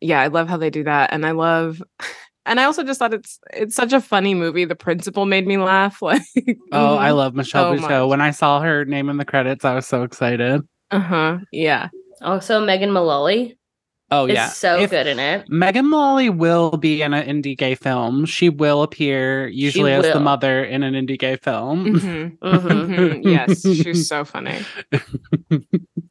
yeah, 0.00 0.20
I 0.20 0.28
love 0.28 0.48
how 0.48 0.56
they 0.56 0.70
do 0.70 0.84
that. 0.84 1.12
And 1.12 1.26
I 1.26 1.32
love 1.32 1.82
and 2.46 2.60
I 2.60 2.64
also 2.64 2.84
just 2.84 2.98
thought 2.98 3.14
it's 3.14 3.38
it's 3.52 3.74
such 3.74 3.92
a 3.92 4.00
funny 4.00 4.34
movie. 4.34 4.64
The 4.64 4.76
principal 4.76 5.26
made 5.26 5.46
me 5.46 5.58
laugh. 5.58 6.00
Like 6.02 6.22
oh 6.72 6.96
i 6.96 7.10
love 7.12 7.34
michelle 7.34 7.76
So 7.76 7.82
Buteau. 7.82 8.08
when 8.08 8.20
i 8.20 8.30
saw 8.30 8.60
her 8.60 8.84
name 8.84 9.08
in 9.10 9.16
the 9.18 9.24
credits 9.24 9.64
i 9.64 9.74
was 9.74 9.86
so 9.86 10.02
excited 10.02 10.62
uh-huh. 10.90 11.38
Yeah. 11.52 11.88
Also, 12.22 12.64
Megan 12.64 12.90
Mullally. 12.90 13.57
Oh 14.10 14.26
is 14.26 14.34
yeah. 14.34 14.48
so 14.48 14.78
If 14.80 14.90
good 14.90 15.06
in 15.06 15.18
it. 15.18 15.48
Megan 15.50 15.88
Mullally 15.88 16.30
will 16.30 16.70
be 16.78 17.02
in 17.02 17.12
an 17.12 17.26
indie 17.26 17.56
gay 17.56 17.74
film. 17.74 18.24
She 18.24 18.48
will 18.48 18.82
appear 18.82 19.48
usually 19.48 19.92
as 19.92 20.04
the 20.12 20.18
mother 20.20 20.64
in 20.64 20.82
an 20.82 20.94
indie 20.94 21.18
gay 21.18 21.36
film. 21.36 21.84
Mhm. 21.94 22.38
Mhm. 22.38 22.86
Mhm. 22.88 23.24
yes, 23.24 23.60
she's 23.62 24.08
so 24.08 24.24
funny. 24.24 24.58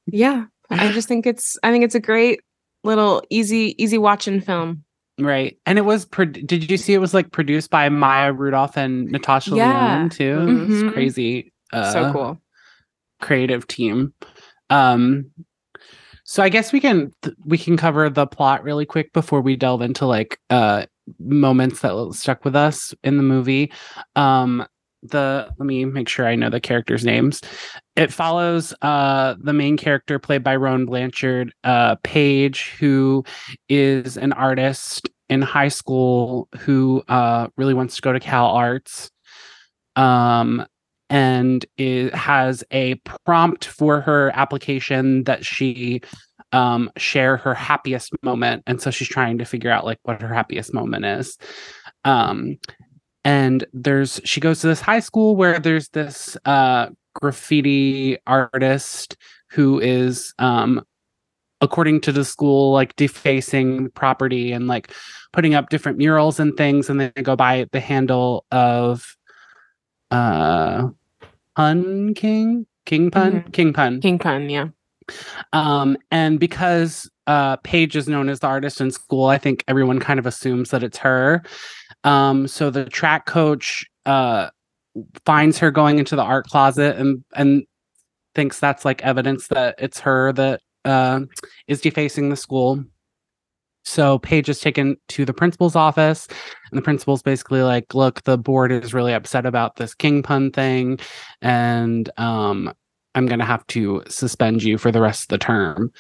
Yeah, 0.10 0.46
I 0.70 0.92
just 0.94 1.08
think 1.08 1.26
it's 1.28 1.58
I 1.64 1.72
think 1.72 1.84
it's 1.84 1.96
a 1.96 2.00
great 2.00 2.40
little 2.84 3.22
easy 3.30 3.76
easy 3.82 3.98
watching 3.98 4.40
film. 4.42 4.84
Right. 5.20 5.58
And 5.66 5.78
it 5.78 5.82
was 5.82 6.06
pro- 6.06 6.26
did 6.26 6.70
you 6.70 6.78
see 6.78 6.94
it 6.94 7.00
was 7.00 7.14
like 7.14 7.32
produced 7.32 7.70
by 7.70 7.90
Maya 7.90 8.32
Rudolph 8.32 8.78
and 8.78 9.12
Natasha 9.12 9.56
Yeah. 9.56 9.74
Lyonne 9.74 10.10
too? 10.10 10.38
Mhm. 10.38 10.70
It's 10.86 10.94
crazy. 10.94 11.52
Uh, 11.74 11.92
so 11.92 12.12
cool. 12.14 12.42
creative 13.22 13.68
team. 13.68 14.14
Um 14.70 15.30
so 16.30 16.44
I 16.44 16.50
guess 16.50 16.74
we 16.74 16.82
can 16.82 17.14
we 17.46 17.58
can 17.58 17.78
cover 17.78 18.10
the 18.10 18.28
plot 18.28 18.62
really 18.62 18.86
quick 18.86 19.14
before 19.14 19.40
we 19.40 19.56
delve 19.56 19.82
into 19.82 20.06
like 20.06 20.38
uh 20.50 20.86
moments 21.20 21.80
that 21.80 22.12
stuck 22.14 22.44
with 22.44 22.54
us 22.54 22.94
in 23.02 23.16
the 23.16 23.24
movie. 23.24 23.72
Um 24.18 24.68
the 25.04 25.50
let 25.58 25.66
me 25.66 25.86
make 25.86 26.10
sure 26.10 26.28
I 26.28 26.36
know 26.36 26.50
the 26.50 26.60
characters' 26.60 27.06
names. 27.06 27.42
It 27.96 28.12
follows 28.12 28.74
uh 28.82 29.36
the 29.42 29.54
main 29.54 29.78
character 29.78 30.20
played 30.20 30.44
by 30.44 30.58
Rowan 30.58 30.86
Blanchard, 30.86 31.54
uh 31.64 31.96
Paige, 32.04 32.72
who 32.78 33.24
is 33.70 34.18
an 34.18 34.34
artist 34.34 35.10
in 35.30 35.42
high 35.42 35.70
school 35.70 36.50
who 36.58 37.04
uh 37.08 37.48
really 37.56 37.74
wants 37.74 37.96
to 37.96 38.02
go 38.02 38.12
to 38.12 38.20
Cal 38.20 38.48
Arts. 38.48 39.10
Um 39.96 40.66
and 41.10 41.66
it 41.78 42.14
has 42.14 42.64
a 42.72 42.96
prompt 43.26 43.66
for 43.66 44.02
her 44.02 44.32
application 44.36 45.24
that 45.24 45.46
she 45.46 46.02
um 46.54 46.90
share 46.98 47.38
her 47.38 47.54
happiest 47.54 48.12
moment. 48.24 48.64
And 48.68 48.82
so 48.82 48.90
she's 48.90 49.08
trying 49.10 49.38
to 49.40 49.46
figure 49.46 49.72
out 49.72 49.86
like 49.86 50.00
what 50.04 50.22
her 50.22 50.34
happiest 50.34 50.74
moment 50.74 51.06
is. 51.06 51.38
Um 52.06 52.58
and 53.26 53.66
there's 53.74 54.22
she 54.24 54.40
goes 54.40 54.62
to 54.62 54.68
this 54.68 54.82
high 54.82 55.02
school 55.02 55.36
where 55.36 55.60
there's 55.60 55.90
this 55.90 56.38
uh 56.46 56.88
graffiti 57.16 58.18
artist 58.26 59.18
who 59.50 59.80
is 59.80 60.34
um 60.40 60.84
according 61.60 62.00
to 62.00 62.12
the 62.12 62.24
school 62.24 62.72
like 62.72 62.96
defacing 62.96 63.90
property 63.92 64.52
and 64.52 64.68
like 64.68 64.94
putting 65.34 65.56
up 65.56 65.70
different 65.70 65.98
murals 65.98 66.40
and 66.40 66.56
things 66.56 66.90
and 66.90 67.02
they 67.02 67.10
go 67.24 67.36
by 67.36 67.66
the 67.72 67.80
handle 67.80 68.46
of 68.52 69.17
uh 70.12 70.88
pun 71.56 72.14
king 72.14 72.66
king 72.86 73.12
pun 73.12 73.44
king 73.52 73.74
pun 73.74 74.00
King 74.02 74.20
Pun, 74.20 74.50
yeah. 74.50 74.68
um 75.54 75.98
and 76.12 76.40
because 76.40 77.10
uh 77.28 77.58
paige 77.58 77.96
is 77.96 78.08
known 78.08 78.30
as 78.30 78.40
the 78.40 78.48
artist 78.48 78.80
in 78.80 78.92
school 78.92 79.26
i 79.26 79.38
think 79.38 79.64
everyone 79.68 80.00
kind 80.00 80.20
of 80.20 80.26
assumes 80.26 80.70
that 80.70 80.84
it's 80.84 80.98
her. 80.98 81.44
Um 82.04 82.48
so 82.48 82.70
the 82.70 82.86
track 82.86 83.26
coach 83.26 83.86
uh 84.06 84.50
finds 85.26 85.58
her 85.60 85.72
going 85.72 86.00
into 86.00 86.16
the 86.16 86.24
art 86.24 86.46
closet 86.46 86.98
and 86.98 87.24
and 87.36 87.64
thinks 88.36 88.60
that's 88.60 88.86
like 88.86 89.02
evidence 89.04 89.48
that 89.48 89.76
it's 89.80 90.00
her 90.00 90.32
that 90.34 90.62
uh, 90.86 91.22
is 91.68 91.82
defacing 91.82 92.30
the 92.30 92.36
school 92.36 92.84
so 93.88 94.20
Paige 94.20 94.50
is 94.50 94.60
taken 94.60 94.98
to 95.08 95.24
the 95.24 95.34
principal's 95.34 95.76
office, 95.76 96.28
and 96.70 96.78
the 96.78 96.82
principal's 96.82 97.22
basically 97.22 97.62
like, 97.62 97.96
"Look, 97.96 98.22
the 98.24 98.38
board 98.38 98.72
is 98.72 98.94
really 98.94 99.14
upset 99.14 99.46
about 99.46 99.78
this 99.78 99.94
king 99.94 100.22
pun 100.24 100.52
thing, 100.52 101.00
and 101.42 102.10
um, 102.18 102.74
I'm 103.16 103.28
gonna 103.28 103.46
have 103.46 103.66
to 103.68 104.04
suspend 104.10 104.62
you 104.62 104.78
for 104.78 104.92
the 104.92 105.02
rest 105.02 105.24
of 105.24 105.28
the 105.30 105.38
term." 105.38 105.92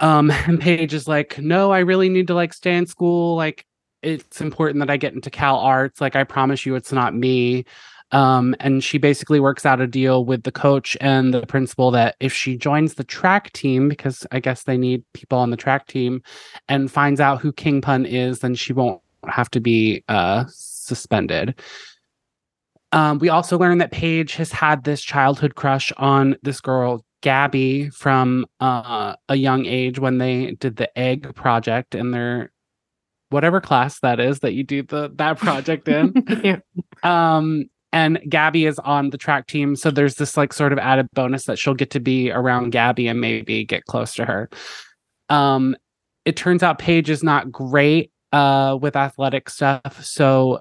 Um, 0.00 0.30
and 0.46 0.60
Paige 0.60 0.92
is 0.92 1.08
like, 1.08 1.38
"No, 1.38 1.72
I 1.72 1.78
really 1.80 2.10
need 2.10 2.26
to 2.28 2.34
like 2.34 2.52
stay 2.52 2.76
in 2.76 2.86
school. 2.86 3.36
Like, 3.36 3.66
it's 4.02 4.40
important 4.42 4.80
that 4.80 4.90
I 4.90 4.98
get 4.98 5.14
into 5.14 5.30
Cal 5.30 5.58
Arts. 5.58 6.00
Like, 6.00 6.14
I 6.16 6.24
promise 6.24 6.66
you, 6.66 6.74
it's 6.74 6.92
not 6.92 7.14
me." 7.14 7.64
Um, 8.12 8.54
and 8.60 8.84
she 8.84 8.98
basically 8.98 9.40
works 9.40 9.64
out 9.64 9.80
a 9.80 9.86
deal 9.86 10.24
with 10.24 10.42
the 10.42 10.52
coach 10.52 10.96
and 11.00 11.32
the 11.32 11.46
principal 11.46 11.90
that 11.92 12.16
if 12.20 12.32
she 12.32 12.56
joins 12.56 12.94
the 12.94 13.04
track 13.04 13.52
team, 13.52 13.88
because 13.88 14.26
I 14.30 14.40
guess 14.40 14.64
they 14.64 14.76
need 14.76 15.02
people 15.14 15.38
on 15.38 15.50
the 15.50 15.56
track 15.56 15.86
team, 15.86 16.22
and 16.68 16.90
finds 16.90 17.20
out 17.20 17.40
who 17.40 17.52
King 17.52 17.80
Pun 17.80 18.04
is, 18.04 18.40
then 18.40 18.54
she 18.54 18.72
won't 18.72 19.00
have 19.26 19.50
to 19.52 19.60
be 19.60 20.04
uh, 20.08 20.44
suspended. 20.48 21.58
Um, 22.92 23.18
we 23.18 23.30
also 23.30 23.58
learn 23.58 23.78
that 23.78 23.90
Paige 23.90 24.34
has 24.34 24.52
had 24.52 24.84
this 24.84 25.00
childhood 25.00 25.54
crush 25.54 25.90
on 25.96 26.36
this 26.42 26.60
girl, 26.60 27.04
Gabby, 27.22 27.88
from 27.88 28.44
uh, 28.60 29.16
a 29.30 29.36
young 29.36 29.64
age 29.64 29.98
when 29.98 30.18
they 30.18 30.52
did 30.52 30.76
the 30.76 30.96
egg 30.98 31.34
project 31.34 31.94
in 31.94 32.10
their 32.10 32.52
whatever 33.30 33.62
class 33.62 34.00
that 34.00 34.20
is 34.20 34.40
that 34.40 34.52
you 34.52 34.62
do 34.62 34.82
the 34.82 35.10
that 35.16 35.38
project 35.38 35.88
in. 35.88 36.12
Yeah. 36.44 36.58
Um, 37.02 37.70
and 37.92 38.20
Gabby 38.28 38.66
is 38.66 38.78
on 38.78 39.10
the 39.10 39.18
track 39.18 39.46
team, 39.46 39.76
so 39.76 39.90
there's 39.90 40.14
this 40.16 40.36
like 40.36 40.52
sort 40.52 40.72
of 40.72 40.78
added 40.78 41.08
bonus 41.12 41.44
that 41.44 41.58
she'll 41.58 41.74
get 41.74 41.90
to 41.90 42.00
be 42.00 42.30
around 42.30 42.70
Gabby 42.70 43.06
and 43.06 43.20
maybe 43.20 43.64
get 43.64 43.84
close 43.84 44.14
to 44.14 44.24
her. 44.24 44.48
Um, 45.28 45.76
it 46.24 46.36
turns 46.36 46.62
out 46.62 46.78
Paige 46.78 47.10
is 47.10 47.22
not 47.22 47.50
great 47.50 48.10
uh 48.32 48.78
with 48.80 48.96
athletic 48.96 49.50
stuff, 49.50 50.02
so 50.02 50.60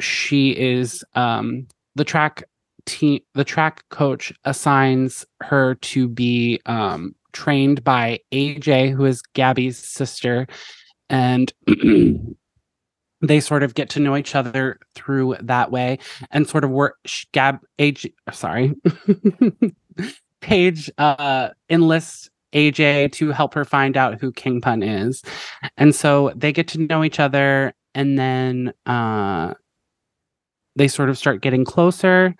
she 0.00 0.50
is 0.50 1.04
um 1.14 1.66
the 1.96 2.04
track 2.04 2.44
team 2.86 3.20
the 3.34 3.44
track 3.44 3.84
coach 3.90 4.32
assigns 4.44 5.26
her 5.42 5.74
to 5.76 6.08
be 6.08 6.60
um 6.66 7.14
trained 7.32 7.84
by 7.84 8.18
AJ 8.32 8.92
who 8.92 9.04
is 9.04 9.20
Gabby's 9.34 9.76
sister 9.76 10.46
and 11.10 11.52
they 13.20 13.40
sort 13.40 13.62
of 13.62 13.74
get 13.74 13.90
to 13.90 14.00
know 14.00 14.16
each 14.16 14.34
other 14.34 14.78
through 14.94 15.36
that 15.40 15.70
way 15.70 15.98
and 16.30 16.48
sort 16.48 16.64
of 16.64 16.70
work 16.70 16.96
gab 17.32 17.58
age 17.78 18.08
sorry 18.32 18.74
Paige 20.40 20.90
uh 20.98 21.48
enlists 21.68 22.30
AJ 22.52 23.12
to 23.12 23.30
help 23.32 23.54
her 23.54 23.64
find 23.64 23.96
out 23.96 24.20
who 24.20 24.32
King 24.32 24.60
Pun 24.60 24.82
is. 24.82 25.22
And 25.76 25.94
so 25.94 26.32
they 26.34 26.52
get 26.52 26.68
to 26.68 26.78
know 26.78 27.04
each 27.04 27.20
other 27.20 27.74
and 27.94 28.18
then 28.18 28.72
uh 28.86 29.54
they 30.76 30.88
sort 30.88 31.10
of 31.10 31.18
start 31.18 31.42
getting 31.42 31.64
closer. 31.64 32.34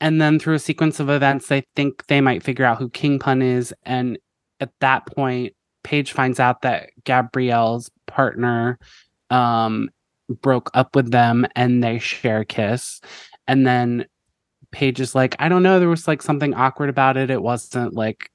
And 0.00 0.20
then 0.20 0.38
through 0.38 0.54
a 0.54 0.60
sequence 0.60 1.00
of 1.00 1.10
events, 1.10 1.48
they 1.48 1.64
think 1.76 2.06
they 2.06 2.20
might 2.20 2.42
figure 2.42 2.64
out 2.64 2.78
who 2.78 2.88
King 2.88 3.18
Pun 3.18 3.42
is. 3.42 3.74
And 3.82 4.18
at 4.60 4.70
that 4.80 5.06
point, 5.06 5.54
Paige 5.84 6.12
finds 6.12 6.40
out 6.40 6.62
that 6.62 6.90
Gabrielle's 7.04 7.90
partner 8.06 8.78
um 9.30 9.90
broke 10.28 10.70
up 10.74 10.94
with 10.94 11.10
them 11.10 11.46
and 11.56 11.82
they 11.82 11.98
share 11.98 12.40
a 12.40 12.44
kiss. 12.44 13.00
And 13.46 13.66
then 13.66 14.06
Paige 14.70 15.00
is 15.00 15.14
like, 15.14 15.34
I 15.38 15.48
don't 15.48 15.62
know, 15.62 15.78
there 15.78 15.88
was 15.88 16.08
like 16.08 16.22
something 16.22 16.54
awkward 16.54 16.90
about 16.90 17.16
it. 17.16 17.30
It 17.30 17.42
wasn't 17.42 17.94
like 17.94 18.30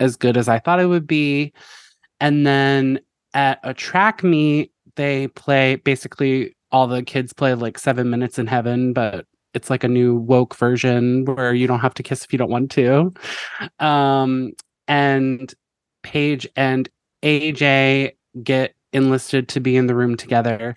as 0.00 0.16
good 0.16 0.36
as 0.36 0.48
I 0.48 0.58
thought 0.58 0.80
it 0.80 0.86
would 0.86 1.06
be. 1.06 1.52
And 2.20 2.46
then 2.46 3.00
at 3.34 3.60
a 3.62 3.74
track 3.74 4.22
meet, 4.22 4.72
they 4.96 5.28
play 5.28 5.76
basically 5.76 6.56
all 6.70 6.86
the 6.86 7.02
kids 7.02 7.32
play 7.32 7.54
like 7.54 7.78
seven 7.78 8.10
minutes 8.10 8.38
in 8.38 8.46
heaven, 8.46 8.92
but 8.92 9.26
it's 9.54 9.70
like 9.70 9.84
a 9.84 9.88
new 9.88 10.16
woke 10.16 10.54
version 10.54 11.24
where 11.24 11.54
you 11.54 11.66
don't 11.66 11.80
have 11.80 11.94
to 11.94 12.02
kiss 12.02 12.24
if 12.24 12.32
you 12.32 12.38
don't 12.38 12.50
want 12.50 12.70
to. 12.72 13.12
Um, 13.78 14.52
and 14.86 15.52
Paige 16.02 16.46
and 16.56 16.88
AJ 17.22 18.12
get 18.42 18.74
enlisted 18.92 19.48
to 19.48 19.60
be 19.60 19.76
in 19.76 19.86
the 19.86 19.94
room 19.94 20.16
together 20.16 20.74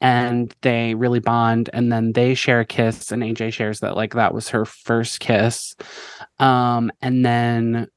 and 0.00 0.54
they 0.62 0.94
really 0.94 1.20
bond 1.20 1.68
and 1.72 1.90
then 1.90 2.12
they 2.12 2.34
share 2.34 2.60
a 2.60 2.64
kiss 2.64 3.10
and 3.10 3.22
AJ 3.22 3.52
shares 3.52 3.80
that 3.80 3.96
like 3.96 4.14
that 4.14 4.32
was 4.32 4.48
her 4.48 4.64
first 4.64 5.20
kiss. 5.20 5.74
Um, 6.38 6.92
and 7.02 7.24
then 7.24 7.88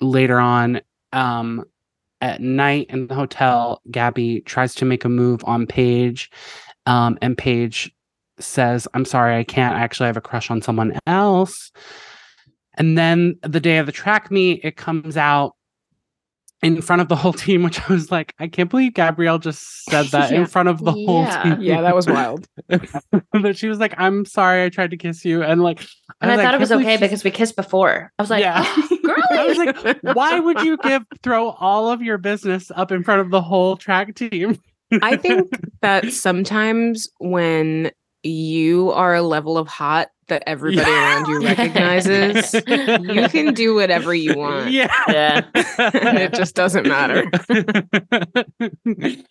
later 0.00 0.38
on 0.38 0.80
um 1.12 1.64
at 2.20 2.40
night 2.40 2.86
in 2.90 3.06
the 3.06 3.14
hotel 3.14 3.80
gabby 3.90 4.40
tries 4.42 4.74
to 4.74 4.84
make 4.84 5.04
a 5.04 5.08
move 5.08 5.42
on 5.44 5.66
paige 5.66 6.30
um 6.86 7.18
and 7.22 7.38
paige 7.38 7.92
says 8.38 8.86
i'm 8.94 9.04
sorry 9.04 9.36
i 9.36 9.44
can't 9.44 9.76
I 9.76 9.80
actually 9.80 10.06
have 10.06 10.16
a 10.16 10.20
crush 10.20 10.50
on 10.50 10.62
someone 10.62 10.98
else 11.06 11.72
and 12.74 12.96
then 12.96 13.36
the 13.42 13.60
day 13.60 13.78
of 13.78 13.86
the 13.86 13.92
track 13.92 14.30
meet 14.30 14.60
it 14.62 14.76
comes 14.76 15.16
out 15.16 15.54
in 16.62 16.82
front 16.82 17.00
of 17.00 17.08
the 17.08 17.14
whole 17.16 17.32
team 17.32 17.62
which 17.62 17.80
i 17.80 17.92
was 17.92 18.10
like 18.10 18.34
i 18.40 18.48
can't 18.48 18.68
believe 18.70 18.92
gabrielle 18.94 19.38
just 19.38 19.84
said 19.90 20.06
that 20.12 20.32
in 20.32 20.44
front 20.46 20.68
of 20.68 20.82
the 20.84 20.90
whole 20.92 21.22
Yeah. 21.22 21.42
team 21.42 21.60
Yeah, 21.60 21.80
that 21.82 21.94
was 21.94 22.06
wild. 22.18 22.46
but 23.32 23.56
she 23.56 23.68
was 23.68 23.78
like 23.78 23.94
i'm 23.98 24.24
sorry 24.24 24.64
i 24.64 24.68
tried 24.68 24.90
to 24.90 24.96
kiss 24.96 25.24
you 25.24 25.42
and 25.42 25.62
like 25.62 25.80
And 26.20 26.30
I, 26.30 26.34
was 26.34 26.38
like, 26.38 26.44
thought 26.46 26.54
it 26.54 26.60
was 26.60 26.72
okay 26.72 26.84
she's- 26.96 27.00
because 27.00 27.24
we 27.24 27.30
kissed 27.30 27.54
before. 27.56 28.12
I 28.18 28.22
was 28.22 28.30
like, 28.30 28.42
Yeah. 28.42 28.62
oh, 28.66 28.98
girly. 29.04 29.22
I 29.30 29.46
was 29.46 29.56
like, 29.58 29.98
why 30.16 30.40
would 30.40 30.60
you 30.62 30.76
give 30.78 31.04
throw 31.22 31.50
all 31.50 31.90
of 31.92 32.02
your 32.02 32.18
business 32.18 32.72
up 32.74 32.90
in 32.90 33.04
front 33.04 33.20
of 33.20 33.30
the 33.30 33.40
whole 33.40 33.76
track 33.76 34.14
team? 34.16 34.58
I 35.02 35.16
think 35.16 35.48
that 35.82 36.10
sometimes 36.12 37.08
when 37.20 37.92
you 38.24 38.90
are 38.92 39.14
a 39.14 39.22
level 39.22 39.56
of 39.58 39.68
hot 39.68 40.08
that 40.28 40.42
everybody 40.46 40.90
around 40.90 41.26
you 41.26 41.40
recognizes. 41.44 42.54
you 42.54 43.28
can 43.28 43.54
do 43.54 43.74
whatever 43.74 44.14
you 44.14 44.36
want. 44.36 44.70
Yeah. 44.70 44.92
Yeah. 45.08 45.42
it 45.54 46.34
just 46.34 46.54
doesn't 46.54 46.86
matter. 46.86 47.24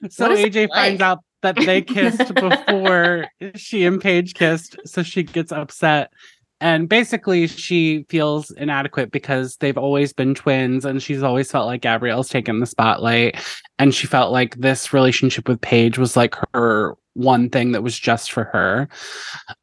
so 0.10 0.28
What 0.28 0.32
is 0.32 0.44
it 0.46 0.54
AJ 0.54 0.70
finds 0.74 1.02
out 1.02 1.20
that 1.42 1.56
they 1.56 1.82
kissed 1.82 2.34
before 2.34 3.28
she 3.56 3.86
and 3.86 4.02
Paige 4.02 4.34
kissed, 4.34 4.78
so 4.86 5.04
she 5.04 5.24
gets 5.24 5.52
upset. 5.52 6.12
And 6.60 6.90
basically, 6.90 7.46
she 7.46 8.06
feels 8.10 8.50
inadequate 8.50 9.12
because 9.12 9.58
they've 9.58 9.78
always 9.78 10.12
been 10.12 10.34
twins, 10.34 10.86
and 10.86 11.02
she's 11.04 11.22
always 11.22 11.52
felt 11.52 11.68
like 11.68 11.82
Gabrielle's 11.82 12.30
taken 12.30 12.60
the 12.60 12.66
spotlight. 12.66 13.38
And 13.78 13.94
she 13.94 14.08
felt 14.08 14.32
like 14.32 14.56
this 14.56 14.92
relationship 14.92 15.48
with 15.48 15.62
Paige 15.62 16.00
was 16.00 16.18
like 16.18 16.34
her 16.56 16.96
one 17.14 17.50
thing 17.50 17.74
that 17.74 17.84
was 17.84 17.98
just 17.98 18.32
for 18.32 18.46
her. 18.46 18.90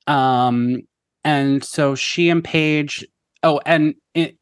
Um, 0.06 0.82
and 1.24 1.64
so 1.64 1.94
she 1.94 2.28
and 2.28 2.44
Paige 2.44 3.04
Oh, 3.44 3.60
and 3.66 3.94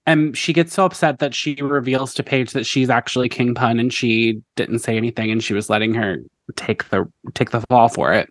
and 0.07 0.38
she 0.38 0.53
gets 0.53 0.73
so 0.73 0.85
upset 0.85 1.18
that 1.18 1.35
she 1.35 1.57
reveals 1.57 2.14
to 2.14 2.23
Paige 2.23 2.53
that 2.53 2.64
she's 2.64 2.88
actually 2.88 3.29
King 3.29 3.53
Pun 3.53 3.81
and 3.81 3.92
she 3.92 4.40
didn't 4.55 4.79
say 4.79 4.97
anything 4.97 5.29
and 5.33 5.42
she 5.42 5.55
was 5.55 5.68
letting 5.68 5.92
her 5.95 6.18
take 6.55 6.88
the 6.90 7.05
take 7.35 7.51
the 7.51 7.62
fall 7.62 7.88
for 7.88 8.12
it. 8.12 8.31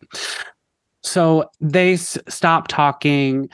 So 1.04 1.50
they 1.60 1.94
s- 1.94 2.18
stop 2.30 2.70
talking 2.70 3.50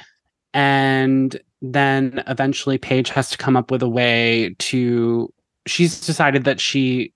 and 0.53 1.35
then 1.63 2.23
eventually 2.27 2.77
Paige 2.77 3.09
has 3.09 3.31
to 3.31 3.37
come 3.37 3.57
up 3.57 3.71
with 3.71 3.81
a 3.81 3.89
way 3.89 4.55
to 4.59 5.33
she's 5.65 5.99
decided 5.99 6.43
that 6.43 6.59
she 6.59 7.11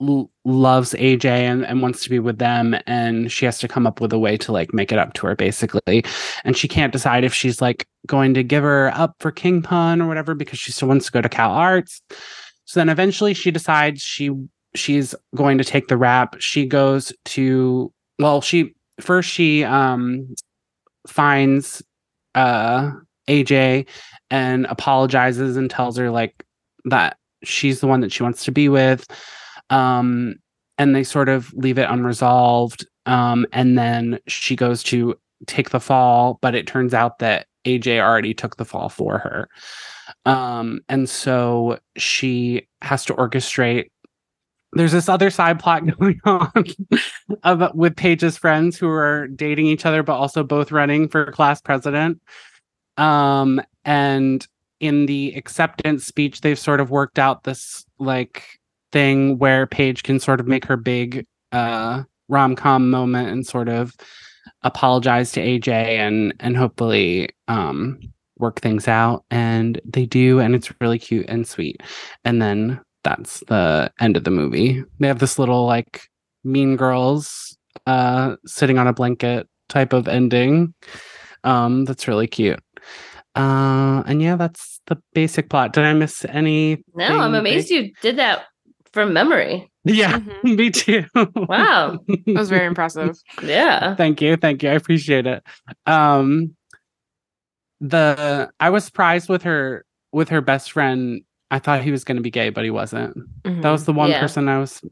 l- 0.00 0.30
loves 0.44 0.94
AJ 0.94 1.24
and, 1.24 1.66
and 1.66 1.82
wants 1.82 2.02
to 2.04 2.10
be 2.10 2.18
with 2.18 2.38
them 2.38 2.76
and 2.86 3.30
she 3.30 3.44
has 3.44 3.58
to 3.58 3.68
come 3.68 3.86
up 3.86 4.00
with 4.00 4.12
a 4.12 4.18
way 4.18 4.36
to 4.38 4.52
like 4.52 4.72
make 4.72 4.92
it 4.92 4.98
up 4.98 5.14
to 5.14 5.26
her 5.26 5.34
basically 5.34 6.04
and 6.44 6.56
she 6.56 6.68
can't 6.68 6.92
decide 6.92 7.24
if 7.24 7.34
she's 7.34 7.60
like 7.60 7.86
going 8.06 8.34
to 8.34 8.42
give 8.42 8.62
her 8.62 8.90
up 8.94 9.14
for 9.20 9.30
King 9.30 9.62
Pun 9.62 10.00
or 10.00 10.08
whatever 10.08 10.34
because 10.34 10.58
she 10.58 10.72
still 10.72 10.88
wants 10.88 11.06
to 11.06 11.12
go 11.12 11.20
to 11.20 11.28
Cal 11.28 11.52
Arts. 11.52 12.00
So 12.64 12.80
then 12.80 12.88
eventually 12.88 13.34
she 13.34 13.50
decides 13.50 14.02
she 14.02 14.30
she's 14.74 15.14
going 15.34 15.58
to 15.58 15.64
take 15.64 15.88
the 15.88 15.96
rap. 15.96 16.36
She 16.38 16.66
goes 16.66 17.12
to 17.26 17.92
well, 18.18 18.40
she 18.40 18.74
first 19.00 19.30
she 19.30 19.64
um 19.64 20.34
finds 21.06 21.82
uh 22.34 22.90
AJ 23.28 23.86
and 24.30 24.66
apologizes 24.66 25.56
and 25.56 25.70
tells 25.70 25.96
her 25.96 26.10
like 26.10 26.44
that 26.84 27.16
she's 27.44 27.80
the 27.80 27.86
one 27.86 28.00
that 28.00 28.12
she 28.12 28.22
wants 28.22 28.44
to 28.44 28.52
be 28.52 28.68
with. 28.68 29.06
Um 29.70 30.36
and 30.78 30.94
they 30.94 31.04
sort 31.04 31.28
of 31.28 31.52
leave 31.54 31.78
it 31.78 31.90
unresolved. 31.90 32.86
Um 33.06 33.46
and 33.52 33.78
then 33.78 34.18
she 34.26 34.56
goes 34.56 34.82
to 34.84 35.18
take 35.46 35.70
the 35.70 35.80
fall, 35.80 36.38
but 36.42 36.54
it 36.54 36.66
turns 36.66 36.94
out 36.94 37.18
that 37.20 37.46
AJ 37.64 38.00
already 38.00 38.34
took 38.34 38.56
the 38.56 38.64
fall 38.64 38.88
for 38.88 39.18
her. 39.18 39.48
Um, 40.24 40.80
and 40.88 41.08
so 41.08 41.78
she 41.96 42.66
has 42.82 43.04
to 43.06 43.14
orchestrate. 43.14 43.90
There's 44.72 44.92
this 44.92 45.08
other 45.08 45.30
side 45.30 45.58
plot 45.58 45.84
going 45.98 46.20
on 46.24 46.64
about, 47.42 47.76
with 47.76 47.96
Paige's 47.96 48.36
friends 48.36 48.78
who 48.78 48.88
are 48.88 49.28
dating 49.28 49.66
each 49.66 49.86
other, 49.86 50.02
but 50.02 50.16
also 50.16 50.42
both 50.42 50.72
running 50.72 51.08
for 51.08 51.30
class 51.32 51.60
president. 51.60 52.20
Um, 52.96 53.60
and 53.84 54.46
in 54.80 55.06
the 55.06 55.34
acceptance 55.34 56.06
speech, 56.06 56.40
they've 56.40 56.58
sort 56.58 56.80
of 56.80 56.90
worked 56.90 57.18
out 57.18 57.44
this 57.44 57.84
like 57.98 58.57
thing 58.92 59.38
where 59.38 59.66
Paige 59.66 60.02
can 60.02 60.18
sort 60.20 60.40
of 60.40 60.46
make 60.46 60.64
her 60.64 60.76
big 60.76 61.26
uh 61.52 62.02
rom 62.28 62.54
com 62.56 62.90
moment 62.90 63.28
and 63.28 63.46
sort 63.46 63.68
of 63.68 63.94
apologize 64.62 65.32
to 65.32 65.40
AJ 65.40 65.68
and 65.68 66.34
and 66.40 66.56
hopefully 66.56 67.30
um 67.48 67.98
work 68.38 68.60
things 68.60 68.86
out. 68.86 69.24
And 69.30 69.80
they 69.84 70.06
do 70.06 70.38
and 70.38 70.54
it's 70.54 70.72
really 70.80 70.98
cute 70.98 71.26
and 71.28 71.46
sweet. 71.46 71.82
And 72.24 72.40
then 72.40 72.80
that's 73.04 73.40
the 73.48 73.90
end 74.00 74.16
of 74.16 74.24
the 74.24 74.30
movie. 74.30 74.84
They 75.00 75.08
have 75.08 75.18
this 75.18 75.38
little 75.38 75.66
like 75.66 76.02
mean 76.44 76.76
girls 76.76 77.56
uh 77.86 78.36
sitting 78.46 78.78
on 78.78 78.86
a 78.86 78.92
blanket 78.92 79.48
type 79.68 79.92
of 79.92 80.08
ending 80.08 80.74
um 81.44 81.84
that's 81.84 82.08
really 82.08 82.26
cute. 82.26 82.60
Uh 83.34 84.02
and 84.06 84.22
yeah 84.22 84.36
that's 84.36 84.80
the 84.86 84.96
basic 85.14 85.50
plot. 85.50 85.72
Did 85.72 85.84
i 85.84 85.92
miss 85.92 86.24
any 86.26 86.82
No, 86.94 87.18
I'm 87.18 87.34
amazed 87.34 87.70
you 87.70 87.92
did 88.02 88.16
that 88.16 88.44
from 88.92 89.12
memory. 89.12 89.70
yeah 89.84 90.18
Mhm. 90.18 90.56
me 90.58 90.70
too 90.70 91.04
Wow. 91.48 91.98
That 92.08 92.26
was 92.26 92.48
very 92.48 92.66
impressive. 92.66 93.16
Yeah. 93.42 93.94
thank 93.96 94.20
you 94.20 94.36
thank 94.36 94.62
you 94.62 94.70
i 94.70 94.72
appreciate 94.74 95.26
it 95.26 95.42
um 95.86 96.54
the 97.80 98.50
i 98.60 98.70
was 98.70 98.84
surprised 98.84 99.28
with 99.28 99.42
her 99.42 99.84
with 100.12 100.28
her 100.30 100.40
best 100.40 100.72
friend 100.72 101.22
i 101.50 101.58
thought 101.58 101.82
he 101.82 101.90
was 101.92 102.02
going 102.04 102.16
to 102.16 102.22
be 102.22 102.30
gay 102.30 102.50
but 102.50 102.64
he 102.64 102.70
wasn't 102.70 103.16
that 103.44 103.70
was 103.70 103.84
the 103.84 103.92
one 103.92 104.10
Yeah. 104.10 104.20
person 104.20 104.48
i 104.48 104.58
was 104.58 104.82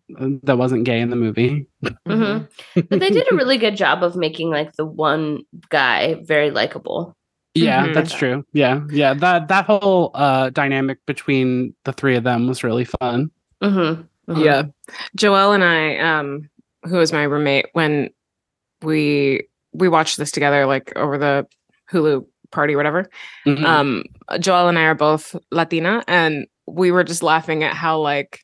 that 0.44 0.56
wasn't 0.56 0.84
gay 0.84 1.00
in 1.00 1.10
the 1.10 1.16
movie 1.16 1.66
hmm 2.06 2.38
But 2.74 3.00
they 3.00 3.10
did 3.10 3.30
a 3.32 3.36
really 3.40 3.58
good 3.58 3.76
job 3.76 4.02
of 4.02 4.16
making 4.16 4.50
like 4.50 4.72
the 4.74 4.86
one 4.86 5.40
guy 5.68 6.14
very 6.22 6.50
likable. 6.50 7.16
yeah 7.54 7.86
Mhm. 7.88 7.94
that's 7.94 8.12
true 8.14 8.44
yeah 8.52 8.80
yeah 8.90 9.14
that 9.14 9.48
that 9.48 9.64
whole 9.66 10.10
uh 10.14 10.50
dynamic 10.50 10.98
between 11.06 11.74
the 11.84 11.92
three 11.92 12.14
of 12.16 12.22
them 12.24 12.46
was 12.46 12.62
really 12.62 12.84
fun 12.84 13.30
hmm 13.62 14.02
Yeah. 14.28 14.64
Joelle 15.16 15.54
and 15.54 15.64
I, 15.64 15.96
um, 15.98 16.50
who 16.84 16.96
was 16.96 17.12
my 17.12 17.22
roommate 17.24 17.66
when 17.72 18.10
we 18.82 19.48
we 19.72 19.88
watched 19.88 20.16
this 20.16 20.30
together, 20.30 20.66
like 20.66 20.92
over 20.96 21.18
the 21.18 21.46
Hulu 21.90 22.26
party, 22.50 22.76
whatever. 22.76 23.08
Mhm. 23.46 23.64
Um, 23.64 24.04
Joelle 24.32 24.68
and 24.68 24.78
I 24.78 24.84
are 24.84 24.94
both 24.94 25.36
Latina, 25.50 26.02
and 26.08 26.46
we 26.66 26.90
were 26.90 27.04
just 27.04 27.22
laughing 27.22 27.62
at 27.64 27.74
how 27.74 28.00
like, 28.00 28.40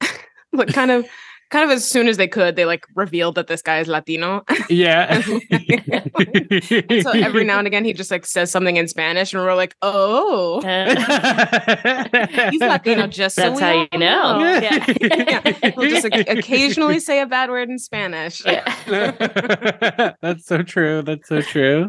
like 0.52 0.72
kind 0.72 0.90
of, 0.90 1.06
kind 1.50 1.64
of 1.64 1.70
as 1.70 1.84
soon 1.88 2.08
as 2.08 2.16
they 2.16 2.28
could, 2.28 2.56
they 2.56 2.64
like 2.64 2.84
revealed 2.94 3.34
that 3.34 3.46
this 3.48 3.60
guy 3.62 3.80
is 3.80 3.88
Latino. 3.88 4.42
yeah 4.68 5.20
so 7.02 7.10
every 7.12 7.44
now 7.44 7.58
and 7.58 7.66
again, 7.66 7.84
he 7.84 7.92
just 7.92 8.10
like 8.10 8.24
says 8.26 8.50
something 8.50 8.76
in 8.76 8.88
Spanish, 8.88 9.32
and 9.34 9.42
we're 9.42 9.54
like, 9.54 9.74
oh, 9.82 10.60
he's 12.50 12.60
Latino, 12.60 13.06
just 13.06 13.36
so 13.36 13.42
That's 13.42 13.60
we 13.60 13.66
how 13.66 13.86
you 13.92 13.98
know. 13.98 14.38
Yeah. 14.60 14.84
yeah. 15.00 15.70
He'll 15.72 15.90
just 15.90 16.04
like, 16.10 16.28
occasionally 16.28 17.00
say 17.00 17.20
a 17.20 17.26
bad 17.26 17.50
word 17.50 17.68
in 17.68 17.78
Spanish. 17.78 18.44
Yeah. 18.44 18.64
That's 20.22 20.46
so 20.46 20.62
true. 20.62 21.02
That's 21.02 21.28
so 21.28 21.40
true. 21.42 21.88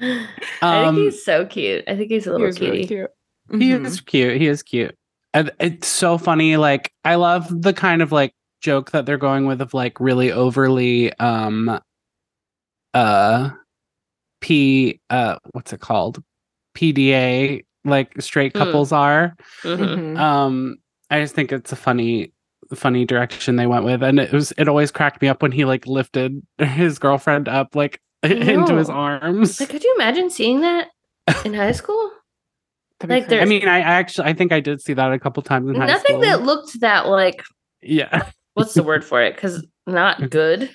I 0.00 0.18
Um, 0.62 0.94
think 0.96 1.04
he's 1.12 1.24
so 1.24 1.46
cute. 1.46 1.84
I 1.86 1.96
think 1.96 2.10
he's 2.10 2.26
a 2.26 2.32
little 2.32 2.46
was 2.46 2.56
cutie. 2.58 2.70
really 2.72 2.86
cute. 2.86 3.10
He 3.50 3.70
Mhm. 3.70 3.86
is 3.86 4.00
cute. 4.00 4.40
He 4.40 4.46
is 4.46 4.62
cute. 4.62 4.96
And 5.34 5.50
it's 5.60 5.88
so 5.88 6.18
funny. 6.18 6.56
Like 6.56 6.92
I 7.04 7.14
love 7.14 7.62
the 7.62 7.72
kind 7.72 8.02
of 8.02 8.12
like 8.12 8.34
joke 8.60 8.90
that 8.92 9.06
they're 9.06 9.18
going 9.18 9.46
with 9.46 9.60
of 9.60 9.74
like 9.74 9.98
really 10.00 10.30
overly 10.30 11.12
um 11.18 11.80
uh 12.94 13.50
P 14.40 15.00
uh 15.10 15.36
what's 15.52 15.72
it 15.72 15.80
called? 15.80 16.22
PDA 16.76 17.64
like 17.84 18.12
straight 18.20 18.52
Hmm. 18.52 18.58
couples 18.58 18.92
are. 18.92 19.34
Mhm. 19.64 19.78
Mhm. 19.78 20.18
Um 20.18 20.76
I 21.10 21.20
just 21.20 21.34
think 21.34 21.52
it's 21.52 21.72
a 21.72 21.76
funny 21.76 22.32
funny 22.74 23.04
direction 23.04 23.56
they 23.56 23.66
went 23.66 23.84
with 23.84 24.02
and 24.02 24.18
it 24.18 24.32
was 24.32 24.52
it 24.56 24.68
always 24.68 24.90
cracked 24.90 25.20
me 25.20 25.28
up 25.28 25.42
when 25.42 25.52
he 25.52 25.64
like 25.64 25.86
lifted 25.86 26.40
his 26.58 26.98
girlfriend 26.98 27.48
up 27.48 27.74
like 27.74 28.00
into 28.22 28.76
his 28.76 28.88
arms. 28.88 29.60
Like, 29.60 29.68
could 29.70 29.82
you 29.84 29.94
imagine 29.96 30.30
seeing 30.30 30.60
that 30.60 30.88
in 31.44 31.54
high 31.54 31.72
school? 31.82 32.10
That'd 33.08 33.30
like, 33.30 33.40
I 33.40 33.44
mean, 33.44 33.68
I 33.68 33.78
I 33.78 33.80
actually 33.80 34.28
I 34.28 34.32
think 34.32 34.52
I 34.52 34.60
did 34.60 34.80
see 34.80 34.92
that 34.94 35.12
a 35.12 35.18
couple 35.18 35.42
times 35.42 35.68
in 35.68 35.76
high 35.76 35.86
Nothing 35.86 36.16
school. 36.16 36.20
that 36.22 36.42
looked 36.42 36.80
that 36.80 37.08
like 37.08 37.42
yeah. 37.82 38.28
what's 38.54 38.74
the 38.74 38.82
word 38.82 39.04
for 39.04 39.22
it? 39.22 39.34
Because 39.34 39.66
not 39.86 40.30
good, 40.30 40.70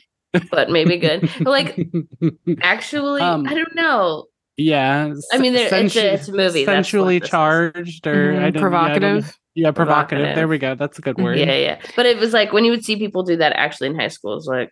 but 0.51 0.69
maybe 0.69 0.97
good. 0.97 1.29
But 1.39 1.47
like 1.51 1.79
actually, 2.61 3.21
Um, 3.21 3.47
I 3.47 3.53
don't 3.53 3.75
know. 3.75 4.25
yeah. 4.57 5.13
I 5.31 5.37
mean, 5.37 5.53
there- 5.53 5.73
it's 5.73 5.95
a- 5.95 6.13
it's 6.13 6.27
a 6.27 6.31
movie, 6.31 6.65
that's 6.65 6.75
Sensually 6.89 7.19
this 7.19 7.27
is. 7.27 7.31
charged 7.31 8.07
or 8.07 8.13
Mhm. 8.15 8.17
I 8.17 8.31
don't- 8.31 8.33
yeah, 8.33 8.45
I 8.47 8.49
don't 8.49 8.61
provocative. 8.61 9.37
Yeah, 9.55 9.71
provocative. 9.71 10.09
Provocative. 10.09 10.35
There 10.35 10.47
we 10.47 10.57
go. 10.59 10.75
That's 10.75 10.99
a 10.99 11.01
good 11.01 11.17
word. 11.17 11.37
Yeah, 11.39 11.55
yeah. 11.55 11.79
But 11.95 12.05
it 12.05 12.17
was 12.17 12.33
like 12.33 12.51
when 12.53 12.63
you 12.65 12.71
would 12.71 12.83
see 12.85 12.95
people 12.95 13.23
do 13.23 13.37
that 13.37 13.53
actually 13.53 13.87
in 13.87 13.95
high 13.99 14.09
school, 14.09 14.37
it's 14.37 14.45
like 14.47 14.69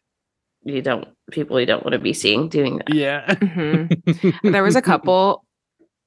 you 0.63 0.81
don't 0.81 1.07
people 1.31 1.59
you 1.59 1.65
don't 1.67 1.83
want 1.83 1.93
to 1.93 1.99
be 1.99 2.13
seeing 2.13 2.49
doing 2.49 2.77
that. 2.79 2.93
Yeah. 2.93 3.25
Mhm. 3.35 4.51
There 4.51 4.63
was 4.63 4.75
a 4.75 4.81
couple 4.81 5.44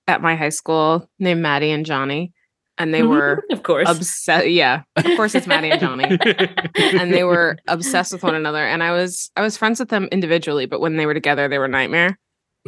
at 0.08 0.22
my 0.22 0.34
high 0.34 0.48
school 0.48 1.08
named 1.18 1.42
Maddie 1.42 1.70
and 1.70 1.86
Johnny, 1.86 2.32
and 2.78 2.94
they 2.94 3.02
were 3.02 3.44
of 3.50 3.62
course. 3.62 3.88
obsessed. 3.88 4.48
Yeah, 4.48 4.82
of 4.96 5.04
course 5.16 5.34
it's 5.34 5.46
Maddie 5.46 5.70
and 5.70 5.80
Johnny, 5.80 6.18
and 6.76 7.12
they 7.12 7.24
were 7.24 7.58
obsessed 7.68 8.12
with 8.12 8.22
one 8.22 8.34
another. 8.34 8.66
And 8.66 8.82
I 8.82 8.92
was 8.92 9.30
I 9.36 9.42
was 9.42 9.56
friends 9.56 9.78
with 9.78 9.90
them 9.90 10.08
individually, 10.10 10.66
but 10.66 10.80
when 10.80 10.96
they 10.96 11.06
were 11.06 11.14
together, 11.14 11.48
they 11.48 11.58
were 11.58 11.66
a 11.66 11.68
nightmare. 11.68 12.18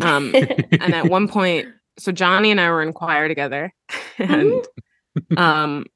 Um, 0.03 0.35
and 0.35 0.95
at 0.95 1.09
one 1.09 1.29
point, 1.29 1.69
so 1.99 2.13
Johnny 2.13 2.51
and 2.51 2.61
I 2.61 2.71
were 2.71 2.83
in 2.83 2.93
choir 2.93 3.29
together, 3.29 3.73
and 4.19 4.67
um, 5.37 5.87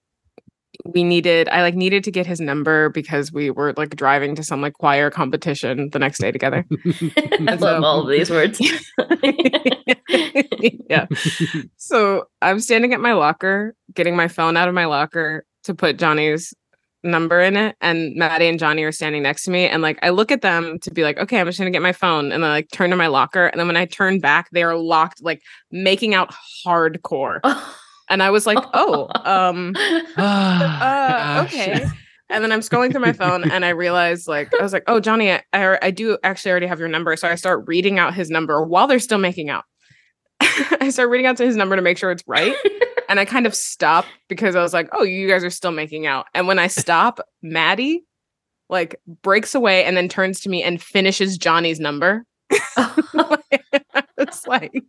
we 0.85 1.03
needed 1.03 1.49
I 1.49 1.63
like 1.63 1.75
needed 1.75 2.05
to 2.05 2.11
get 2.11 2.27
his 2.27 2.41
number 2.41 2.91
because 2.91 3.33
we 3.33 3.51
were 3.51 3.73
like 3.77 3.97
driving 3.97 4.35
to 4.37 4.43
some 4.43 4.61
like 4.61 4.75
choir 4.75 5.11
competition 5.11 5.89
the 5.91 5.99
next 5.99 6.19
day 6.19 6.31
together. 6.31 6.67
I 6.85 7.57
so- 7.57 7.65
love 7.65 7.85
all 7.85 8.03
of 8.03 8.09
these 8.09 8.31
words. 8.31 8.61
yeah. 10.89 11.07
So 11.77 12.27
I'm 12.43 12.61
standing 12.61 12.93
at 12.93 13.01
my 13.01 13.15
locker, 13.15 13.75
getting 13.95 14.15
my 14.17 14.29
phone 14.29 14.57
out 14.57 14.69
of 14.69 14.75
my 14.75 14.85
locker 14.85 15.47
to 15.65 15.75
put 15.75 15.99
Johnny's 15.99 16.53
number 17.03 17.41
in 17.41 17.57
it. 17.57 17.77
And 17.81 18.15
Maddie 18.17 18.49
and 18.49 18.59
Johnny 18.59 18.83
are 18.83 18.93
standing 18.93 19.23
next 19.23 19.45
to 19.45 19.51
me. 19.51 19.67
And 19.67 19.83
like 19.83 19.99
I 20.03 20.11
look 20.11 20.33
at 20.33 20.43
them 20.43 20.79
to 20.81 20.91
be 20.91 21.03
like, 21.03 21.19
okay, 21.19 21.41
I'm 21.41 21.47
just 21.47 21.59
gonna 21.59 21.71
get 21.71 21.83
my 21.83 21.93
phone. 21.93 22.33
And 22.33 22.43
then 22.43 22.51
I 22.51 22.55
like 22.55 22.71
turn 22.73 22.91
to 22.91 22.97
my 22.97 23.07
locker. 23.07 23.47
And 23.47 23.59
then 23.59 23.67
when 23.67 23.77
I 23.77 23.87
turn 23.87 24.21
back, 24.21 24.49
they 24.53 24.63
are 24.63 24.77
locked, 24.77 25.23
like 25.23 25.43
making 25.71 26.15
out 26.15 26.35
hardcore. 26.67 27.41
Oh. 27.57 27.79
And 28.09 28.23
I 28.23 28.31
was 28.31 28.47
like, 28.47 28.59
oh, 28.75 29.09
um, 29.25 29.75
uh, 30.17 31.45
okay. 31.47 31.87
And 32.31 32.43
then 32.43 32.53
I'm 32.53 32.61
scrolling 32.61 32.91
through 32.91 33.01
my 33.01 33.13
phone 33.13 33.51
and 33.51 33.65
I 33.65 33.71
realized, 33.71 34.27
like, 34.27 34.53
I 34.59 34.63
was 34.63 34.73
like, 34.73 34.85
oh, 34.87 34.99
Johnny, 35.01 35.33
I, 35.33 35.43
I, 35.53 35.79
I 35.83 35.91
do 35.91 36.19
actually 36.25 36.51
already 36.51 36.67
have 36.67 36.79
your 36.79 36.89
number. 36.89 37.15
So 37.17 37.29
I 37.29 37.35
start 37.35 37.65
reading 37.67 37.99
out 37.99 38.15
his 38.15 38.31
number 38.31 38.63
while 38.63 38.87
they're 38.87 38.99
still 38.99 39.19
making 39.19 39.51
out. 39.51 39.65
I 40.41 40.91
start 40.91 41.11
reading 41.11 41.27
out 41.27 41.37
to 41.39 41.45
his 41.45 41.57
number 41.57 41.77
to 41.77 41.83
make 41.83 41.99
sure 41.99 42.11
it's 42.11 42.25
right. 42.27 42.55
And 43.09 43.21
I 43.21 43.25
kind 43.25 43.47
of 43.47 43.55
stop 43.55 44.07
because 44.29 44.57
I 44.57 44.63
was 44.63 44.73
like, 44.73 44.89
oh, 44.93 45.03
you 45.03 45.29
guys 45.29 45.45
are 45.45 45.51
still 45.51 45.71
making 45.71 46.07
out. 46.07 46.27
And 46.35 46.47
when 46.47 46.59
I 46.59 46.69
stop, 46.69 47.21
Maddie 47.43 48.05
like 48.69 49.01
breaks 49.23 49.55
away 49.55 49.85
and 49.85 49.97
then 49.97 50.09
turns 50.09 50.41
to 50.41 50.49
me 50.49 50.63
and 50.63 50.81
finishes 50.83 51.37
Johnny's 51.39 51.81
number. 51.81 52.25
it's 54.19 54.47
like, 54.47 54.83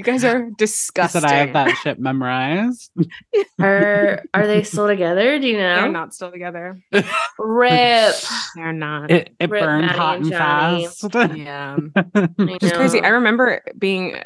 you 0.00 0.12
guys 0.12 0.24
are 0.24 0.44
He 0.46 0.50
disgusting. 0.56 1.20
said 1.20 1.30
I 1.30 1.34
have 1.34 1.52
that 1.52 1.76
shit 1.82 1.98
memorized. 1.98 2.90
are 3.60 4.22
are 4.34 4.46
they 4.46 4.62
still 4.62 4.86
together? 4.86 5.38
Do 5.38 5.46
you 5.46 5.56
know? 5.58 5.76
They're 5.82 5.92
not 5.92 6.14
still 6.14 6.30
together. 6.30 6.78
Rip. 7.38 8.14
They're 8.56 8.72
not. 8.72 9.10
It, 9.10 9.30
it 9.38 9.50
Rip 9.50 9.62
burned 9.62 9.86
Maddie 9.86 9.98
hot 9.98 10.16
and 10.16 10.26
and 10.26 10.34
fast. 10.34 11.06
yeah. 11.36 11.76
I 12.14 12.28
It's 12.38 12.72
crazy. 12.72 13.00
I 13.00 13.08
remember 13.08 13.62
being 13.78 14.16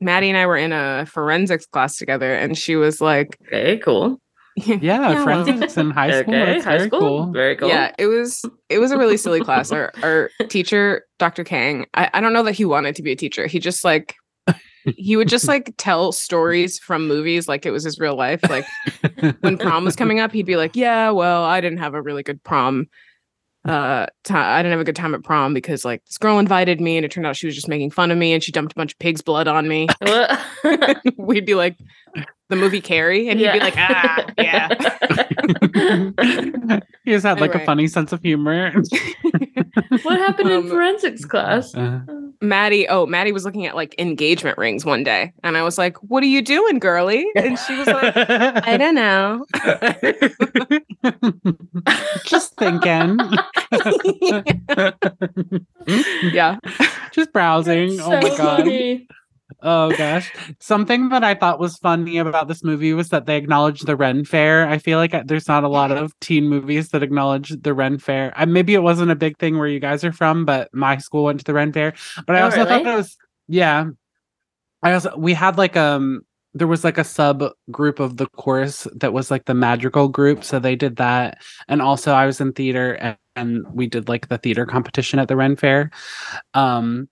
Maddie 0.00 0.28
and 0.28 0.38
I 0.38 0.46
were 0.46 0.56
in 0.56 0.72
a 0.72 1.06
forensics 1.06 1.66
class 1.66 1.96
together, 1.96 2.32
and 2.32 2.56
she 2.56 2.76
was 2.76 3.00
like, 3.00 3.36
Okay, 3.48 3.78
cool. 3.78 4.20
Yeah, 4.56 4.98
well, 5.10 5.22
forensics 5.24 5.76
in 5.76 5.90
high 5.90 6.20
school. 6.22 6.34
okay, 6.34 6.60
high 6.60 6.78
very 6.78 6.88
school. 6.88 7.00
cool. 7.00 7.32
Very 7.32 7.54
cool. 7.56 7.68
Yeah, 7.68 7.92
it 7.98 8.06
was 8.06 8.44
it 8.68 8.78
was 8.80 8.90
a 8.90 8.98
really 8.98 9.16
silly 9.16 9.40
class. 9.40 9.70
Our 9.70 9.92
our 10.02 10.30
teacher, 10.48 11.04
Dr. 11.20 11.44
Kang, 11.44 11.86
I, 11.94 12.10
I 12.12 12.20
don't 12.20 12.32
know 12.32 12.42
that 12.42 12.54
he 12.56 12.64
wanted 12.64 12.96
to 12.96 13.02
be 13.02 13.12
a 13.12 13.16
teacher. 13.16 13.46
He 13.46 13.60
just 13.60 13.84
like 13.84 14.16
he 14.84 15.16
would 15.16 15.28
just 15.28 15.48
like 15.48 15.74
tell 15.76 16.12
stories 16.12 16.78
from 16.78 17.06
movies 17.06 17.48
like 17.48 17.66
it 17.66 17.70
was 17.70 17.84
his 17.84 17.98
real 17.98 18.16
life. 18.16 18.40
Like 18.48 18.66
when 19.40 19.58
prom 19.58 19.84
was 19.84 19.96
coming 19.96 20.20
up, 20.20 20.32
he'd 20.32 20.46
be 20.46 20.56
like, 20.56 20.76
"Yeah, 20.76 21.10
well, 21.10 21.44
I 21.44 21.60
didn't 21.60 21.78
have 21.78 21.94
a 21.94 22.02
really 22.02 22.22
good 22.22 22.42
prom. 22.42 22.86
Uh, 23.64 24.06
ti- 24.24 24.34
I 24.34 24.62
didn't 24.62 24.72
have 24.72 24.80
a 24.80 24.84
good 24.84 24.96
time 24.96 25.14
at 25.14 25.24
prom 25.24 25.52
because 25.52 25.84
like 25.84 26.02
this 26.06 26.16
girl 26.16 26.38
invited 26.38 26.80
me, 26.80 26.96
and 26.96 27.04
it 27.04 27.10
turned 27.10 27.26
out 27.26 27.36
she 27.36 27.46
was 27.46 27.54
just 27.54 27.68
making 27.68 27.90
fun 27.90 28.10
of 28.10 28.16
me, 28.16 28.32
and 28.32 28.42
she 28.42 28.52
dumped 28.52 28.72
a 28.72 28.76
bunch 28.76 28.92
of 28.92 28.98
pig's 28.98 29.20
blood 29.20 29.48
on 29.48 29.68
me." 29.68 29.88
We'd 31.18 31.44
be 31.44 31.54
like, 31.54 31.76
"The 32.48 32.56
movie 32.56 32.80
Carrie," 32.80 33.28
and 33.28 33.38
he'd 33.38 33.52
be 33.52 33.60
like, 33.60 33.74
"Ah, 33.76 34.24
yeah." 34.38 34.68
he 37.04 37.12
just 37.12 37.26
had 37.26 37.40
like 37.40 37.54
a 37.54 37.64
funny 37.64 37.88
sense 37.88 38.12
of 38.12 38.22
humor. 38.22 38.72
what 40.02 40.18
happened 40.18 40.50
in 40.50 40.58
Um, 40.58 40.68
forensics 40.68 41.24
class? 41.24 41.74
Uh, 41.74 42.00
Maddie, 42.40 42.86
oh, 42.88 43.04
Maddie 43.06 43.32
was 43.32 43.44
looking 43.44 43.66
at 43.66 43.74
like 43.74 43.94
engagement 43.98 44.58
rings 44.58 44.84
one 44.84 45.02
day, 45.02 45.32
and 45.42 45.56
I 45.56 45.62
was 45.62 45.76
like, 45.78 45.96
"What 46.04 46.22
are 46.22 46.26
you 46.26 46.40
doing, 46.42 46.78
girly?" 46.78 47.26
And 47.34 47.58
she 47.58 47.76
was 47.76 47.86
like, 47.88 48.14
"I 48.16 48.76
don't 48.76 48.94
know." 48.94 49.44
just 52.24 52.54
thinking. 52.56 53.18
yeah, 56.32 56.58
just 57.12 57.32
browsing. 57.32 58.00
oh 58.00 58.10
my 58.10 58.20
god. 58.36 58.58
funny. 58.58 59.08
Oh 59.60 59.90
gosh. 59.96 60.32
Something 60.60 61.08
that 61.08 61.24
I 61.24 61.34
thought 61.34 61.58
was 61.58 61.76
funny 61.78 62.18
about 62.18 62.46
this 62.46 62.62
movie 62.62 62.92
was 62.92 63.08
that 63.08 63.26
they 63.26 63.36
acknowledged 63.36 63.86
the 63.86 63.96
Ren 63.96 64.24
Fair. 64.24 64.68
I 64.68 64.78
feel 64.78 64.98
like 64.98 65.14
uh, 65.14 65.24
there's 65.26 65.48
not 65.48 65.64
a 65.64 65.68
lot 65.68 65.90
of 65.90 66.12
teen 66.20 66.48
movies 66.48 66.90
that 66.90 67.02
acknowledge 67.02 67.48
the 67.60 67.74
Ren 67.74 67.98
Fair. 67.98 68.32
Uh, 68.36 68.46
maybe 68.46 68.74
it 68.74 68.82
wasn't 68.84 69.10
a 69.10 69.16
big 69.16 69.36
thing 69.38 69.58
where 69.58 69.66
you 69.66 69.80
guys 69.80 70.04
are 70.04 70.12
from, 70.12 70.44
but 70.44 70.72
my 70.72 70.96
school 70.98 71.24
went 71.24 71.40
to 71.40 71.44
the 71.44 71.54
Ren 71.54 71.72
Fair. 71.72 71.92
But 72.24 72.36
I 72.36 72.42
Oh, 72.42 72.44
also 72.44 72.64
thought 72.64 72.82
really? 72.82 72.92
it 72.92 72.96
was 72.96 73.16
yeah. 73.48 73.86
I 74.84 74.92
also 74.92 75.16
we 75.16 75.34
had 75.34 75.58
like 75.58 75.76
um 75.76 76.22
there 76.54 76.68
was 76.68 76.84
like 76.84 76.96
a 76.98 77.04
sub 77.04 77.42
group 77.70 77.98
of 77.98 78.16
the 78.16 78.26
course 78.26 78.86
that 78.94 79.12
was 79.12 79.28
like 79.30 79.46
the 79.46 79.54
magical 79.54 80.08
group, 80.08 80.44
so 80.44 80.60
they 80.60 80.76
did 80.76 80.96
that. 80.96 81.38
And 81.66 81.82
also 81.82 82.12
I 82.12 82.26
was 82.26 82.40
in 82.40 82.52
theater 82.52 82.92
and, 82.94 83.16
and 83.34 83.66
we 83.72 83.88
did 83.88 84.08
like 84.08 84.28
the 84.28 84.38
theater 84.38 84.66
competition 84.66 85.18
at 85.18 85.26
the 85.26 85.36
Ren 85.36 85.56
Fair. 85.56 85.90
Um 86.54 87.08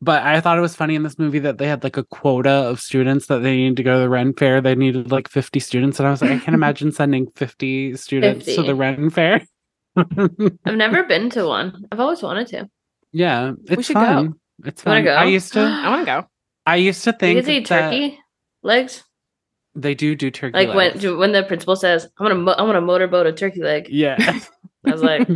but 0.00 0.22
I 0.22 0.40
thought 0.40 0.58
it 0.58 0.62
was 0.62 0.74
funny 0.76 0.94
in 0.94 1.02
this 1.02 1.18
movie 1.18 1.38
that 1.40 1.58
they 1.58 1.66
had 1.66 1.82
like 1.84 1.96
a 1.96 2.04
quota 2.04 2.50
of 2.50 2.80
students 2.80 3.26
that 3.26 3.38
they 3.38 3.56
needed 3.56 3.76
to 3.78 3.82
go 3.82 3.94
to 3.94 4.00
the 4.00 4.08
Ren 4.08 4.32
Fair. 4.34 4.60
They 4.60 4.74
needed 4.74 5.10
like 5.10 5.28
50 5.28 5.60
students. 5.60 5.98
And 5.98 6.06
I 6.06 6.10
was 6.10 6.20
like, 6.20 6.30
I 6.32 6.38
can't 6.38 6.54
imagine 6.62 6.92
sending 6.92 7.28
50 7.36 7.96
students 7.96 8.44
to 8.54 8.62
the 8.62 8.74
Ren 8.74 9.08
Fair. 9.10 9.40
I've 9.96 10.74
never 10.76 11.04
been 11.04 11.30
to 11.30 11.46
one. 11.46 11.86
I've 11.92 12.00
always 12.00 12.22
wanted 12.22 12.48
to. 12.48 12.68
yeah, 13.12 13.52
it's 13.66 13.86
should 13.86 13.94
go. 13.94 14.00
fun. 14.00 14.34
It's 14.64 14.84
Wanna 14.84 14.98
fun. 14.98 15.04
go? 15.04 15.12
I 15.14 15.24
used 15.24 15.52
to 15.54 15.60
I 15.84 15.88
want 15.88 16.02
to 16.02 16.06
go. 16.06 16.26
I 16.66 16.76
used 16.76 17.02
to 17.04 17.10
You 17.10 17.16
think 17.18 17.40
guys 17.40 17.48
eat 17.48 17.66
turkey 17.66 18.18
legs? 18.62 19.04
they 19.76 19.94
do 19.94 20.14
do 20.14 20.30
turkey 20.30 20.56
Like 20.56 20.68
when 20.68 20.76
legs. 20.90 21.00
do- 21.00 21.16
when 21.18 21.32
the 21.32 21.42
principal 21.42 21.74
says, 21.76 22.04
"I'm 22.18 22.24
gonna 22.26 22.34
mo- 22.36 22.52
I 22.52 22.62
want 22.62 22.76
to 22.76 22.80
motorboat 22.80 23.26
a 23.26 23.32
turkey 23.32 23.62
leg." 23.62 23.88
yeah. 23.90 24.16
I 24.86 24.90
was 24.92 25.02
like, 25.02 25.26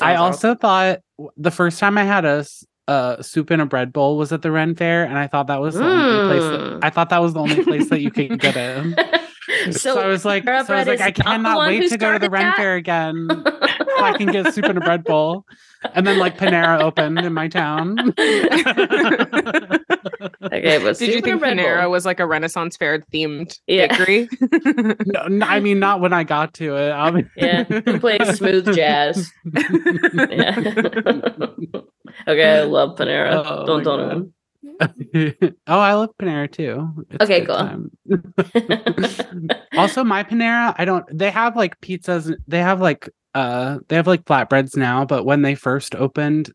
I 0.00 0.14
awesome. 0.16 0.16
also 0.16 0.54
thought 0.54 1.00
the 1.36 1.50
first 1.50 1.78
time 1.78 1.98
I 1.98 2.04
had 2.04 2.24
a 2.24 2.38
s- 2.40 2.64
uh, 2.90 3.22
soup 3.22 3.50
in 3.52 3.60
a 3.60 3.66
bread 3.66 3.92
bowl 3.92 4.16
was 4.18 4.32
at 4.32 4.42
the 4.42 4.50
Ren 4.50 4.74
Fair, 4.74 5.04
and 5.04 5.16
I 5.16 5.28
thought 5.28 5.46
that 5.46 5.60
was 5.60 5.76
the 5.76 5.84
only 5.84 6.28
place. 6.28 6.42
That, 6.50 6.60
Mm. 6.60 6.80
I 6.82 6.90
thought 6.90 7.08
that 7.10 7.22
was 7.22 7.32
the 7.34 7.40
only 7.40 7.62
place 7.64 7.88
that 7.90 8.00
you 8.00 8.10
could 8.10 8.38
get 8.40 8.56
it. 8.56 9.20
So, 9.72 9.98
I 9.98 10.06
was 10.06 10.24
like, 10.24 10.44
so 10.44 10.50
I 10.50 10.78
was 10.78 10.86
like, 10.86 11.00
I 11.00 11.10
cannot 11.10 11.58
wait 11.66 11.88
to 11.90 11.98
go 11.98 12.12
to 12.12 12.18
the 12.20 12.30
Ren 12.30 12.44
that? 12.44 12.56
Fair 12.56 12.76
again. 12.76 13.26
so 13.28 14.04
I 14.04 14.14
can 14.16 14.28
get 14.28 14.54
soup 14.54 14.66
in 14.66 14.76
a 14.76 14.80
bread 14.80 15.02
bowl. 15.02 15.44
And 15.94 16.06
then 16.06 16.18
like 16.18 16.36
Panera 16.36 16.80
opened 16.80 17.18
in 17.20 17.32
my 17.32 17.48
town. 17.48 17.96
okay, 18.18 18.42
but 20.78 20.98
Did 20.98 21.08
you 21.08 21.14
soup 21.14 21.26
and 21.26 21.34
a 21.34 21.38
think 21.38 21.42
Panera 21.42 21.88
was 21.90 22.04
like 22.04 22.20
a 22.20 22.26
Renaissance 22.26 22.76
fair 22.76 22.98
themed 23.12 23.58
Yeah. 23.66 23.86
bakery? 23.86 24.28
no, 25.06 25.20
n- 25.22 25.42
I 25.42 25.60
mean, 25.60 25.78
not 25.78 26.00
when 26.00 26.12
I 26.12 26.24
got 26.24 26.52
to 26.54 26.76
it. 26.76 26.90
I'll 26.90 27.12
be- 27.12 27.24
Yeah, 27.36 27.64
who 27.64 27.98
plays 27.98 28.28
smooth 28.38 28.74
jazz? 28.74 29.30
Yeah. 29.54 30.56
okay, 32.28 32.58
I 32.58 32.62
love 32.64 32.96
Panera. 32.96 33.42
Oh 33.46 33.66
don't 33.66 33.78
my 33.78 33.84
don't. 33.84 34.32
God. 34.78 34.94
oh, 35.66 35.78
I 35.80 35.94
love 35.94 36.10
Panera 36.20 36.50
too. 36.50 37.06
It's 37.10 37.24
Okay, 37.24 37.44
cool. 37.46 37.88
also, 39.78 40.04
my 40.04 40.22
Panera, 40.24 40.74
I 40.76 40.84
don't. 40.84 41.06
They 41.16 41.30
have 41.30 41.56
like 41.56 41.80
pizzas. 41.80 42.34
They 42.46 42.58
have 42.60 42.80
like 42.80 43.08
uh, 43.34 43.78
they 43.88 43.96
have 43.96 44.06
like 44.06 44.24
flatbreads 44.24 44.76
now. 44.76 45.04
But 45.04 45.24
when 45.24 45.42
they 45.42 45.54
first 45.54 45.94
opened, 45.94 46.52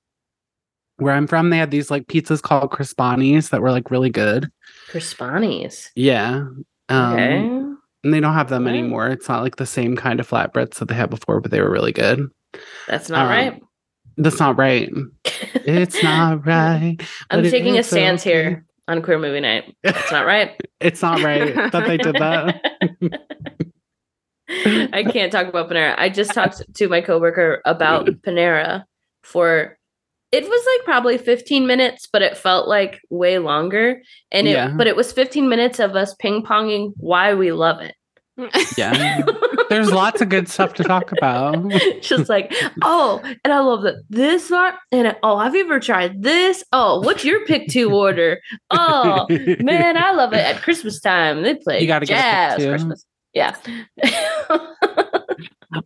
where 0.97 1.13
I'm 1.13 1.27
from, 1.27 1.49
they 1.49 1.57
had 1.57 1.71
these 1.71 1.91
like 1.91 2.07
pizzas 2.07 2.41
called 2.41 2.71
Crispanis 2.71 3.49
that 3.49 3.61
were 3.61 3.71
like 3.71 3.91
really 3.91 4.09
good. 4.09 4.49
Crispani's. 4.89 5.91
Yeah. 5.95 6.47
Um, 6.89 7.13
Okay. 7.13 7.61
And 8.03 8.13
they 8.13 8.19
don't 8.19 8.35
have 8.35 8.49
them 8.49 8.67
anymore. 8.67 9.07
It's 9.07 9.27
not 9.27 9.41
like 9.41 9.55
the 9.55 9.65
same 9.65 9.95
kind 9.95 10.19
of 10.19 10.29
flatbreads 10.29 10.75
that 10.75 10.89
they 10.89 10.93
had 10.93 11.09
before, 11.09 11.41
but 11.41 11.49
they 11.49 11.59
were 11.59 11.71
really 11.71 11.91
good. 11.91 12.29
That's 12.87 13.09
not 13.09 13.25
um, 13.25 13.29
right. 13.31 13.63
That's 14.17 14.39
not 14.39 14.57
right. 14.57 14.91
It's 15.55 16.03
not 16.03 16.45
right. 16.45 16.97
I'm 17.31 17.43
taking 17.43 17.79
a 17.79 17.83
stance 17.83 18.21
here 18.21 18.63
on 18.87 19.01
queer 19.01 19.17
movie 19.17 19.39
night. 19.39 19.75
It's 19.83 20.11
not 20.11 20.27
right. 20.27 20.51
It's 20.79 21.01
not 21.01 21.23
right 21.23 21.55
that 21.71 21.87
they 21.87 21.97
did 21.97 22.15
that. 22.15 22.61
I 24.49 25.03
can't 25.11 25.31
talk 25.31 25.47
about 25.47 25.69
Panera. 25.69 25.95
I 25.97 26.09
just 26.09 26.33
talked 26.33 26.61
to 26.75 26.87
my 26.87 27.01
coworker 27.01 27.61
about 27.65 28.05
Panera 28.25 28.83
for 29.23 29.77
it 30.31 30.43
was 30.43 30.65
like 30.79 30.85
probably 30.85 31.17
15 31.17 31.65
minutes, 31.65 32.07
but 32.11 32.21
it 32.21 32.35
felt 32.37 32.67
like 32.67 32.99
way 33.09 33.37
longer. 33.39 34.01
And 34.31 34.47
it 34.47 34.51
Yeah. 34.51 34.69
but 34.75 34.87
it 34.87 34.95
was 34.95 35.11
15 35.13 35.47
minutes 35.47 35.79
of 35.79 35.95
us 35.95 36.13
ping-ponging 36.19 36.91
why 36.97 37.33
we 37.35 37.51
love 37.53 37.79
it. 37.81 37.95
Yeah. 38.77 39.21
There's 39.69 39.91
lots 39.91 40.21
of 40.21 40.27
good 40.29 40.49
stuff 40.49 40.73
to 40.75 40.83
talk 40.83 41.11
about. 41.13 41.69
just 42.01 42.27
like, 42.27 42.53
oh, 42.83 43.21
and 43.45 43.53
I 43.53 43.59
love 43.59 43.83
that 43.83 44.03
this 44.09 44.49
one. 44.51 44.73
And 44.91 45.15
oh, 45.23 45.39
have 45.39 45.55
you 45.55 45.63
ever 45.63 45.79
tried 45.79 46.21
this? 46.21 46.61
Oh, 46.73 46.99
what's 46.99 47.23
your 47.23 47.45
pick 47.45 47.69
two 47.69 47.91
order? 47.95 48.41
Oh, 48.71 49.25
man, 49.29 49.95
I 49.97 50.11
love 50.11 50.33
it 50.33 50.45
at 50.45 50.61
Christmas 50.61 50.99
time. 50.99 51.43
They 51.43 51.55
play 51.55 51.79
You 51.79 51.87
gotta 51.87 52.05
get 52.05 52.19
jazz 52.21 52.57
two. 52.59 52.69
Christmas. 52.69 53.05
Yeah. 53.35 53.55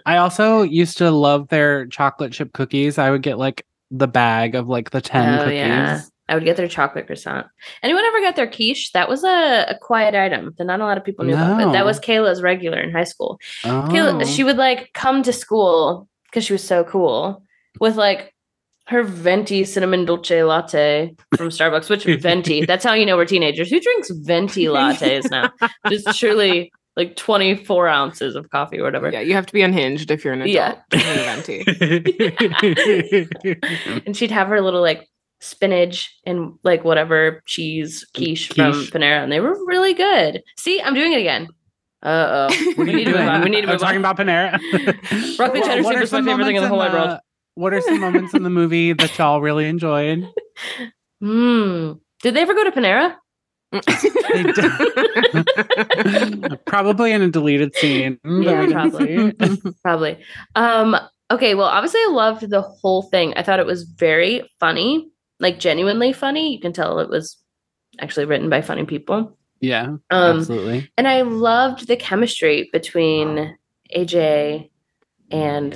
I 0.06 0.18
also 0.18 0.62
used 0.62 0.98
to 1.00 1.10
love 1.12 1.50
their 1.50 1.88
chocolate 1.88 2.32
chip 2.32 2.54
cookies. 2.54 2.98
I 2.98 3.10
would 3.10 3.24
get 3.24 3.38
like 3.40 3.66
the 3.92 4.08
bag 4.08 4.56
of 4.56 4.68
like 4.68 4.92
the 4.92 5.02
10 5.02 5.40
Oh, 5.40 5.44
cookies. 5.44 5.58
yeah. 5.58 6.02
I 6.28 6.36
would 6.36 6.44
get 6.46 6.58
their 6.58 6.68
chocolate 6.68 7.08
croissant. 7.08 7.48
Anyone 7.82 8.06
ever 8.06 8.22
got 8.22 8.36
their 8.36 8.46
quiche? 8.50 8.92
That 8.92 9.10
was 9.10 9.24
a, 9.24 9.66
a 9.70 9.78
quiet 9.82 10.14
item 10.14 10.54
that 10.60 10.66
not 10.66 10.80
a 10.80 10.84
lot 10.86 10.98
of 10.98 11.04
people 11.04 11.26
knew 11.26 11.34
about. 11.34 11.58
But 11.60 11.72
that 11.72 11.86
was 11.86 12.00
Kayla's 12.00 12.44
regular 12.44 12.80
in 12.80 12.92
high 12.92 13.04
school. 13.04 13.40
Oh. 13.66 13.88
Kayla, 13.90 14.28
she 14.28 14.44
would 14.44 14.58
like 14.58 14.92
come 14.94 15.24
to 15.24 15.34
school 15.34 16.08
because 16.26 16.46
she 16.46 16.54
was 16.54 16.64
so 16.64 16.84
cool 16.84 17.42
with 17.80 17.96
like 17.96 18.36
her 18.86 19.02
venti 19.02 19.64
cinnamon 19.66 20.06
dolce 20.06 20.44
latte 20.44 21.16
from 21.36 21.50
Starbucks, 21.50 21.90
which 21.90 22.04
venti, 22.22 22.64
that's 22.64 22.84
how 22.84 22.94
you 22.94 23.08
know 23.08 23.18
we're 23.18 23.26
teenagers. 23.26 23.72
Who 23.72 23.80
drinks 23.80 24.12
venti 24.12 24.66
lattes 24.66 25.32
now? 25.32 25.52
Just 25.90 26.14
surely 26.16 26.72
like 27.00 27.16
24 27.16 27.88
ounces 27.88 28.36
of 28.36 28.50
coffee 28.50 28.78
or 28.78 28.84
whatever. 28.84 29.10
Yeah, 29.10 29.22
you 29.22 29.34
have 29.34 29.46
to 29.46 29.54
be 29.54 29.62
unhinged 29.62 30.12
if 30.12 30.26
you're 30.26 30.34
an 30.34 30.42
adult. 30.42 30.78
Yeah. 30.92 31.56
drinking 32.52 33.30
and 34.06 34.18
she'd 34.18 34.32
have 34.32 34.50
her 34.50 34.60
little 34.60 34.82
like 34.82 35.08
spinach 35.40 36.14
and 36.26 36.56
like 36.64 36.84
whatever 36.84 37.42
cheese 37.46 38.06
quiche, 38.14 38.50
from 38.50 38.74
Panera, 38.74 39.24
and 39.24 39.32
they 39.32 39.40
were 39.40 39.56
really 39.66 39.94
good. 39.94 40.44
See, 40.58 40.82
I'm 40.82 40.94
doing 40.94 41.14
it 41.14 41.20
again. 41.20 41.48
Uh 42.04 42.50
oh. 42.52 42.74
We 42.78 42.92
need 42.92 43.06
to 43.06 43.12
move 43.12 43.22
on. 43.22 43.44
We 43.44 43.50
need 43.50 43.62
to 43.62 43.68
We're 43.68 43.74
move 43.74 43.82
talking 43.82 44.00
about 44.00 44.18
Panera. 44.18 44.60
Broccoli 45.38 45.62
cheddar 45.62 45.84
What 45.84 45.94
soup 45.94 46.02
are 46.02 46.04
is 46.04 46.12
my 46.12 46.18
some 46.18 46.26
favorite 46.26 46.46
thing 46.46 46.58
in 46.58 46.64
the 46.64 46.70
moments 46.70 46.92
whole 46.92 47.00
wide 47.00 47.08
world. 47.08 47.20
What 47.56 47.74
are 47.74 47.82
some 47.82 48.02
moments 48.02 48.34
in 48.34 48.44
the 48.44 48.50
movie 48.50 48.92
that 48.92 49.18
y'all 49.18 49.40
really 49.40 49.68
enjoyed? 49.68 50.28
Hmm. 51.22 51.94
Did 52.22 52.34
they 52.34 52.42
ever 52.42 52.54
go 52.54 52.66
to 52.66 52.72
Panera? 52.72 53.16
Probably 56.66 57.12
in 57.12 57.22
a 57.22 57.30
deleted 57.30 57.76
scene. 57.76 58.20
Yeah, 58.24 58.68
probably. 58.72 59.34
Probably. 59.84 60.18
Um, 60.56 60.96
okay, 61.32 61.56
well, 61.56 61.68
obviously 61.68 62.02
I 62.02 62.10
loved 62.12 62.50
the 62.50 62.62
whole 62.62 63.04
thing. 63.04 63.34
I 63.36 63.44
thought 63.44 63.60
it 63.60 63.66
was 63.66 63.84
very 63.84 64.50
funny, 64.60 65.10
like 65.40 65.60
genuinely 65.60 66.14
funny. 66.14 66.54
You 66.54 66.60
can 66.60 66.74
tell 66.74 67.00
it 67.00 67.10
was 67.10 67.38
actually 68.00 68.26
written 68.26 68.50
by 68.50 68.62
funny 68.62 68.86
people. 68.86 69.38
yeah, 69.60 69.86
Um 70.10 70.40
absolutely. 70.40 70.90
and 70.98 71.08
I 71.08 71.22
loved 71.22 71.88
the 71.88 71.98
chemistry 71.98 72.70
between 72.72 73.58
AJ 73.96 74.70
and 75.32 75.76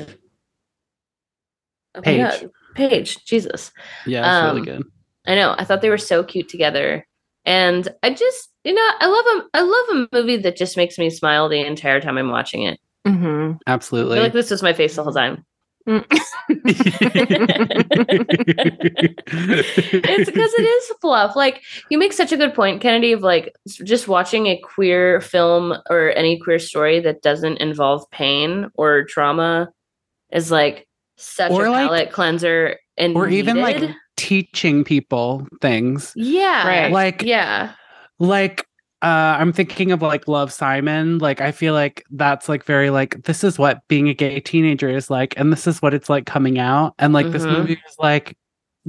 oh 1.96 2.00
my 2.00 2.02
Paige. 2.02 2.42
God, 2.42 2.52
Paige, 2.76 3.26
Jesus. 3.26 3.72
Yeah, 4.06 4.20
it's 4.22 4.28
um, 4.28 4.56
really 4.56 4.66
good. 4.66 4.84
I 5.28 5.36
know. 5.36 5.56
I 5.58 5.64
thought 5.64 5.82
they 5.82 5.90
were 5.90 5.98
so 5.98 6.24
cute 6.24 6.50
together. 6.50 7.06
And 7.46 7.88
I 8.04 8.14
just, 8.14 8.50
you 8.64 8.74
know, 8.74 8.90
I 9.00 9.08
love 9.08 9.26
a 9.26 9.58
I 9.58 9.62
love 9.62 10.08
a 10.12 10.16
movie 10.16 10.38
that 10.38 10.56
just 10.56 10.78
makes 10.78 10.98
me 10.98 11.10
smile 11.10 11.50
the 11.50 11.60
entire 11.66 12.00
time 12.00 12.18
I'm 12.18 12.30
watching 12.30 12.64
it. 12.64 12.80
Mhm. 13.06 13.60
I 13.68 13.72
Absolutely. 13.72 14.16
feel 14.16 14.24
like 14.24 14.34
this 14.34 14.50
was 14.52 14.64
my 14.64 14.72
face 14.74 14.96
the 14.96 15.04
whole 15.04 15.12
time. 15.14 15.44
it's 15.86 16.34
because 20.32 20.54
it 20.54 20.62
is 20.62 20.92
fluff. 21.02 21.36
Like 21.36 21.62
you 21.90 21.98
make 21.98 22.14
such 22.14 22.32
a 22.32 22.38
good 22.38 22.54
point, 22.54 22.82
Kennedy, 22.82 23.12
of 23.12 23.22
like 23.22 23.54
just 23.84 24.08
watching 24.08 24.48
a 24.48 24.58
queer 24.60 25.22
film 25.22 25.74
or 25.90 26.12
any 26.16 26.40
queer 26.40 26.60
story 26.60 27.00
that 27.02 27.22
doesn't 27.22 27.58
involve 27.58 28.10
pain 28.12 28.70
or 28.76 29.04
trauma 29.04 29.70
is 30.32 30.52
like 30.52 30.88
such 31.18 31.52
Or, 31.52 31.66
a 31.66 31.72
like- 31.72 31.88
palate 31.90 32.12
cleanser 32.12 32.80
and 32.98 33.16
or 33.16 33.28
even 33.30 33.58
like 33.58 33.80
needed. 33.82 33.96
Teaching 34.18 34.84
people 34.84 35.48
things. 35.62 36.14
yeah, 36.16 36.68
Right. 36.68 36.92
Like 36.92 37.22
yeah, 37.24 37.74
like 38.20 38.66
uh 39.02 39.36
i'm 39.38 39.52
thinking 39.52 39.92
of 39.92 40.02
like 40.02 40.30
love 40.30 40.50
simon 40.50 41.18
like 41.18 41.42
i 41.42 41.52
feel 41.52 41.74
like 41.74 42.02
that's 42.12 42.48
like 42.48 42.64
very 42.64 42.90
like 42.90 43.22
this 43.24 43.44
is 43.44 43.60
what 43.60 43.86
being 43.90 44.08
a 44.08 44.14
gay 44.14 44.40
teenager 44.40 44.88
is 44.88 45.10
like 45.10 45.34
and 45.36 45.52
this 45.52 45.68
is 45.68 45.82
what 45.82 45.94
it's 45.94 46.10
like 46.10 46.26
coming 46.26 46.58
out 46.58 46.94
and 47.00 47.12
like 47.12 47.30
this 47.32 47.44
Mhm. 47.44 47.52
movie 47.58 47.78
was 47.86 47.96
like 48.00 48.38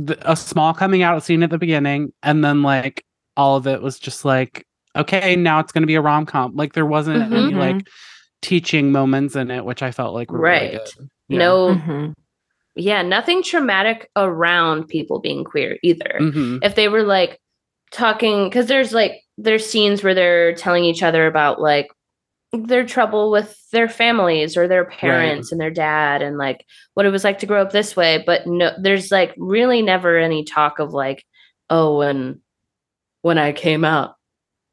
th- 0.07 0.19
a 0.23 0.37
small 0.37 0.73
coming 0.73 1.03
out 1.03 1.25
scene 1.25 1.43
at 1.43 1.51
the 1.51 1.59
beginning 1.59 2.13
and 2.23 2.45
then 2.45 2.63
like 2.63 3.05
all 3.37 3.57
of 3.57 3.67
it 3.67 3.83
was 3.83 3.99
just 3.99 4.25
like 4.25 4.65
okay 4.95 5.35
now 5.35 5.59
it's 5.59 5.73
going 5.73 5.83
to 5.83 5.87
be 5.89 5.97
a 5.97 6.01
rom-com 6.01 6.55
like 6.55 6.75
there 6.75 6.87
wasn't 6.87 7.21
any 7.21 7.53
Mhm. 7.53 7.57
like 7.59 7.89
teaching 8.41 8.93
moments 8.93 9.35
in 9.35 9.51
it 9.51 9.65
which 9.65 9.83
i 9.83 9.91
felt 9.91 10.15
like 10.15 10.31
were 10.31 10.39
really 10.39 10.77
Right. 10.77 10.85
good. 10.97 11.09
Yeah. 11.29 11.39
no, 11.39 11.75
Mhm. 11.75 12.13
Yeah, 12.77 13.03
nothing 13.03 13.43
traumatic 13.43 14.11
around 14.17 14.89
people 14.89 15.21
being 15.21 15.45
queer 15.45 15.79
either. 15.83 16.19
Mhm. 16.21 16.61
if 16.63 16.75
they 16.75 16.89
were 16.89 17.03
like 17.03 17.41
talking 17.91 18.45
because 18.45 18.67
there's 18.67 18.93
like 18.93 19.23
there's 19.39 19.69
scenes 19.69 20.03
where 20.03 20.15
they're 20.15 20.55
telling 20.55 20.85
each 20.85 21.03
other 21.03 21.27
about 21.27 21.61
like 21.61 21.89
their 22.53 22.85
trouble 22.85 23.31
with 23.31 23.57
their 23.71 23.89
families 23.89 24.57
or 24.57 24.69
their 24.69 24.85
parents 24.85 25.51
and 25.51 25.61
their 25.61 25.71
dad 25.71 26.23
and 26.23 26.39
like 26.39 26.65
what 26.95 27.05
it 27.07 27.11
was 27.11 27.25
like 27.25 27.39
to 27.41 27.47
grow 27.47 27.61
up 27.63 27.73
this 27.73 27.97
way 27.97 28.23
but 28.25 28.47
no 28.47 28.73
there's 28.81 29.11
like 29.11 29.35
really 29.37 29.83
never 29.83 30.17
any 30.17 30.45
talk 30.45 30.79
of 30.79 30.93
like 30.93 31.25
oh 31.69 31.99
when 31.99 32.41
when 33.23 33.39
i 33.39 33.51
came 33.51 33.85
out 33.85 34.15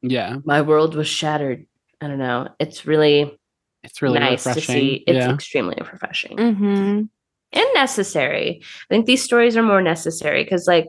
yeah. 0.02 0.36
my 0.44 0.62
world 0.62 0.94
was 0.94 1.08
shattered. 1.08 1.66
I 2.00 2.08
don't 2.08 2.18
know. 2.18 2.48
It's 2.58 2.86
really, 2.86 3.38
it's 3.82 4.02
really 4.02 4.18
nice 4.18 4.44
refreshing 4.44 4.74
to 4.74 4.80
see. 4.80 5.04
it's 5.06 5.16
yeah. 5.16 5.32
extremely 5.32 5.76
refreshing. 5.78 6.36
Mhm. 6.36 7.08
And 7.52 7.66
necessary. 7.74 8.60
I 8.62 8.94
think 8.94 9.06
these 9.06 9.22
stories 9.22 9.56
are 9.56 9.62
more 9.62 9.82
necessary 9.82 10.44
because, 10.44 10.66
like, 10.66 10.86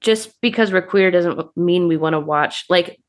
just 0.00 0.40
because 0.40 0.72
we're 0.72 0.82
queer 0.82 1.10
doesn't 1.10 1.56
mean 1.56 1.88
we 1.88 1.96
want 1.96 2.14
to 2.14 2.20
watch. 2.20 2.64
Like, 2.68 3.00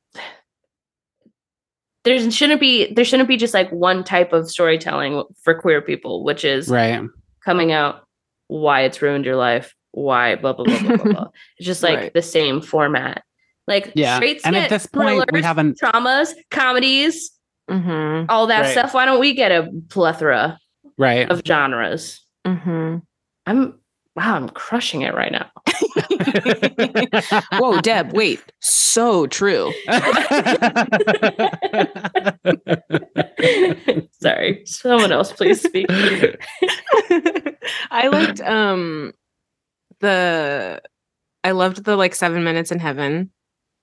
there 2.04 2.32
shouldn't 2.32 2.62
be 2.62 2.92
there 2.94 3.06
shouldn't 3.06 3.30
be 3.30 3.38
just 3.38 3.54
like 3.54 3.70
one 3.72 4.04
type 4.04 4.34
of 4.34 4.50
storytelling 4.50 5.24
for 5.44 5.54
queer 5.60 5.82
people, 5.82 6.24
which 6.24 6.44
is 6.46 6.70
right 6.70 7.04
coming 7.44 7.72
out, 7.72 8.06
why 8.48 8.82
it's 8.82 9.02
ruined 9.02 9.26
your 9.26 9.36
life, 9.36 9.76
why 9.92 10.36
blah 10.36 10.54
blah 10.54 10.66
blah 10.66 10.80
blah 10.80 10.96
blah. 10.98 11.12
blah. 11.14 11.28
It's 11.58 11.66
just 11.68 11.84
like 11.84 11.98
Right. 12.00 12.14
the 12.14 12.22
same 12.22 12.62
format. 12.62 13.24
Like, 13.68 13.92
Yeah, 13.96 14.16
straights 14.16 14.46
and 14.46 14.56
at 14.56 14.70
this 14.70 14.88
point, 14.88 15.32
we 15.32 15.44
haven't- 15.44 15.78
traumas, 15.80 16.34
comedies, 16.50 17.32
Mhm. 17.70 18.26
all 18.30 18.48
that 18.48 18.62
Right. 18.62 18.72
stuff. 18.72 18.94
Why 18.96 19.06
don't 19.06 19.20
we 19.20 19.34
get 19.36 19.52
a 19.52 19.70
plethora 19.90 20.58
right 20.98 21.30
of 21.30 21.44
genres? 21.46 22.20
Mhm. 22.46 23.02
I'm 23.46 23.80
wow, 24.16 24.36
I'm 24.36 24.50
crushing 24.50 25.02
it 25.02 25.14
right 25.14 25.32
now. 25.32 25.50
Whoa, 27.58 27.80
Deb, 27.80 28.14
wait. 28.14 28.42
So 28.60 29.28
true. 29.28 29.72
Sorry, 34.22 34.64
someone 34.66 35.12
else, 35.12 35.32
please 35.34 35.62
speak. 35.62 35.90
I 37.92 38.08
liked 38.08 38.42
um 38.42 39.14
the 40.00 40.82
I 41.44 41.52
loved 41.52 41.84
the 41.84 41.96
like 41.96 42.16
seven 42.16 42.44
minutes 42.44 42.72
in 42.72 42.80
heaven. 42.80 43.32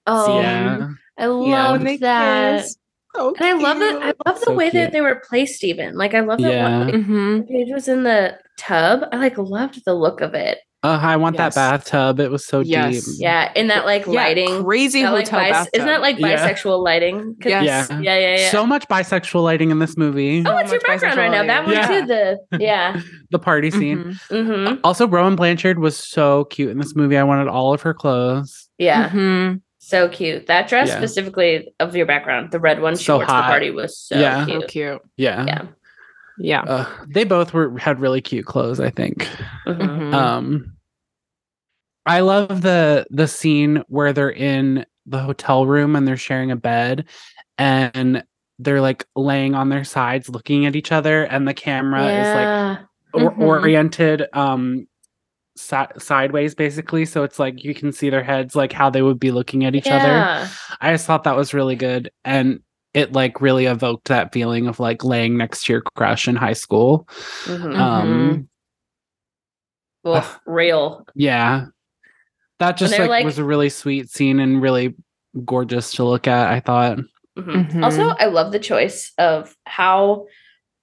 Oh, 0.06 0.40
yeah 0.40 0.88
I 1.18 1.22
Yeah, 1.24 1.28
love 1.28 1.82
when 1.82 2.00
that, 2.00 2.62
kiss. 2.64 2.76
So 3.16 3.34
and 3.38 3.44
I 3.44 3.52
love 3.54 3.78
that. 3.78 4.02
I 4.02 4.06
love 4.30 4.40
the 4.40 4.46
So 4.46 4.54
way 4.54 4.70
cute. 4.70 4.74
that 4.84 4.92
they 4.92 5.00
were 5.00 5.22
placed. 5.28 5.64
Even 5.64 5.96
like 5.96 6.14
I 6.14 6.20
love 6.20 6.40
that 6.40 6.52
Yeah. 6.52 6.78
one, 6.78 6.86
like, 6.86 7.04
hmm 7.04 7.40
Paige 7.42 7.72
was 7.72 7.88
in 7.88 8.02
the 8.04 8.38
tub. 8.58 9.02
I 9.12 9.16
like 9.16 9.38
loved 9.38 9.84
the 9.84 9.94
look 9.94 10.20
of 10.20 10.34
it. 10.34 10.58
Uh, 10.82 11.00
I 11.02 11.16
want 11.16 11.34
Yes. 11.36 11.54
that 11.54 11.58
bathtub. 11.82 12.20
It 12.20 12.30
was 12.30 12.46
so 12.46 12.60
Yes. 12.60 13.04
deep. 13.06 13.14
Yeah, 13.18 13.50
in 13.56 13.66
that 13.68 13.86
like 13.86 14.06
Yeah, 14.06 14.12
lighting. 14.12 14.62
crazy 14.62 15.02
that, 15.02 15.12
like, 15.12 15.24
hotel 15.26 15.40
bis- 15.40 15.50
bathtub. 15.50 15.70
Isn't 15.74 15.86
that 15.88 16.00
like 16.00 16.18
Yeah. 16.18 16.36
bisexual 16.48 16.84
lighting? 16.84 17.34
'Cause- 17.42 17.50
Yes. 17.50 17.88
Yeah. 17.90 18.00
Yeah, 18.00 18.18
yeah, 18.18 18.36
yeah. 18.36 18.50
So 18.50 18.64
much 18.66 18.86
bisexual 18.86 19.42
lighting 19.42 19.70
in 19.72 19.78
this 19.80 19.96
movie. 19.96 20.44
oh, 20.46 20.56
it's 20.58 20.70
your 20.70 20.80
background 20.82 21.16
right 21.16 21.30
now. 21.30 21.44
That 21.44 21.64
one 21.64 21.74
Yeah. 21.74 21.86
too. 21.88 22.06
The 22.06 22.38
yeah. 22.60 23.00
The 23.30 23.38
party 23.40 23.72
scene. 23.72 24.16
Mhm. 24.30 24.66
hmm 24.68 24.74
Also, 24.84 25.08
Rowan 25.08 25.34
Blanchard 25.34 25.80
was 25.80 25.96
so 25.96 26.44
cute 26.44 26.70
in 26.70 26.78
this 26.78 26.94
movie. 26.94 27.16
I 27.16 27.24
wanted 27.24 27.48
all 27.48 27.72
of 27.74 27.82
her 27.82 27.92
clothes. 27.94 28.68
Yeah. 28.78 29.08
Mhm. 29.08 29.62
So 29.86 30.08
cute. 30.08 30.48
That 30.48 30.66
dress 30.68 30.88
Yeah. 30.88 30.96
specifically 30.98 31.72
of 31.78 31.94
your 31.94 32.06
background, 32.06 32.50
the 32.50 32.58
red 32.58 32.82
one 32.82 32.96
she 32.96 33.04
So 33.04 33.18
wore 33.18 33.24
to 33.24 33.32
the 33.32 33.42
party 33.42 33.70
was 33.70 33.96
so 33.96 34.18
Yeah. 34.18 34.44
So 34.44 34.50
cute. 34.50 34.68
cute. 34.68 35.02
Yeah. 35.16 35.44
Yeah. 35.46 35.62
Yeah. 36.38 36.62
Uh, 36.62 36.86
they 37.06 37.22
both 37.22 37.54
were 37.54 37.78
had 37.78 38.00
really 38.00 38.20
cute 38.20 38.46
clothes. 38.46 38.80
I 38.80 38.90
think. 38.90 39.28
Mhm. 39.64 39.78
Mhm. 39.78 40.12
Um, 40.14 40.72
I 42.04 42.18
love 42.20 42.62
the 42.62 43.06
the 43.10 43.28
scene 43.28 43.84
where 43.86 44.12
they're 44.12 44.28
in 44.30 44.84
the 45.06 45.20
hotel 45.20 45.66
room 45.66 45.94
and 45.94 46.06
they're 46.06 46.16
sharing 46.16 46.50
a 46.50 46.56
bed, 46.56 47.04
and 47.56 48.24
they're 48.58 48.80
like 48.80 49.06
laying 49.14 49.54
on 49.54 49.68
their 49.68 49.84
sides, 49.84 50.28
looking 50.28 50.66
at 50.66 50.74
each 50.74 50.90
other, 50.90 51.22
and 51.22 51.46
the 51.46 51.54
camera 51.54 52.06
is 52.06 52.34
like 52.34 52.44
yeah. 52.44 52.76
or- 53.12 53.32
Mhm. 53.34 53.38
oriented 53.38 54.26
um 54.32 54.88
si- 55.56 55.76
sideways 55.98 56.54
basically 56.54 57.04
so 57.04 57.22
it's 57.24 57.38
like 57.38 57.64
you 57.64 57.74
can 57.74 57.90
see 57.92 58.10
their 58.10 58.22
heads 58.22 58.54
like 58.54 58.72
how 58.72 58.90
they 58.90 59.02
would 59.02 59.18
be 59.18 59.30
looking 59.30 59.64
at 59.64 59.74
each 59.74 59.88
other 59.88 60.48
i 60.80 60.92
just 60.92 61.06
thought 61.06 61.24
that 61.24 61.36
was 61.36 61.54
really 61.54 61.76
good 61.76 62.10
and 62.24 62.60
it 62.94 63.12
like 63.12 63.40
really 63.40 63.66
evoked 63.66 64.08
that 64.08 64.32
feeling 64.32 64.66
of 64.68 64.78
like 64.80 65.02
laying 65.04 65.36
next 65.36 65.64
to 65.64 65.72
your 65.72 65.82
crush 65.96 66.28
in 66.28 66.36
high 66.36 66.52
school 66.52 67.08
Mhm. 67.44 67.76
um 67.78 68.48
Well, 70.04 70.16
ugh. 70.16 70.40
real. 70.46 71.06
yeah 71.14 71.66
that 72.58 72.76
just 72.76 72.98
like, 72.98 73.08
like- 73.10 73.24
was 73.24 73.38
a 73.38 73.44
really 73.44 73.68
sweet 73.70 74.08
scene 74.10 74.40
and 74.40 74.62
really 74.62 74.94
gorgeous 75.44 75.92
to 75.94 76.04
look 76.04 76.26
at 76.28 76.50
i 76.52 76.60
thought 76.60 76.98
Mhm. 77.38 77.70
Mhm. 77.70 77.84
Also, 77.84 78.08
I 78.18 78.26
love 78.26 78.50
the 78.50 78.58
choice 78.58 79.12
of 79.18 79.54
how, 79.66 80.24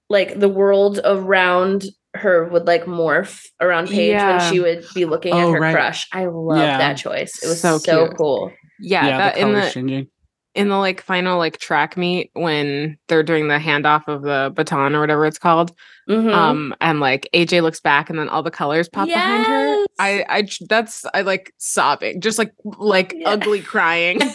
like, 0.08 0.38
the 0.38 0.48
world 0.48 1.00
around 1.04 1.86
her 2.14 2.44
would 2.48 2.66
like 2.66 2.84
morph 2.84 3.42
around 3.60 3.88
Paige 3.88 4.10
Yeah. 4.10 4.36
when 4.42 4.52
she 4.52 4.60
would 4.60 4.84
be 4.94 5.04
looking 5.04 5.32
at 5.34 5.44
Oh, 5.44 5.52
her 5.52 5.60
right. 5.60 5.74
crush. 5.74 6.06
I 6.12 6.26
love 6.26 6.58
Yeah. 6.58 6.78
that 6.78 6.96
choice. 6.96 7.42
It 7.42 7.48
was 7.48 7.60
So 7.60 7.78
so, 7.78 8.08
cool. 8.08 8.52
Yeah, 8.80 9.06
yeah, 9.06 9.18
that 9.18 9.34
the 9.34 9.40
in 9.40 9.52
the 9.54 9.70
changing. 9.70 10.06
in 10.54 10.68
the 10.68 10.76
like 10.76 11.00
final 11.00 11.38
like 11.38 11.58
track 11.58 11.96
meet 11.96 12.30
when 12.34 12.96
they're 13.08 13.22
doing 13.24 13.48
the 13.48 13.58
handoff 13.58 14.06
of 14.06 14.22
the 14.22 14.52
baton 14.54 14.94
or 14.94 15.00
whatever 15.00 15.26
it's 15.26 15.38
called. 15.38 15.72
Mhm. 16.08 16.32
Um, 16.32 16.74
and 16.80 17.00
like 17.00 17.28
AJ 17.34 17.62
looks 17.62 17.80
back 17.80 18.10
and 18.10 18.18
then 18.18 18.28
all 18.28 18.42
the 18.42 18.50
colors 18.50 18.88
pop 18.88 19.08
behind 19.08 19.46
her. 19.46 19.84
I 19.98 20.24
I 20.28 20.48
that's 20.68 21.04
I 21.14 21.22
like 21.22 21.52
sobbing, 21.58 22.20
just 22.20 22.38
like 22.38 22.52
like 22.78 23.12
Yeah. 23.16 23.30
ugly 23.30 23.60
crying. 23.62 24.20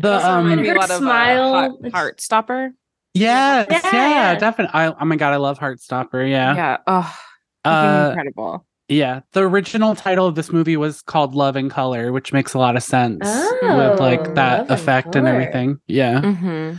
The 0.00 0.20
um 0.28 0.44
reminded 0.44 0.62
me 0.62 0.68
a 0.70 0.72
Her 0.72 0.78
lot 0.78 0.90
of 0.90 0.98
smile, 0.98 1.54
uh, 1.54 1.60
Heart, 1.60 1.72
it's- 1.84 1.92
Heartstopper. 2.28 2.70
Yes, 3.14 3.66
yeah, 3.70 4.32
Yeah. 4.32 4.34
definitely. 4.38 4.74
I, 4.74 4.88
oh 4.88 5.04
my 5.04 5.16
god, 5.16 5.32
I 5.32 5.36
love 5.36 5.58
Heartstopper. 5.58 6.28
Yeah. 6.28 6.54
Yeah. 6.54 6.78
Oh, 6.86 7.16
Uh, 7.64 8.08
incredible. 8.10 8.66
yeah. 8.88 9.20
The 9.32 9.42
original 9.42 9.94
title 9.94 10.26
of 10.26 10.34
this 10.34 10.52
movie 10.52 10.76
was 10.76 11.02
called 11.02 11.34
Love 11.34 11.56
and 11.56 11.70
Color, 11.70 12.12
which 12.12 12.32
makes 12.32 12.54
a 12.54 12.58
lot 12.58 12.76
of 12.76 12.82
sense 12.82 13.20
with 13.62 14.00
like 14.00 14.20
Oh, 14.20 14.34
that 14.34 14.58
Love 14.60 14.70
and 14.70 14.78
effect 14.80 15.16
and 15.16 15.28
everything. 15.28 15.80
Yeah. 15.86 16.20
hmm 16.20 16.72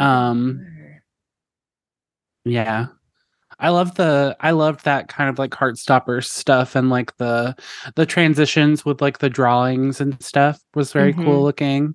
um, 0.00 0.64
Yeah. 2.44 2.86
I 3.60 3.68
love 3.70 3.94
the 3.94 4.36
I 4.40 4.50
loved 4.52 4.84
that 4.86 5.08
kind 5.08 5.30
of 5.30 5.38
like 5.38 5.52
Heartstopper 5.52 6.24
stuff 6.24 6.74
and 6.74 6.90
like 6.90 7.16
the 7.18 7.54
the 7.96 8.06
transitions 8.06 8.84
with 8.84 9.00
like 9.00 9.18
the 9.18 9.30
drawings 9.30 10.00
and 10.00 10.20
stuff 10.22 10.60
was 10.74 10.92
very 10.92 11.12
Mhm. 11.14 11.24
cool 11.24 11.42
looking. 11.42 11.94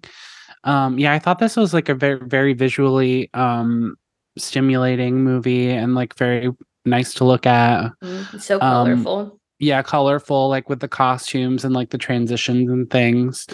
Um 0.64 0.98
yeah, 1.00 1.14
I 1.14 1.20
thought 1.20 1.40
this 1.40 1.56
was 1.56 1.74
like 1.74 1.90
a 1.90 1.96
very 1.96 2.20
very 2.24 2.54
visually 2.54 3.30
um 3.34 3.96
stimulating 4.38 5.24
movie 5.24 5.70
and 5.70 5.96
like 5.96 6.16
very 6.16 6.52
nice 6.86 7.14
to 7.16 7.24
look 7.26 7.46
at. 7.46 7.92
Mhm. 8.04 8.40
so 8.40 8.56
Um, 8.62 9.04
colorful. 9.04 9.40
Yeah, 9.60 9.82
colorful 9.82 10.50
like 10.50 10.70
with 10.70 10.82
the 10.82 10.88
costumes 10.88 11.66
and 11.66 11.74
like 11.74 11.90
the 11.90 11.98
transitions 11.98 12.70
and 12.70 12.90
things. 12.90 13.48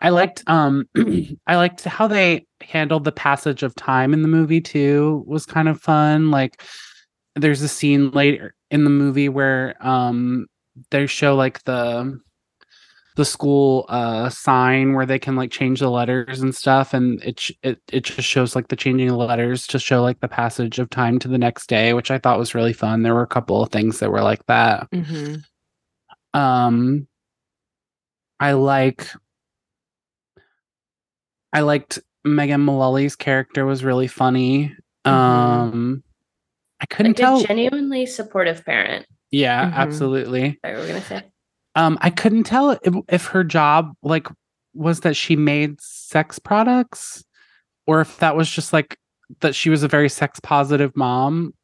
I 0.00 0.10
liked 0.10 0.44
um 0.46 0.88
I 1.46 1.56
liked 1.56 1.84
how 1.84 2.06
they 2.06 2.46
handled 2.62 3.04
the 3.04 3.12
passage 3.12 3.62
of 3.62 3.74
time 3.74 4.12
in 4.14 4.22
the 4.22 4.28
movie 4.28 4.60
too. 4.60 5.24
Was 5.26 5.46
kind 5.46 5.68
of 5.68 5.80
fun. 5.80 6.30
Like 6.30 6.62
there's 7.36 7.62
a 7.62 7.68
scene 7.68 8.10
later 8.10 8.54
in 8.70 8.84
the 8.84 8.90
movie 8.90 9.28
where 9.28 9.74
um 9.80 10.46
they 10.90 11.06
show 11.06 11.34
like 11.34 11.62
the 11.64 12.18
the 13.16 13.24
school 13.24 13.84
uh 13.88 14.28
sign 14.30 14.94
where 14.94 15.04
they 15.04 15.18
can 15.18 15.36
like 15.36 15.50
change 15.50 15.80
the 15.80 15.90
letters 15.90 16.40
and 16.40 16.54
stuff 16.54 16.94
and 16.94 17.22
it 17.22 17.38
sh- 17.40 17.52
it 17.62 17.80
it 17.92 18.04
just 18.04 18.26
shows 18.26 18.54
like 18.54 18.68
the 18.68 18.76
changing 18.76 19.10
of 19.10 19.16
letters 19.16 19.66
to 19.66 19.78
show 19.78 20.00
like 20.00 20.20
the 20.20 20.28
passage 20.28 20.78
of 20.78 20.88
time 20.90 21.18
to 21.18 21.28
the 21.28 21.36
next 21.38 21.66
day 21.68 21.92
which 21.92 22.10
I 22.10 22.18
thought 22.18 22.38
was 22.38 22.54
really 22.54 22.72
fun. 22.72 23.02
There 23.02 23.14
were 23.14 23.22
a 23.22 23.26
couple 23.26 23.62
of 23.62 23.70
things 23.70 23.98
that 23.98 24.10
were 24.12 24.22
like 24.22 24.46
that. 24.46 24.86
hmm 24.92 25.34
Um 26.34 27.06
I 28.38 28.52
like 28.52 29.06
I 31.52 31.60
liked 31.60 31.98
Megan 32.24 32.60
Mullally's 32.60 33.16
character 33.16 33.66
was 33.66 33.84
really 33.84 34.06
funny. 34.06 34.74
Um 35.04 36.02
I 36.80 36.86
couldn't 36.86 37.12
Like 37.12 37.18
a 37.18 37.22
tell 37.22 37.42
genuinely 37.42 38.06
supportive 38.06 38.64
parent. 38.64 39.06
Yeah, 39.30 39.68
Mhm. 39.70 39.74
absolutely. 39.74 40.58
I 40.64 40.72
were 40.72 40.86
gonna 40.86 41.02
say. 41.02 41.22
Um 41.74 41.98
I 42.00 42.10
couldn't 42.10 42.44
tell 42.44 42.70
if, 42.82 42.94
if 43.08 43.26
her 43.26 43.44
job 43.44 43.92
like 44.02 44.26
was 44.74 45.00
that 45.00 45.14
she 45.16 45.36
made 45.36 45.80
sex 45.80 46.38
products 46.38 47.24
or 47.86 48.00
if 48.00 48.18
that 48.18 48.36
was 48.36 48.50
just 48.50 48.72
like 48.72 48.98
that 49.40 49.54
she 49.54 49.70
was 49.70 49.82
a 49.82 49.88
very 49.88 50.08
sex 50.08 50.40
positive 50.40 50.96
mom. 50.96 51.54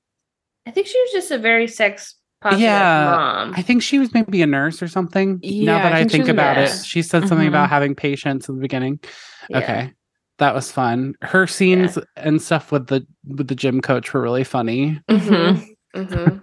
I 0.67 0.71
think 0.71 0.87
she 0.87 1.01
was 1.01 1.11
just 1.13 1.31
a 1.31 1.39
very 1.39 1.67
sex 1.69 2.15
positive 2.41 2.63
Yeah, 2.65 3.05
mom. 3.05 3.53
I 3.57 3.63
think 3.63 3.83
she 3.83 3.99
was 3.99 4.13
maybe 4.13 4.43
a 4.43 4.47
nurse 4.47 4.83
or 4.83 4.89
something. 4.89 5.41
now 5.43 5.49
Yeah, 5.49 5.83
that 5.83 5.93
I 5.93 5.97
I 5.97 5.99
think 6.01 6.11
she 6.11 6.17
think, 6.19 6.29
about 6.29 6.59
it, 6.59 6.71
she 6.85 7.03
said 7.03 7.27
something 7.29 7.47
Mhm. 7.47 7.51
about 7.51 7.69
having 7.71 7.95
patients 7.95 8.49
in 8.49 8.57
the 8.57 8.61
beginning. 8.61 9.01
Yeah. 9.49 9.59
Okay. 9.59 9.93
That 10.39 10.55
was 10.55 10.71
fun. 10.71 11.15
Her 11.23 11.47
scenes 11.47 11.99
and 12.17 12.43
stuff 12.43 12.71
with 12.71 12.89
the 12.89 13.07
with 13.27 13.49
the 13.49 13.55
gym 13.55 13.81
coach 13.81 14.13
were 14.13 14.21
really 14.21 14.45
funny. 14.45 15.01
Mhm. 15.09 15.65
Mhm. 15.97 16.43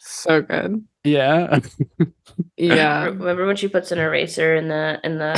So 0.00 0.42
good. 0.42 0.84
Yeah. 1.08 1.58
Yeah. 2.56 3.04
Remember 3.06 3.46
when 3.46 3.56
she 3.56 3.68
puts 3.68 3.92
an 3.92 3.98
eraser 3.98 4.54
in 4.54 4.68
the 4.68 5.00
in 5.04 5.18
the 5.18 5.34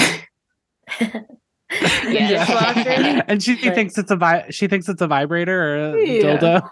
Yeah. 2.08 2.44
dishwasher? 2.44 3.22
and 3.28 3.42
she 3.42 3.54
Like- 3.56 3.74
thinks 3.74 3.96
it's 3.98 4.10
a 4.10 4.16
vi- 4.16 4.46
she 4.50 4.66
thinks 4.66 4.88
it's 4.88 5.00
a 5.00 5.06
vibrator 5.06 5.60
or 5.62 5.96
a 5.96 6.04
Yeah. 6.06 6.22
dildo. 6.38 6.70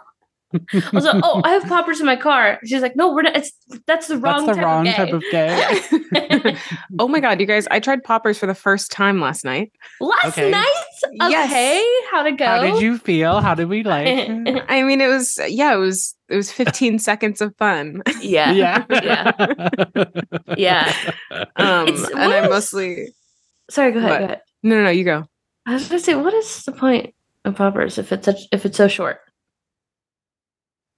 I 0.54 0.60
was 0.94 1.04
like, 1.04 1.20
"Oh, 1.22 1.42
I 1.44 1.50
have 1.50 1.64
poppers 1.64 2.00
in 2.00 2.06
my 2.06 2.16
car." 2.16 2.58
She's 2.64 2.80
like, 2.80 2.96
"No, 2.96 3.12
we're 3.12 3.20
not. 3.20 3.36
It's 3.36 3.52
that's 3.86 4.06
the 4.08 4.16
wrong 4.16 4.46
That's 4.46 4.56
the 4.56 4.62
type 4.62 4.64
wrong 4.64 4.88
of 4.88 4.94
type 4.94 5.12
of 5.12 5.22
gay. 5.30 6.56
oh 6.98 7.06
my 7.06 7.20
god, 7.20 7.38
you 7.38 7.44
guys! 7.46 7.68
I 7.70 7.80
tried 7.80 8.02
poppers 8.02 8.38
for 8.38 8.46
the 8.46 8.54
first 8.54 8.90
time 8.90 9.20
last 9.20 9.44
night. 9.44 9.72
Last 10.00 10.38
Okay. 10.38 10.50
night, 10.50 10.84
Yes. 11.12 11.50
okay, 11.50 11.84
how'd 12.10 12.26
it 12.28 12.38
go? 12.38 12.46
How 12.46 12.62
did 12.62 12.80
you 12.80 12.96
feel? 12.96 13.42
How 13.42 13.54
did 13.54 13.68
we 13.68 13.82
like? 13.82 14.08
I 14.70 14.82
mean, 14.84 15.02
it 15.02 15.08
was 15.08 15.38
yeah, 15.48 15.74
it 15.74 15.78
was 15.78 16.14
it 16.28 16.36
was 16.36 16.50
15 16.52 16.98
seconds 17.10 17.40
of 17.40 17.54
fun. 17.56 18.02
yeah, 18.20 18.52
yeah. 18.52 18.84
yeah, 18.90 19.32
yeah. 20.56 20.92
Um, 21.56 21.88
It's- 21.88 22.10
and 22.10 22.32
I 22.32 22.42
is- 22.44 22.50
mostly 22.50 23.08
Sorry, 23.70 23.92
go 23.92 23.98
ahead. 23.98 24.18
Go 24.20 24.24
ahead. 24.24 24.40
no, 24.62 24.76
no, 24.76 24.84
no. 24.84 24.90
You 24.90 25.04
go. 25.04 25.24
I 25.66 25.74
was 25.74 25.88
gonna 25.88 25.98
say, 26.00 26.14
what 26.14 26.32
is 26.34 26.64
the 26.64 26.72
point 26.72 27.14
of 27.44 27.54
poppers 27.56 27.98
if 27.98 28.12
it's 28.12 28.24
such 28.24 28.40
if 28.52 28.64
it's 28.64 28.76
so 28.78 28.88
short? 28.88 29.18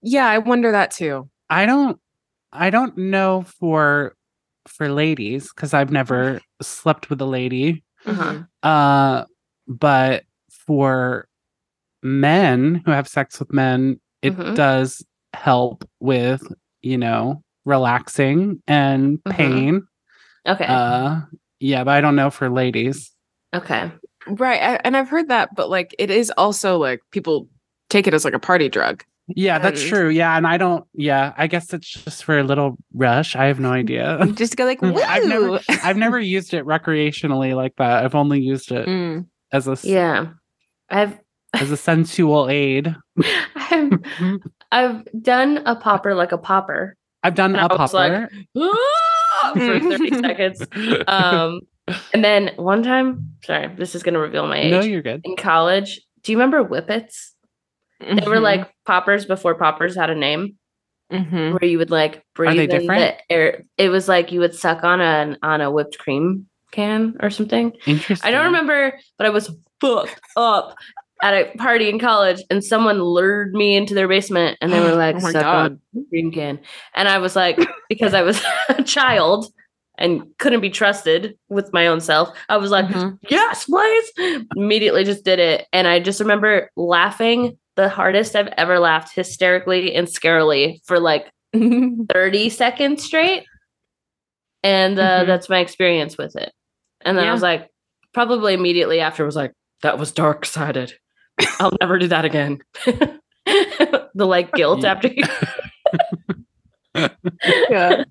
Yeah, 0.02 0.26
I 0.26 0.38
wonder 0.38 0.72
that 0.72 0.90
too. 0.92 1.28
I 1.48 1.66
don't 1.66 1.98
I 2.52 2.70
don't 2.70 2.96
know 2.96 3.42
for 3.58 4.14
for 4.68 4.88
ladies 4.88 5.50
because 5.52 5.74
I've 5.74 5.90
never 5.90 6.40
slept 6.62 7.10
with 7.10 7.20
a 7.20 7.26
lady. 7.26 7.82
Uh-huh. 8.06 8.42
Uh 8.62 9.24
but 9.66 10.24
for 10.66 11.26
men 12.02 12.82
who 12.84 12.92
have 12.92 13.08
sex 13.08 13.38
with 13.40 13.52
men, 13.52 14.00
it 14.22 14.36
Mhm. 14.36 14.54
does 14.54 15.04
help 15.34 15.88
with, 16.00 16.42
you 16.82 16.98
know, 16.98 17.42
relaxing 17.64 18.62
and 18.66 19.18
Mhm. 19.24 19.30
pain. 19.32 19.82
Okay, 20.46 20.64
Uh 20.66 21.20
yeah, 21.60 21.84
but 21.84 21.90
I 21.92 22.00
don't 22.00 22.16
know 22.16 22.30
for 22.30 22.48
ladies. 22.48 23.12
okay. 23.54 23.92
Right, 24.26 24.60
I, 24.62 24.74
and 24.84 24.96
I've 24.96 25.08
heard 25.08 25.28
that, 25.28 25.54
but 25.54 25.70
like 25.70 25.94
it 25.98 26.10
is 26.10 26.30
also 26.36 26.76
like 26.78 27.00
people 27.10 27.48
take 27.88 28.06
it 28.06 28.14
as 28.14 28.24
like 28.24 28.34
a 28.34 28.38
party 28.38 28.68
drug. 28.68 29.02
Yeah, 29.28 29.58
that's 29.58 29.82
true. 29.82 30.08
Yeah, 30.08 30.36
and 30.36 30.46
I 30.46 30.56
don't 30.56 30.84
yeah, 30.94 31.32
I 31.36 31.46
guess 31.46 31.72
it's 31.72 31.88
just 31.88 32.24
for 32.24 32.38
a 32.38 32.42
little 32.44 32.76
rush. 32.94 33.36
I 33.36 33.46
have 33.46 33.60
no 33.60 33.70
idea. 33.72 34.26
Just 34.34 34.56
go 34.56 34.64
like, 34.64 34.82
woo! 34.82 34.94
I've 35.06 35.26
never 35.26 35.60
I've 35.84 35.96
never 35.96 36.18
used 36.18 36.52
it 36.54 36.64
recreationally 36.66 37.54
like 37.54 37.76
that. 37.76 38.04
I've 38.04 38.14
only 38.14 38.40
used 38.40 38.72
it 38.72 38.86
Mm. 38.88 39.26
as 39.52 39.68
a, 39.68 39.76
Yeah, 39.86 40.28
I've 40.88 41.18
as 41.54 41.70
a 41.70 41.76
sensual 41.76 42.48
aid. 42.50 42.94
I've 43.56 43.92
I've 44.72 45.06
done 45.20 45.62
a 45.66 45.74
popper 45.76 46.14
like 46.14 46.32
a 46.32 46.38
popper 46.38 46.96
I've 47.22 47.34
done 47.34 47.54
And 47.56 47.70
a 47.70 47.76
was 47.76 47.92
like, 47.92 48.12
popper. 48.12 48.30
"Ah!" 48.56 49.52
for 49.54 49.80
thirty 49.80 50.10
seconds. 50.20 50.62
Um, 51.06 51.60
and 52.14 52.24
then 52.24 52.52
one 52.56 52.82
time, 52.82 53.32
sorry, 53.44 53.68
this 53.76 53.94
is 53.94 54.02
gonna 54.02 54.18
reveal 54.20 54.46
my 54.46 54.58
age. 54.58 54.70
no, 54.70 54.80
you're 54.80 55.02
good. 55.02 55.20
in 55.24 55.36
college, 55.36 56.00
do 56.22 56.32
you 56.32 56.38
remember 56.38 56.62
whippets? 56.64 57.34
They 58.00 58.26
were 58.26 58.40
like 58.40 58.70
poppers 58.86 59.26
before 59.26 59.54
poppers 59.56 59.94
had 59.96 60.08
a 60.10 60.14
name. 60.14 60.56
Mhm. 61.12 61.58
where 61.60 61.68
you 61.68 61.76
would 61.78 61.90
like 61.90 62.22
breathe 62.36 62.56
they 62.56 62.64
in 62.64 62.70
different? 62.70 63.18
the 63.28 63.34
air. 63.34 63.64
It 63.76 63.88
was 63.88 64.06
like 64.06 64.30
you 64.30 64.38
would 64.40 64.54
suck 64.54 64.84
on 64.84 65.00
a 65.00 65.36
on 65.42 65.60
a 65.60 65.68
whipped 65.70 65.98
cream 65.98 66.46
can 66.70 67.16
or 67.18 67.30
something. 67.30 67.72
Interesting. 67.84 68.28
I 68.28 68.30
don't 68.30 68.44
remember, 68.46 68.96
but 69.18 69.26
I 69.26 69.30
was 69.30 69.50
fucked 69.80 70.20
up 70.36 70.76
at 71.22 71.34
a 71.34 71.56
party 71.58 71.88
in 71.88 71.98
college, 71.98 72.42
and 72.50 72.64
someone 72.64 73.02
lured 73.02 73.52
me 73.52 73.76
into 73.76 73.94
their 73.94 74.08
basement, 74.08 74.56
and 74.60 74.72
they 74.72 74.80
were 74.80 74.92
like, 74.96 75.16
Oh 75.16 75.20
my 75.20 75.32
"Suck 75.32 75.42
God. 75.42 75.72
on 75.94 76.06
cream 76.10 76.32
can," 76.32 76.58
and 76.94 77.08
I 77.08 77.18
was 77.18 77.36
like, 77.36 77.58
because 77.88 78.14
I 78.14 78.22
was 78.22 78.40
a 78.68 78.82
child 78.82 79.46
and 79.98 80.22
couldn't 80.38 80.60
be 80.62 80.70
trusted 80.70 81.36
with 81.50 81.72
my 81.74 81.86
own 81.86 82.00
self. 82.00 82.30
I 82.48 82.56
was 82.56 82.70
like, 82.70 82.86
Mhm. 82.86 83.18
yes, 83.28 83.66
please. 83.66 84.46
Immediately 84.56 85.04
just 85.04 85.24
did 85.26 85.38
it. 85.38 85.66
And 85.74 85.86
I 85.86 86.00
just 86.00 86.20
remember 86.20 86.70
laughing 86.74 87.58
the 87.76 87.90
hardest 87.90 88.34
I've 88.34 88.48
ever 88.56 88.78
laughed 88.78 89.14
hysterically 89.14 89.94
and 89.94 90.08
scarily 90.08 90.80
for 90.86 90.98
like 90.98 91.30
30 91.54 92.48
seconds 92.48 93.04
straight. 93.04 93.44
And 94.62 94.98
uh, 94.98 95.24
Mhm. 95.24 95.26
that's 95.26 95.48
my 95.50 95.58
experience 95.58 96.16
with 96.16 96.34
it. 96.36 96.50
And 97.02 97.18
then 97.18 97.26
I 97.28 97.32
was 97.32 97.42
like, 97.42 97.68
probably 98.14 98.54
immediately 98.54 99.00
after 99.00 99.24
was 99.24 99.36
like, 99.36 99.52
that 99.82 99.98
was 99.98 100.12
dark 100.12 100.44
sided. 100.46 100.94
I'll 101.58 101.76
never 101.80 101.98
do 101.98 102.08
that 102.08 102.24
again. 102.24 102.60
the 102.84 104.26
like 104.26 104.52
guilt 104.52 104.82
Yeah. 104.82 104.92
after 104.92 105.08
you. 105.08 105.22
yeah. 107.70 108.04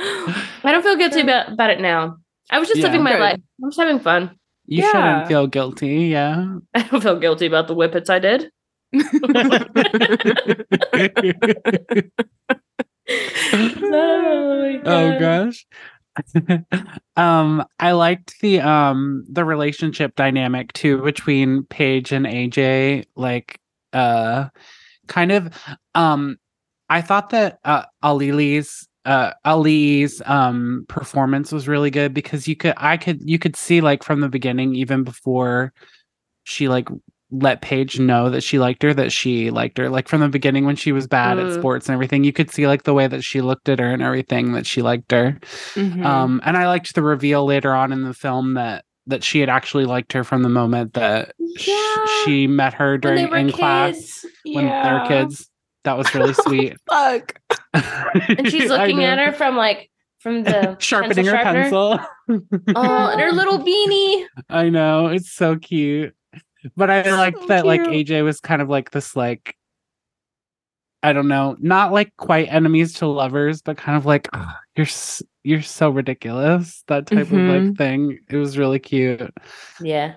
I 0.00 0.72
don't 0.72 0.82
feel 0.82 0.96
guilty 0.96 1.20
about, 1.20 1.52
about 1.52 1.70
it 1.70 1.80
now. 1.80 2.18
I 2.50 2.58
was 2.58 2.68
just 2.68 2.80
Yeah. 2.80 2.86
living 2.86 3.02
my 3.02 3.12
Good. 3.12 3.20
life. 3.20 3.40
I 3.62 3.66
was 3.66 3.76
having 3.76 4.00
fun. 4.00 4.36
You 4.66 4.82
Yeah. 4.82 4.92
shouldn't 4.92 5.28
feel 5.28 5.46
guilty. 5.46 6.06
Yeah. 6.06 6.56
I 6.74 6.82
don't 6.82 7.02
feel 7.02 7.18
guilty 7.18 7.46
about 7.46 7.68
the 7.68 7.74
whippets 7.74 8.10
I 8.10 8.18
did. 8.18 8.50
oh, 8.94 9.00
my 13.90 14.80
oh 14.84 15.18
gosh. 15.18 15.66
um 17.16 17.64
I 17.78 17.92
liked 17.92 18.40
the 18.40 18.60
um 18.60 19.24
the 19.30 19.44
relationship 19.44 20.14
dynamic 20.16 20.72
too 20.72 21.02
between 21.02 21.64
Paige 21.64 22.12
and 22.12 22.26
AJ 22.26 23.04
like 23.16 23.60
uh 23.92 24.48
kind 25.06 25.32
of 25.32 25.52
um 25.94 26.36
I 26.90 27.00
thought 27.02 27.30
that 27.30 27.58
uh 27.64 27.84
Alili's 28.02 28.88
uh 29.04 29.32
Ali's 29.44 30.22
um 30.26 30.84
performance 30.88 31.52
was 31.52 31.68
really 31.68 31.90
good 31.90 32.14
because 32.14 32.48
you 32.48 32.56
could 32.56 32.74
I 32.76 32.96
could 32.96 33.20
you 33.28 33.38
could 33.38 33.56
see 33.56 33.80
like 33.80 34.02
from 34.02 34.20
the 34.20 34.28
beginning 34.28 34.74
even 34.74 35.04
before 35.04 35.72
she 36.44 36.68
like 36.68 36.88
let 37.30 37.60
Paige 37.60 38.00
know 38.00 38.30
that 38.30 38.42
she 38.42 38.58
liked 38.58 38.82
her 38.82 38.94
that 38.94 39.12
she 39.12 39.50
liked 39.50 39.76
her. 39.78 39.90
Like 39.90 40.08
from 40.08 40.20
the 40.20 40.28
beginning 40.28 40.64
when 40.64 40.76
she 40.76 40.92
was 40.92 41.06
bad 41.06 41.36
Mm. 41.36 41.48
at 41.48 41.54
sports 41.54 41.86
and 41.88 41.92
everything 41.94 42.24
you 42.24 42.32
could 42.32 42.50
see 42.50 42.66
like 42.66 42.84
the 42.84 42.94
way 42.94 43.06
that 43.06 43.22
she 43.22 43.40
looked 43.42 43.68
at 43.68 43.78
her 43.80 43.90
and 43.92 44.02
everything 44.02 44.52
that 44.52 44.66
she 44.66 44.80
liked 44.82 45.10
her. 45.12 45.38
Mhm. 45.74 46.04
um 46.04 46.40
and 46.44 46.56
I 46.56 46.66
liked 46.68 46.94
the 46.94 47.02
reveal 47.02 47.44
later 47.44 47.74
on 47.74 47.92
in 47.92 48.02
the 48.04 48.14
film 48.14 48.54
that 48.54 48.84
that 49.06 49.22
she 49.24 49.40
had 49.40 49.48
actually 49.48 49.84
liked 49.86 50.12
her 50.12 50.22
from 50.24 50.42
the 50.42 50.48
moment 50.50 50.92
that 50.94 51.32
sh- 51.56 51.70
she 52.24 52.46
met 52.46 52.74
her 52.74 52.98
during 52.98 53.28
in 53.34 53.50
class 53.52 53.94
kids. 53.94 54.26
when 54.54 54.64
they 54.66 54.92
were 54.92 55.04
kids. 55.08 55.48
That 55.84 55.96
was 55.96 56.14
really 56.14 56.32
sweet. 56.46 56.76
Fuck. 56.88 57.40
And 57.72 58.50
she's 58.50 58.68
looking 58.74 59.04
at 59.04 59.18
her 59.18 59.32
from 59.32 59.56
like 59.56 59.90
from 60.20 60.42
the 60.44 60.76
sharpening 60.80 61.24
pencil 61.26 61.96
her 61.96 61.98
pencil. 61.98 62.00
Oh, 62.76 63.08
and 63.10 63.20
her 63.20 63.32
little 63.32 63.58
beanie. 63.60 64.26
I 64.50 64.68
know. 64.68 65.06
It's 65.06 65.32
so 65.32 65.56
cute, 65.56 66.14
but 66.76 66.90
I 66.90 67.10
liked 67.16 67.38
So 67.42 67.46
that 67.48 67.66
like. 67.66 67.82
AJ 67.82 68.22
was 68.22 68.40
kind 68.40 68.62
of 68.62 68.68
like 68.68 68.90
this 68.90 69.14
like 69.16 69.56
I 71.02 71.12
don't 71.12 71.28
know, 71.28 71.56
not 71.60 71.92
like 71.92 72.12
quite 72.16 72.48
enemies 72.52 72.94
to 72.94 73.06
lovers, 73.06 73.62
but 73.62 73.76
kind 73.76 73.96
of 73.96 74.04
like 74.04 74.28
"Ugh, 74.32 74.54
you're 74.76 74.86
s- 74.86 75.22
you're 75.44 75.62
so 75.62 75.90
ridiculous 75.90 76.82
that 76.88 77.06
type 77.06 77.18
of 77.18 77.32
like 77.32 77.40
Mhm. 77.62 77.76
thing. 77.76 78.18
It 78.28 78.36
was 78.36 78.58
really 78.58 78.80
cute. 78.80 79.32
Yeah. 79.80 80.16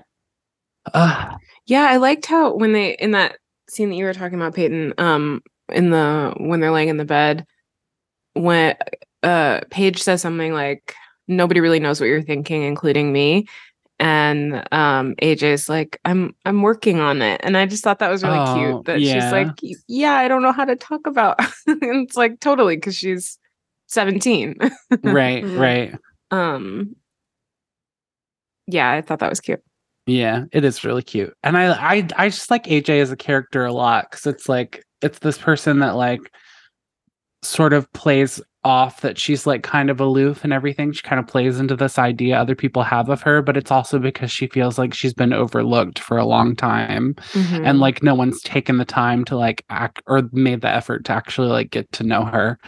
Ugh. 0.93 1.39
Yeah, 1.67 1.83
I 1.83 1.97
liked 1.97 2.25
how 2.25 2.55
when 2.55 2.73
they 2.73 2.93
in 2.95 3.11
that 3.11 3.37
scene 3.69 3.89
that 3.89 3.95
you 3.95 4.05
were 4.05 4.13
talking 4.13 4.39
about, 4.39 4.55
Peyton, 4.55 4.93
um, 4.97 5.41
in 5.69 5.91
the 5.91 6.33
when 6.37 6.59
they're 6.59 6.71
laying 6.71 6.89
in 6.89 6.97
the 6.97 7.05
bed, 7.05 7.45
when 8.33 8.75
uh 9.23 9.61
Paige 9.69 10.01
says 10.01 10.21
something 10.21 10.53
like, 10.53 10.95
Nobody 11.27 11.59
really 11.61 11.79
knows 11.79 12.01
what 12.01 12.07
you're 12.07 12.23
thinking, 12.23 12.63
including 12.63 13.13
me. 13.13 13.45
And 14.01 14.67
um 14.73 15.15
AJ's 15.21 15.69
like, 15.69 15.99
I'm 16.05 16.35
I'm 16.43 16.63
working 16.63 16.99
on 16.99 17.21
it. 17.21 17.39
And 17.43 17.55
I 17.55 17.67
just 17.67 17.83
thought 17.83 17.99
that 17.99 18.09
was 18.09 18.23
really 18.23 18.39
Oh, 18.39 18.55
cute. 18.55 18.85
That 18.85 18.99
she's 18.99 19.31
like, 19.31 19.47
Yeah, 19.87 20.13
I 20.13 20.27
don't 20.27 20.41
know 20.41 20.51
how 20.51 20.65
to 20.65 20.75
talk 20.75 21.05
about 21.05 21.39
and 21.67 22.07
it's 22.07 22.17
like 22.17 22.39
totally 22.39 22.75
because 22.77 22.95
she's 22.95 23.37
17. 23.87 24.55
right, 25.03 25.43
right. 25.57 25.95
um 26.31 26.95
yeah, 28.67 28.89
I 28.91 29.01
thought 29.01 29.19
that 29.19 29.29
was 29.29 29.39
cute. 29.39 29.61
Yeah, 30.07 30.45
it 30.51 30.63
is 30.65 30.83
really 30.83 31.03
cute. 31.03 31.35
And 31.43 31.55
I 31.57 31.71
I 31.73 32.07
I 32.17 32.29
just 32.29 32.49
like 32.49 32.63
AJ 32.65 33.01
as 33.01 33.11
a 33.11 33.15
character 33.15 33.65
a 33.65 33.73
lot 33.73 34.09
cuz 34.11 34.25
it's 34.25 34.49
like 34.49 34.83
it's 35.01 35.19
this 35.19 35.37
person 35.37 35.79
that 35.79 35.95
like 35.95 36.21
sort 37.43 37.73
of 37.73 37.91
plays 37.93 38.41
off 38.63 39.01
that 39.01 39.17
she's 39.17 39.47
like 39.47 39.63
kind 39.63 39.89
of 39.89 39.99
aloof 39.99 40.43
and 40.43 40.53
everything. 40.53 40.91
She 40.91 41.01
kind 41.01 41.19
of 41.19 41.25
plays 41.25 41.59
into 41.59 41.75
this 41.75 41.97
idea 41.97 42.37
other 42.37 42.53
people 42.55 42.83
have 42.83 43.09
of 43.09 43.21
her, 43.23 43.41
but 43.41 43.57
it's 43.57 43.71
also 43.71 43.97
because 43.97 44.31
she 44.31 44.45
feels 44.47 44.77
like 44.77 44.93
she's 44.93 45.13
been 45.15 45.33
overlooked 45.33 45.97
for 45.97 46.17
a 46.17 46.25
long 46.25 46.55
time 46.55 47.15
Mm-hmm. 47.31 47.65
and 47.65 47.79
like 47.79 48.03
no 48.03 48.13
one's 48.13 48.41
taken 48.41 48.77
the 48.77 48.85
time 48.85 49.25
to 49.25 49.35
like 49.35 49.65
act 49.69 50.03
or 50.05 50.29
made 50.31 50.61
the 50.61 50.69
effort 50.69 51.05
to 51.05 51.11
actually 51.13 51.47
like 51.47 51.71
get 51.71 51.91
to 51.93 52.03
know 52.03 52.23
her. 52.25 52.59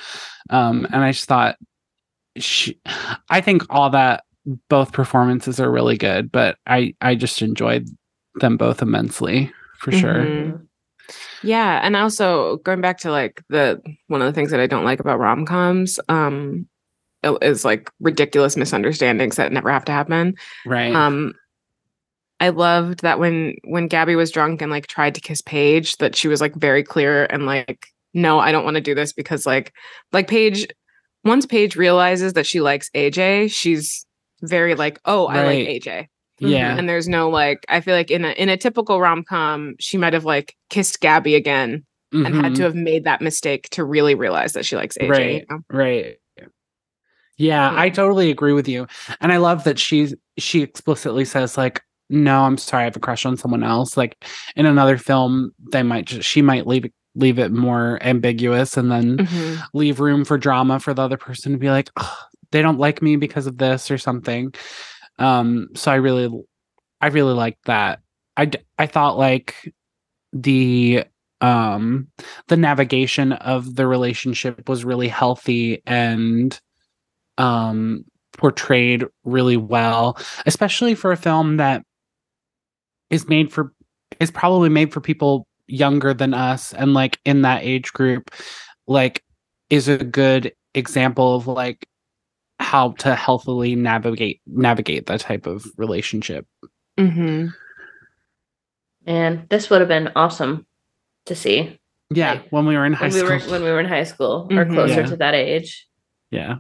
Um 0.50 0.86
and 0.92 1.04
I 1.04 1.12
just 1.12 1.26
thought 1.26 1.58
she 2.38 2.80
I 3.30 3.42
think 3.42 3.64
all 3.70 3.90
that 3.92 4.24
both 4.70 4.92
performances 4.94 5.60
are 5.60 5.72
really 5.72 5.98
good, 5.98 6.32
but 6.32 6.58
I 6.66 6.96
I 7.02 7.16
just 7.16 7.42
enjoyed 7.42 7.88
them 8.36 8.58
both 8.58 8.82
immensely 8.82 9.52
for 9.78 9.92
sure. 9.92 10.60
Yeah, 11.42 11.80
and 11.84 11.96
also 11.96 12.58
going 12.58 12.82
back 12.82 13.00
to 13.00 13.12
like 13.12 13.44
the 13.50 13.82
one 14.08 14.22
of 14.22 14.28
the 14.28 14.34
things 14.34 14.52
that 14.52 14.60
I 14.60 14.68
don't 14.68 14.86
like 14.86 15.00
about 15.00 15.20
rom 15.20 15.46
coms 15.46 16.00
um 16.10 16.68
is 17.42 17.64
like 17.64 17.90
ridiculous 18.00 18.58
misunderstandings 18.58 19.38
that 19.38 19.52
never 19.52 19.72
have 19.72 19.86
to 19.86 19.92
happen. 19.92 20.36
Right. 20.66 20.94
Um 20.94 21.34
I 22.40 22.50
loved 22.50 23.02
that 23.02 23.20
when 23.20 23.56
when 23.64 23.88
Gabby 23.88 24.16
was 24.16 24.32
drunk 24.32 24.62
and 24.62 24.72
like 24.72 24.88
tried 24.88 25.16
to 25.16 25.22
kiss 25.22 25.42
Paige 25.42 25.98
that 25.98 26.16
she 26.16 26.28
was 26.28 26.42
like 26.42 26.56
very 26.56 26.84
clear 26.84 27.26
and 27.30 27.46
like 27.46 27.88
no, 28.14 28.40
I 28.40 28.52
don't 28.52 28.66
want 28.66 28.76
to 28.76 28.82
do 28.82 28.94
this 28.94 29.14
because 29.14 29.46
like 29.46 29.74
like 30.12 30.28
Paige 30.28 30.68
once 31.24 31.46
Paige 31.46 31.76
realizes 31.76 32.34
that 32.34 32.46
she 32.46 32.60
likes 32.62 32.90
AJ, 32.92 33.52
she's 33.52 34.06
very 34.42 34.76
like, 34.76 35.00
"Oh, 35.06 35.28
I 35.28 35.44
like 35.44 35.60
AJ." 35.60 36.08
Yeah. 36.40 36.78
and 36.78 36.88
there's 36.90 37.08
no 37.08 37.30
like 37.30 37.66
i 37.70 37.80
feel 37.82 37.96
like 37.96 38.10
in 38.12 38.26
a 38.26 38.32
in 38.32 38.50
a 38.50 38.58
typical 38.58 39.00
rom-com 39.00 39.76
she 39.80 39.98
might 39.98 40.14
have 40.14 40.26
like 40.26 40.56
kissed 40.70 41.00
gabby 41.00 41.36
again 41.36 41.84
and 42.12 42.36
had 42.36 42.54
to 42.56 42.62
have 42.64 42.76
made 42.76 43.06
that 43.06 43.22
mistake 43.22 43.68
to 43.72 43.84
really 43.84 44.14
realize 44.14 44.54
that 44.54 44.66
she 44.66 44.76
likes 44.76 44.98
aj 45.00 45.10
Right. 45.10 45.34
you 45.42 45.46
know? 45.50 45.60
Right. 45.72 46.18
Yeah, 47.38 47.74
I 47.76 47.90
totally 47.90 48.30
agree 48.30 48.54
with 48.54 48.68
you. 48.68 48.86
And 49.20 49.32
I 49.34 49.38
love 49.38 49.64
that 49.64 49.80
she's 49.80 50.14
she 50.38 50.62
explicitly 50.62 51.26
says 51.26 51.58
like 51.58 51.82
no, 52.10 52.44
I'm 52.44 52.60
sorry, 52.60 52.82
I 52.84 52.86
have 52.86 52.96
a 52.96 53.00
crush 53.00 53.26
on 53.26 53.38
someone 53.38 53.64
else. 53.64 53.98
Like 53.98 54.24
in 54.56 54.68
another 54.68 54.98
film, 55.00 55.52
they 55.72 55.82
might 55.82 56.06
just 56.06 56.30
she 56.30 56.44
might 56.44 56.68
leave 56.68 56.86
it 56.86 56.94
leave 57.16 57.40
it 57.40 57.52
more 57.52 57.98
ambiguous 58.04 58.78
and 58.78 58.92
then 58.92 59.18
Mhm. 59.18 59.62
leave 59.74 60.00
room 60.00 60.24
for 60.26 60.38
drama 60.38 60.80
for 60.80 60.94
the 60.94 61.02
other 61.02 61.18
person 61.18 61.52
to 61.54 61.58
be 61.58 61.70
like, 61.72 61.90
"Ugh, 61.98 62.18
they 62.52 62.62
don't 62.62 62.78
like 62.80 63.02
me 63.02 63.16
because 63.16 63.48
of 63.48 63.58
this 63.58 63.90
or 63.90 63.98
something. 63.98 64.54
Um, 65.20 65.70
so 65.76 65.92
I 65.92 65.96
really, 65.96 66.30
I 67.02 67.08
really 67.08 67.34
liked 67.34 67.66
that. 67.66 68.00
I, 68.36 68.50
I 68.78 68.88
thought 68.88 69.18
like 69.18 69.74
the, 70.32 71.04
um, 71.42 72.08
the 72.48 72.58
navigation 72.58 73.34
of 73.34 73.76
the 73.76 73.86
relationship 73.86 74.68
was 74.68 74.86
really 74.86 75.10
healthy 75.10 75.82
and, 75.86 76.60
um, 77.38 78.06
portrayed 78.38 79.06
really 79.24 79.58
well, 79.58 80.18
especially 80.46 80.96
for 80.96 81.12
a 81.12 81.18
film 81.18 81.58
that 81.58 81.84
is 83.10 83.28
made 83.28 83.52
for, 83.52 83.74
is 84.20 84.32
probably 84.32 84.70
made 84.70 84.92
for 84.92 85.02
people 85.02 85.46
younger 85.68 86.14
than 86.14 86.34
us 86.34 86.74
and 86.74 86.94
like 86.94 87.20
in 87.26 87.42
that 87.44 87.64
age 87.64 87.94
group 87.94 88.32
like 88.88 89.24
is 89.70 89.88
a 89.88 89.98
good 89.98 90.54
example 90.76 91.36
of 91.36 91.48
like 91.48 91.88
how 92.64 92.92
to 92.94 93.16
healthily 93.16 93.76
navigate 93.76 94.42
navigate 94.48 95.06
that 95.08 95.20
type 95.20 95.46
of 95.46 95.66
relationship. 95.78 96.48
Mhm. 96.98 97.54
And 99.06 99.48
this 99.50 99.70
would 99.70 99.82
have 99.82 99.88
been 99.90 100.12
awesome 100.16 100.66
to 101.26 101.36
see 101.36 101.80
Yeah, 102.10 102.34
Like, 102.34 102.50
when 102.50 102.66
we 102.68 102.76
were 102.76 102.86
in 102.86 102.94
high 102.94 103.06
when 103.08 103.14
we 103.14 103.20
school. 103.20 103.30
were 103.30 103.52
when 103.52 103.64
we 103.64 103.72
were 103.72 103.80
in 103.80 103.88
high 103.88 104.04
school 104.04 104.48
or 104.52 104.66
Mhm. 104.66 104.74
closer 104.74 105.02
Yeah. 105.02 105.06
to 105.08 105.16
that 105.18 105.34
age. 105.34 105.88
yeah. 106.32 106.58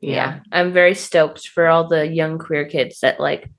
yeah. 0.00 0.40
i'm 0.52 0.72
very 0.72 0.94
stoked 0.94 1.48
for 1.48 1.66
all 1.66 1.88
the 1.88 2.06
young 2.06 2.38
queer 2.38 2.64
kids 2.68 3.00
that 3.00 3.18
like 3.18 3.50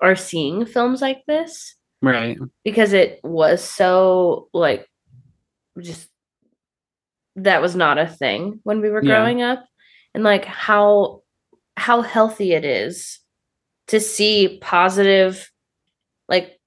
are 0.00 0.16
seeing 0.16 0.64
films 0.66 1.00
like 1.02 1.22
this 1.26 1.76
Right. 2.02 2.38
because 2.64 2.92
it 2.92 3.20
was 3.22 3.62
so 3.62 4.48
like 4.54 4.88
just 5.80 6.08
that 7.36 7.60
was 7.62 7.74
not 7.76 7.98
a 7.98 8.06
thing 8.06 8.60
when 8.62 8.80
we 8.80 8.88
were 8.90 9.02
Yeah. 9.04 9.16
growing 9.20 9.42
up 9.42 9.64
and 10.14 10.22
like 10.24 10.44
how 10.44 11.22
how 11.76 12.02
healthy 12.02 12.52
it 12.52 12.64
is 12.64 13.18
to 13.88 14.00
see 14.00 14.58
positive 14.62 15.50
like 16.28 16.58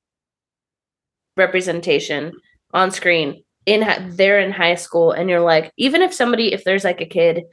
representation 1.36 2.34
on 2.74 2.92
screen 2.92 3.44
in 3.66 3.86
they're 4.16 4.40
in 4.40 4.52
high 4.52 4.76
school 4.76 5.12
and 5.12 5.30
you're 5.30 5.40
like 5.42 5.72
even 5.78 6.02
if 6.02 6.14
somebody 6.14 6.54
if 6.54 6.64
there's 6.64 6.84
like 6.84 7.02
a 7.02 7.06
kid 7.06 7.44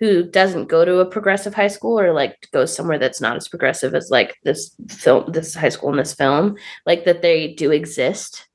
who 0.00 0.28
doesn't 0.28 0.66
go 0.66 0.84
to 0.84 0.98
a 0.98 1.06
progressive 1.06 1.54
high 1.54 1.68
school 1.68 1.98
or 1.98 2.12
like 2.12 2.36
goes 2.52 2.74
somewhere 2.74 2.98
that's 2.98 3.20
not 3.20 3.36
as 3.36 3.48
progressive 3.48 3.94
as 3.94 4.10
like 4.10 4.36
this 4.44 4.74
film 4.88 5.30
this 5.30 5.54
high 5.54 5.68
school 5.68 5.90
in 5.90 5.96
this 5.96 6.14
film 6.14 6.56
like 6.86 7.04
that 7.04 7.22
they 7.22 7.54
do 7.54 7.70
exist 7.70 8.48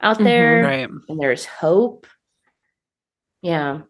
out 0.00 0.18
Mhm. 0.18 0.24
there 0.24 0.62
Right. 0.62 0.88
and 1.08 1.20
there's 1.20 1.44
hope 1.44 2.06
yeah 3.42 3.80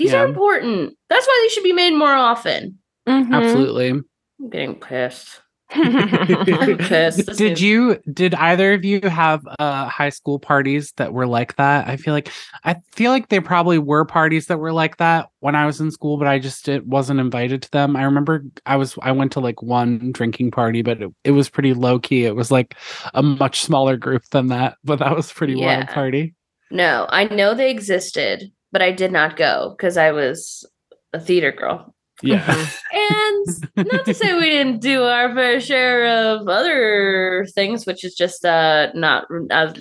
these 0.00 0.10
Yeah. 0.12 0.22
are 0.22 0.26
important. 0.26 0.96
That's 1.08 1.26
why 1.26 1.40
they 1.44 1.54
should 1.54 1.62
be 1.64 1.72
made 1.72 1.94
more 1.94 2.12
often. 2.14 2.78
Mhm. 3.08 3.32
Absolutely. 3.32 3.88
i'm 3.90 4.04
getting 4.50 4.74
pissed. 4.74 5.40
I'm 5.72 6.78
pissed. 6.78 7.26
This 7.26 7.36
did 7.36 7.52
is- 7.52 7.62
you 7.62 8.00
did 8.12 8.34
either 8.34 8.72
of 8.72 8.84
you 8.84 9.00
have 9.08 9.42
uh 9.60 9.86
high 9.88 10.08
school 10.08 10.40
parties 10.40 10.92
that 10.96 11.12
were 11.12 11.26
like 11.28 11.54
that? 11.56 11.86
I 11.86 11.96
feel 11.96 12.12
like 12.12 12.28
i 12.64 12.74
feel 12.92 13.12
like 13.12 13.28
there 13.28 13.40
probably 13.42 13.78
were 13.78 14.04
parties 14.04 14.46
that 14.46 14.58
were 14.58 14.72
like 14.72 14.96
that 14.96 15.28
when 15.38 15.54
i 15.54 15.66
was 15.66 15.80
in 15.80 15.92
school 15.92 16.16
but 16.18 16.26
i 16.26 16.40
just 16.40 16.68
it 16.68 16.84
wasn't 16.86 17.20
invited 17.20 17.62
to 17.62 17.70
them. 17.70 17.94
I 17.96 18.02
remember 18.02 18.42
i 18.66 18.74
was 18.76 18.98
i 19.02 19.12
went 19.12 19.30
to 19.32 19.40
like 19.40 19.62
one 19.62 20.10
drinking 20.12 20.50
party 20.50 20.82
but 20.82 21.00
it, 21.02 21.10
it 21.22 21.30
was 21.32 21.48
pretty 21.48 21.72
low 21.72 22.00
key 22.00 22.24
it 22.24 22.34
was 22.34 22.50
like 22.50 22.74
a 23.14 23.22
much 23.22 23.60
smaller 23.60 23.96
group 23.96 24.24
than 24.32 24.48
that 24.48 24.76
but 24.82 24.98
that 24.98 25.14
was 25.14 25.30
a 25.30 25.34
pretty 25.34 25.54
wild 25.54 25.86
party. 25.88 26.34
No, 26.72 27.06
I 27.08 27.24
know 27.24 27.54
they 27.54 27.70
existed, 27.70 28.50
but 28.72 28.82
I 28.82 28.92
did 28.92 29.12
not 29.12 29.36
go 29.36 29.74
because 29.76 29.96
I 29.96 30.12
was 30.12 30.64
a 31.12 31.20
theater 31.20 31.52
girl. 31.52 31.94
yeah 32.22 32.44
And 32.92 33.46
not 33.92 34.04
to 34.04 34.14
say 34.14 34.34
we 34.34 34.50
didn't 34.50 34.80
do 34.80 35.02
our 35.04 35.34
fair 35.34 35.60
share 35.60 36.06
of 36.06 36.46
other 36.48 37.46
things, 37.54 37.86
which 37.86 38.04
is 38.04 38.14
just 38.14 38.44
uh 38.44 38.88
not 38.94 39.24
uh, 39.50 39.72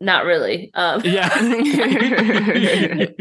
not 0.00 0.24
really. 0.24 0.70
Um, 0.74 1.00
yeah 1.04 1.28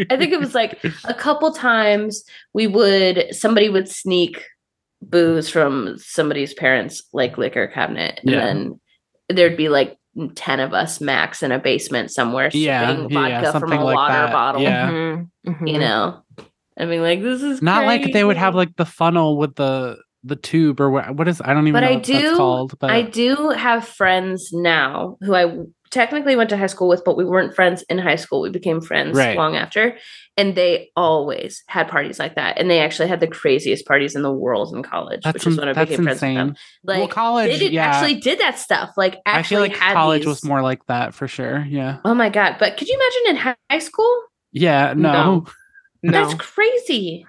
I 0.10 0.16
think 0.18 0.32
it 0.34 0.40
was 0.40 0.54
like 0.56 0.80
a 1.06 1.14
couple 1.14 1.52
times 1.54 2.24
we 2.54 2.68
would 2.68 3.28
somebody 3.32 3.70
would 3.70 3.88
sneak 3.90 4.44
booze 5.02 5.50
from 5.50 5.96
somebody's 5.98 6.54
parents 6.54 7.02
like 7.14 7.38
liquor 7.38 7.68
cabinet 7.68 8.20
and 8.24 8.32
Yeah. 8.32 8.46
then 8.46 8.80
there'd 9.30 9.58
be 9.58 9.70
like 9.70 9.97
10 10.36 10.60
of 10.60 10.74
us 10.74 11.00
max 11.02 11.44
in 11.44 11.52
a 11.52 11.60
basement 11.60 12.12
somewhere 12.12 12.50
Yeah, 12.54 12.88
sipping 12.88 13.10
yeah, 13.10 13.42
vodka 13.42 13.52
from 13.52 13.62
something 13.62 13.80
a 13.80 13.86
like 13.86 13.96
water 13.96 14.14
that. 14.14 14.32
bottle 14.34 14.62
Yeah. 14.62 14.90
Mhm, 14.90 15.30
mhm. 15.48 15.72
you 15.72 15.80
know 15.80 16.22
i 16.80 16.86
mean 16.86 17.02
like 17.02 17.22
this 17.22 17.42
is 17.44 17.62
not 17.62 17.86
like 17.86 18.12
they 18.14 18.24
would 18.24 18.38
have 18.38 18.56
like 18.56 18.76
the 18.78 18.86
funnel 18.86 19.38
with 19.38 19.56
the 19.56 19.98
the 20.24 20.36
tube 20.36 20.80
or 20.82 20.90
what 20.90 21.16
what 21.16 21.28
is 21.28 21.42
i 21.46 21.54
don't 21.54 21.68
even 21.68 21.74
But 21.74 21.82
know 21.82 21.88
I 21.90 21.94
what 21.96 22.04
that's 22.04 22.22
do- 22.24 22.36
called 22.38 22.74
but 22.80 22.90
I 22.90 23.02
do 23.04 23.50
have 23.50 23.88
friends 23.88 24.50
now 24.52 25.18
who 25.22 25.34
I 25.36 25.44
w- 25.44 25.72
technically 25.98 26.36
went 26.36 26.50
to 26.52 26.58
high 26.58 26.68
school 26.68 26.88
with, 26.88 27.04
but 27.04 27.18
we 27.18 27.26
weren't 27.26 27.56
friends 27.56 27.84
in 27.90 27.98
high 27.98 28.16
school. 28.16 28.42
We 28.42 28.50
became 28.52 28.80
friends 28.82 29.18
Right. 29.18 29.36
long 29.36 29.56
after. 29.56 29.98
And 30.38 30.54
they 30.54 30.92
always 30.96 31.64
had 31.68 31.88
parties 31.88 32.20
like 32.20 32.36
that. 32.36 32.60
And 32.60 32.70
they 32.70 32.80
actually 32.80 33.08
had 33.10 33.20
the 33.20 33.28
craziest 33.28 33.88
parties 33.88 34.16
in 34.16 34.22
the 34.22 34.32
world 34.32 34.76
in 34.76 34.84
college, 34.84 35.22
that's, 35.24 35.34
which 35.34 35.48
is 35.48 35.54
in- 35.56 35.60
when 35.60 35.70
I 35.70 35.74
that's 35.74 35.90
became 35.90 36.06
friends 36.06 36.22
with 36.22 36.36
them. 36.36 36.56
Like 36.84 36.98
well 37.00 37.08
college 37.08 37.52
they 37.52 37.58
did, 37.58 37.74
yeah 37.74 37.88
actually 37.88 38.16
did 38.20 38.40
that 38.40 38.60
stuff. 38.60 38.92
Like 38.98 39.18
actually 39.26 39.40
I 39.40 39.44
feel 39.44 39.60
like 39.62 39.76
had 39.76 39.94
college 39.96 40.26
was 40.28 40.44
more 40.46 40.62
like 40.62 40.86
that 40.86 41.14
for 41.16 41.28
sure. 41.28 41.66
Yeah. 41.68 41.98
Oh 42.06 42.14
my 42.14 42.30
god! 42.30 42.58
But 42.60 42.78
could 42.78 42.88
you 42.88 42.96
imagine 43.26 43.48
in 43.48 43.56
high 43.72 43.80
school? 43.80 44.22
Yeah. 44.52 44.94
No. 44.96 45.12
No. 45.12 45.46
No. 46.04 46.12
That's 46.12 46.36
crazy. 46.36 47.26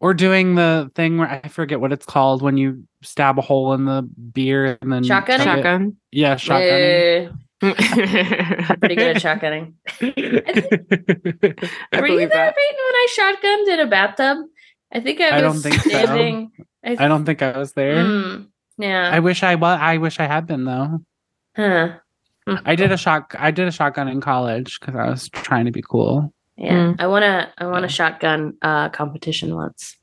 Or 0.00 0.12
doing 0.12 0.56
the 0.56 0.90
thing 0.96 1.18
where 1.18 1.28
I 1.44 1.48
forget 1.48 1.80
what 1.80 1.92
it's 1.92 2.04
called 2.04 2.42
when 2.42 2.56
you 2.56 2.82
stab 3.02 3.38
a 3.38 3.42
hole 3.42 3.72
in 3.74 3.84
the 3.84 4.02
beer 4.32 4.76
and 4.82 4.92
then 4.92 5.04
Shotgunning? 5.04 5.26
chug 5.26 5.40
it. 5.40 5.44
Shotgun. 5.44 5.96
Yeah, 6.10 6.34
shotgunning. 6.34 7.26
Eh. 7.28 7.30
Eh, 7.60 8.74
pretty 8.76 8.94
good 8.94 9.16
at 9.16 9.22
shotgunning. 9.22 9.74
I 11.92 12.00
Were 12.00 12.06
you 12.06 12.18
there, 12.18 12.28
that. 12.28 12.56
Peyton, 12.56 12.84
when 12.86 12.94
I 12.94 13.06
shotgunned 13.18 13.74
in 13.74 13.80
a 13.80 13.86
bathtub? 13.86 14.38
I 14.92 15.00
think 15.00 15.20
I 15.20 15.32
was 15.32 15.32
I 15.32 15.40
don't 15.40 15.58
think 15.60 15.74
so. 15.74 15.88
standing. 15.90 16.52
I, 16.84 17.04
I 17.04 17.08
don't 17.08 17.24
think 17.24 17.42
I 17.42 17.58
was 17.58 17.72
there. 17.72 17.96
Mm, 17.96 18.46
yeah. 18.78 19.10
I 19.12 19.18
wish 19.20 19.42
I 19.42 19.56
was. 19.56 19.78
I 19.80 19.98
wish 19.98 20.20
I 20.20 20.26
had 20.26 20.46
been 20.46 20.64
though. 20.64 21.00
huh. 21.56 21.94
I 22.64 22.76
did 22.76 22.92
a 22.92 22.96
shot. 22.96 23.34
I 23.38 23.50
did 23.50 23.68
a 23.68 23.72
shotgun 23.72 24.08
in 24.08 24.22
college 24.22 24.80
because 24.80 24.94
I 24.94 25.10
was 25.10 25.28
trying 25.28 25.66
to 25.66 25.70
be 25.72 25.82
cool. 25.82 26.32
Yeah. 26.56 26.72
Mm. 26.72 26.96
I 26.98 27.06
wanna 27.06 27.52
I 27.58 27.66
want 27.66 27.82
Yeah. 27.82 27.86
a 27.86 27.90
shotgun 27.90 28.54
uh 28.62 28.88
competition 28.88 29.54
once. 29.54 29.96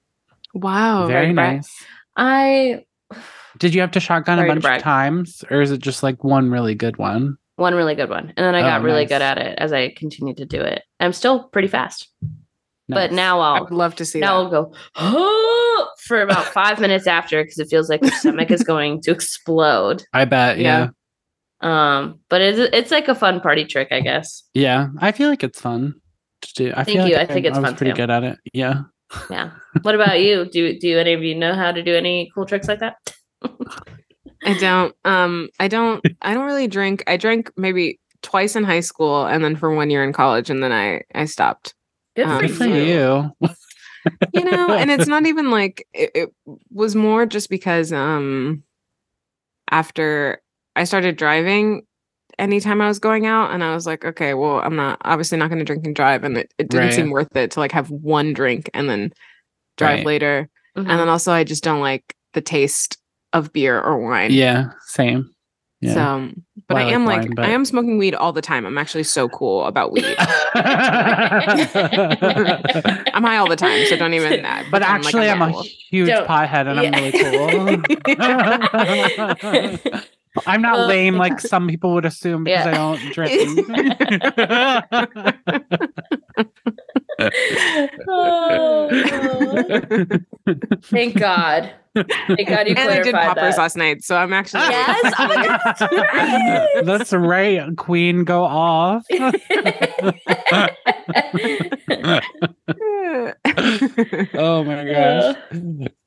Wow. 0.53 1.07
Very 1.07 1.27
like 1.27 1.35
brag. 1.35 1.55
nice. 1.57 1.83
I 2.15 2.85
Did 3.57 3.73
you 3.73 3.81
have 3.81 3.91
to 3.91 3.99
shotgun 3.99 4.37
a 4.39 4.45
bunch 4.45 4.63
of 4.63 4.81
times, 4.81 5.43
or 5.49 5.61
is 5.61 5.71
it 5.71 5.79
just 5.79 6.03
like 6.03 6.23
one 6.23 6.51
really 6.51 6.75
good 6.75 6.97
one? 6.97 7.37
One 7.57 7.73
really 7.75 7.95
good 7.95 8.09
one. 8.09 8.33
And 8.35 8.45
then 8.45 8.55
I 8.55 8.59
Oh, 8.59 8.63
got 8.63 8.81
really 8.83 9.01
nice. 9.03 9.09
good 9.09 9.21
at 9.21 9.37
it 9.37 9.57
as 9.59 9.71
I 9.73 9.89
continued 9.95 10.37
to 10.37 10.45
do 10.45 10.59
it. 10.61 10.83
I'm 10.99 11.13
still 11.13 11.43
pretty 11.49 11.67
fast. 11.67 12.09
But 12.87 13.11
now 13.11 13.39
I 13.39 13.55
I'll 13.57 13.63
would 13.63 13.71
love 13.71 13.95
to 13.95 14.05
see 14.05 14.19
now 14.19 14.43
that. 14.47 14.55
I'll 14.55 14.63
go 14.65 14.73
"Oh," 14.95 15.87
for 16.05 16.21
about 16.21 16.45
five 16.45 16.79
minutes 16.79 17.07
after 17.07 17.41
because 17.43 17.57
it 17.57 17.67
feels 17.67 17.89
like 17.89 18.01
your 18.03 18.11
stomach 18.11 18.51
is 18.51 18.61
going 18.63 19.01
to 19.01 19.11
explode. 19.11 20.03
I 20.13 20.25
bet. 20.25 20.59
Yeah. 20.59 20.89
Yeah. 21.63 21.97
Um, 21.97 22.19
but 22.29 22.41
it's 22.41 22.59
it's 22.73 22.91
like 22.91 23.07
a 23.07 23.15
fun 23.15 23.39
party 23.41 23.65
trick, 23.65 23.87
I 23.91 24.01
guess. 24.01 24.43
Yeah. 24.53 24.89
I 24.99 25.11
feel 25.13 25.29
like 25.29 25.43
it's 25.43 25.59
fun 25.59 25.95
to 26.41 26.53
do. 26.53 26.71
I 26.75 26.83
Thank 26.83 26.97
feel 26.97 27.07
you. 27.07 27.15
like 27.15 27.29
I 27.29 27.33
think 27.33 27.45
it's 27.47 27.57
I 27.57 27.61
was 27.61 27.69
fun 27.69 27.75
pretty 27.77 27.93
too. 27.93 27.97
good 27.97 28.09
at 28.11 28.23
it. 28.23 28.37
Yeah. 28.53 28.81
Yeah. 29.31 29.51
What 29.81 29.95
about 29.95 30.21
you? 30.21 30.45
Do 30.51 30.77
do 30.77 30.99
any 30.99 31.13
of 31.13 31.23
you 31.23 31.33
know 31.33 31.55
how 31.55 31.71
to 31.71 31.81
do 31.81 31.95
any 31.95 32.29
cool 32.35 32.45
tricks 32.45 32.67
like 32.67 32.79
that? 32.81 32.97
I 34.45 34.53
don't. 34.59 34.95
Um, 35.05 35.49
I 35.59 35.67
don't. 35.67 36.05
I 36.21 36.33
don't 36.33 36.45
really 36.45 36.67
drink. 36.67 37.03
I 37.07 37.17
drank 37.17 37.51
maybe 37.57 37.99
twice 38.21 38.55
in 38.55 38.63
high 38.63 38.79
school, 38.79 39.25
and 39.25 39.43
then 39.43 39.55
for 39.55 39.73
one 39.73 39.89
year 39.89 40.03
in 40.03 40.13
college, 40.13 40.49
and 40.49 40.63
then 40.63 40.71
I 40.71 41.01
I 41.13 41.25
stopped. 41.25 41.73
Good 42.15 42.27
Um, 42.27 42.35
for, 42.39 42.47
Good 42.47 42.57
for 42.57 42.65
you. 42.65 42.75
you. 43.41 43.49
You 44.33 44.45
know, 44.45 44.71
and 44.73 44.89
it's 44.91 45.07
not 45.07 45.25
even 45.27 45.51
like 45.51 45.85
it, 45.93 46.11
it 46.15 46.29
was 46.71 46.95
more 46.95 47.25
just 47.25 47.49
because 47.49 47.91
um 47.91 48.63
after 49.69 50.41
I 50.75 50.83
started 50.83 51.17
driving. 51.17 51.83
Anytime 52.37 52.81
I 52.81 52.87
was 52.89 52.99
going 52.99 53.25
out, 53.25 53.51
and 53.51 53.63
I 53.63 53.73
was 53.73 53.85
like, 53.85 54.03
okay, 54.03 54.33
well, 54.33 54.59
I'm 54.59 54.75
not 54.75 54.99
obviously 55.05 55.37
not 55.37 55.47
going 55.49 55.59
to 55.59 55.63
drink 55.65 55.85
and 55.85 55.95
drive, 55.95 56.25
and 56.25 56.35
it, 56.37 56.53
it 56.57 56.67
didn't 56.67 56.87
Right. 56.87 56.93
seem 56.93 57.09
worth 57.09 57.33
it 57.37 57.51
to 57.51 57.61
like 57.61 57.71
have 57.71 57.89
one 57.89 58.33
drink 58.33 58.69
and 58.73 58.89
then 58.89 59.13
drive 59.77 59.99
Right. 59.99 60.05
later. 60.05 60.49
Mhm. 60.77 60.81
And 60.89 60.99
then 60.99 61.07
also, 61.07 61.31
I 61.31 61.45
just 61.45 61.63
don't 61.63 61.79
like 61.79 62.13
the 62.33 62.41
taste 62.41 62.97
of 63.35 63.53
beer 63.53 63.79
or 63.79 63.99
wine. 63.99 64.31
Yeah. 64.31 64.71
Same. 64.87 65.29
Yeah. 65.81 65.93
So, 65.93 66.29
but 66.67 66.75
Well, 66.75 66.87
I 66.87 66.89
I 66.89 66.93
am 66.93 67.05
like 67.05 67.17
like, 67.17 67.25
wine, 67.27 67.35
but- 67.35 67.45
I 67.45 67.49
am 67.49 67.65
smoking 67.65 67.97
weed 67.99 68.15
all 68.15 68.31
the 68.33 68.41
time. 68.41 68.65
I'm 68.65 68.77
actually 68.79 69.03
so 69.03 69.27
cool 69.29 69.65
about 69.65 69.91
weed. 69.91 70.05
I'm 70.17 70.25
high 73.23 73.37
all 73.37 73.47
the 73.49 73.55
time, 73.57 73.85
so 73.85 73.95
don't 73.97 74.13
even. 74.13 74.43
Uh, 74.55 74.63
but 74.71 74.81
pretend 74.81 75.03
like 75.03 75.13
actually, 75.15 75.29
I'm, 75.29 75.39
not 75.39 75.49
a 75.49 75.53
cool. 75.53 75.63
huge 75.91 76.07
Don't- 76.07 76.27
pothead, 76.27 76.67
and 76.67 76.81
yeah. 76.81 76.91
I'm 76.93 77.03
really 77.03 77.19
cool. 79.83 79.99
I'm 80.47 80.61
not 80.61 80.77
Well- 80.77 80.87
lame 80.87 81.15
like 81.17 81.39
some 81.39 81.67
people 81.67 81.93
would 81.93 82.05
assume 82.05 82.43
because 82.45 82.65
Yeah. 82.65 82.71
I 82.71 82.75
don't 82.75 82.99
drink. 83.13 83.59
Thank 90.83 91.17
God. 91.17 91.71
Thank 91.95 92.49
God 92.49 92.67
you 92.67 92.75
and 92.75 92.91
I 92.91 93.01
did 93.01 93.13
poppers 93.13 93.55
that. 93.55 93.57
last 93.57 93.77
night, 93.77 94.03
so 94.03 94.17
I'm 94.17 94.33
actually. 94.33 94.59
Yes, 94.61 95.13
oh 95.17 95.27
my 95.27 95.45
God, 95.45 95.61
that's 95.63 95.81
right. 95.81 96.67
That's 96.85 97.13
right, 97.13 97.77
Queen. 97.77 98.25
Go 98.25 98.43
off. 98.43 99.05
oh 104.33 104.63
my 104.63 104.83
gosh. 104.91 105.35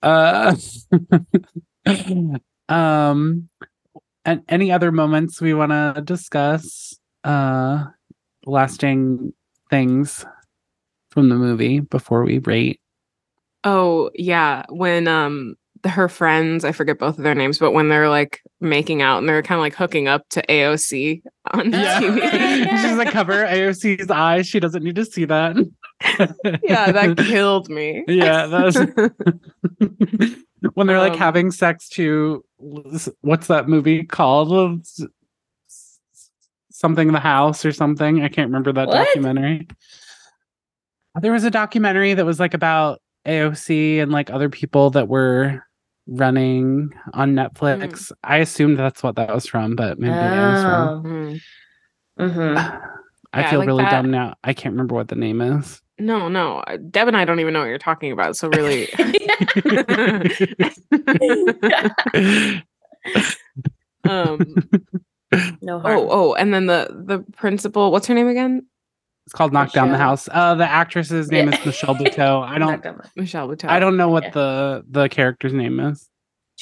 Uh, 0.03 0.55
um, 2.69 3.49
and 4.25 4.43
any 4.49 4.71
other 4.71 4.93
moments 4.93 5.41
we 5.41 5.55
want 5.55 5.73
to 5.73 6.01
discuss? 6.05 6.95
Uh, 7.25 7.87
lasting 8.47 9.33
things 9.71 10.25
from 11.19 11.29
the 11.31 11.35
movie 11.35 11.81
before 11.81 12.23
we 12.25 12.39
rate. 12.39 12.81
oh 13.65 14.11
yeah, 14.15 14.65
when 14.69 15.09
um 15.09 15.57
the, 15.83 15.89
her 15.89 16.09
friends, 16.09 16.65
I 16.65 16.73
forget 16.73 16.99
both 16.99 17.19
of 17.19 17.25
their 17.25 17.35
names, 17.35 17.59
but 17.59 17.73
when 17.73 17.89
they're 17.89 18.09
like 18.09 18.41
making 18.61 19.01
out 19.03 19.19
and 19.19 19.29
they're 19.29 19.43
kind 19.43 19.59
of 19.59 19.63
like 19.63 19.75
hooking 19.75 20.07
up 20.09 20.29
to 20.31 20.43
AOC 20.49 21.23
on 21.53 21.71
the 21.71 21.77
Yeah. 21.79 22.01
TV. 22.01 22.83
She's 22.83 22.97
like 22.97 23.11
cover 23.11 23.45
AOC's 23.45 24.11
eyes. 24.11 24.47
She 24.49 24.59
doesn't 24.61 24.83
need 24.83 24.97
to 24.97 25.05
see 25.05 25.25
that. 25.25 25.57
yeah, 26.65 26.91
that 26.93 27.17
killed 27.17 27.69
me. 27.69 28.05
Yeah, 28.09 28.47
that 28.47 28.65
was... 28.65 28.77
when 30.75 30.87
they're 30.89 30.99
like 30.99 31.13
Um, 31.13 31.19
having 31.19 31.51
sex 31.53 31.89
to 31.91 32.45
what's 32.59 33.47
that 33.49 33.69
movie 33.69 34.03
called? 34.05 34.81
S- 34.81 35.01
s- 35.69 36.01
Something 36.73 37.07
in 37.09 37.15
the 37.15 37.21
house 37.21 37.65
or 37.65 37.71
something. 37.73 38.23
I 38.25 38.29
can't 38.29 38.49
remember 38.49 38.73
that 38.73 38.89
What? 38.89 39.07
documentary. 39.07 39.69
There 41.21 41.33
was 41.33 41.45
a 41.45 41.51
documentary 41.51 42.15
that 42.15 42.25
was 42.27 42.41
like 42.41 42.55
about 42.55 43.01
AOC 43.27 44.01
and 44.01 44.11
like 44.13 44.31
other 44.31 44.49
people 44.49 44.91
that 44.91 45.09
were 45.09 45.63
running 46.07 46.91
on 47.15 47.35
Netflix. 47.35 48.11
I 48.25 48.39
assumed 48.39 48.79
that's 48.79 49.03
what 49.03 49.17
that 49.17 49.35
was 49.35 49.47
from, 49.47 49.77
but 49.77 49.99
maybe 49.99 50.15
I 50.15 50.53
was 50.53 50.65
wrong. 50.65 51.05
Mm. 51.05 51.41
Mhm. 52.31 52.81
I 53.33 53.41
Yeah, 53.41 53.51
feel 53.51 53.59
like 53.61 53.67
really 53.67 53.85
that. 53.85 53.91
dumb 53.91 54.11
now. 54.11 54.35
I 54.43 54.55
can't 54.55 54.73
remember 54.73 54.95
what 54.95 55.09
the 55.09 55.17
name 55.17 55.41
is. 55.41 55.83
No, 55.99 56.29
no. 56.29 56.59
uh, 56.61 56.79
Deb 56.91 57.09
and 57.09 57.17
I 57.17 57.25
don't 57.25 57.41
even 57.41 57.53
know 57.53 57.61
what 57.61 57.69
you're 57.69 57.79
talking 57.79 58.13
about. 58.13 58.37
So 58.37 58.49
really. 58.49 58.89
um 64.05 64.55
no 65.63 65.79
harm. 65.81 65.99
oh 65.99 66.09
oh 66.11 66.35
and 66.35 66.53
then 66.55 66.67
the 66.67 66.89
the 67.07 67.19
principal 67.37 67.91
what's 67.93 68.07
her 68.07 68.15
name 68.15 68.29
again 68.29 68.65
It's 69.29 69.35
called 69.35 69.53
Knock 69.53 69.73
Down 69.73 69.91
the 69.91 69.99
House. 69.99 70.27
Uh 70.33 70.55
the 70.55 70.65
actress's 70.67 71.31
name 71.31 71.51
Yeah. 71.51 71.59
is 71.61 71.67
Michelle 71.67 71.95
Buteau. 72.01 72.43
I 72.43 72.57
don't 72.57 72.83
michelle 73.15 73.47
Buteau. 73.47 73.69
I 73.69 73.79
don't 73.79 73.99
know 73.99 74.09
what 74.09 74.23
Yeah. 74.23 74.31
the 74.31 74.85
the 74.91 75.09
character's 75.11 75.53
name 75.53 75.79
is. 75.81 76.09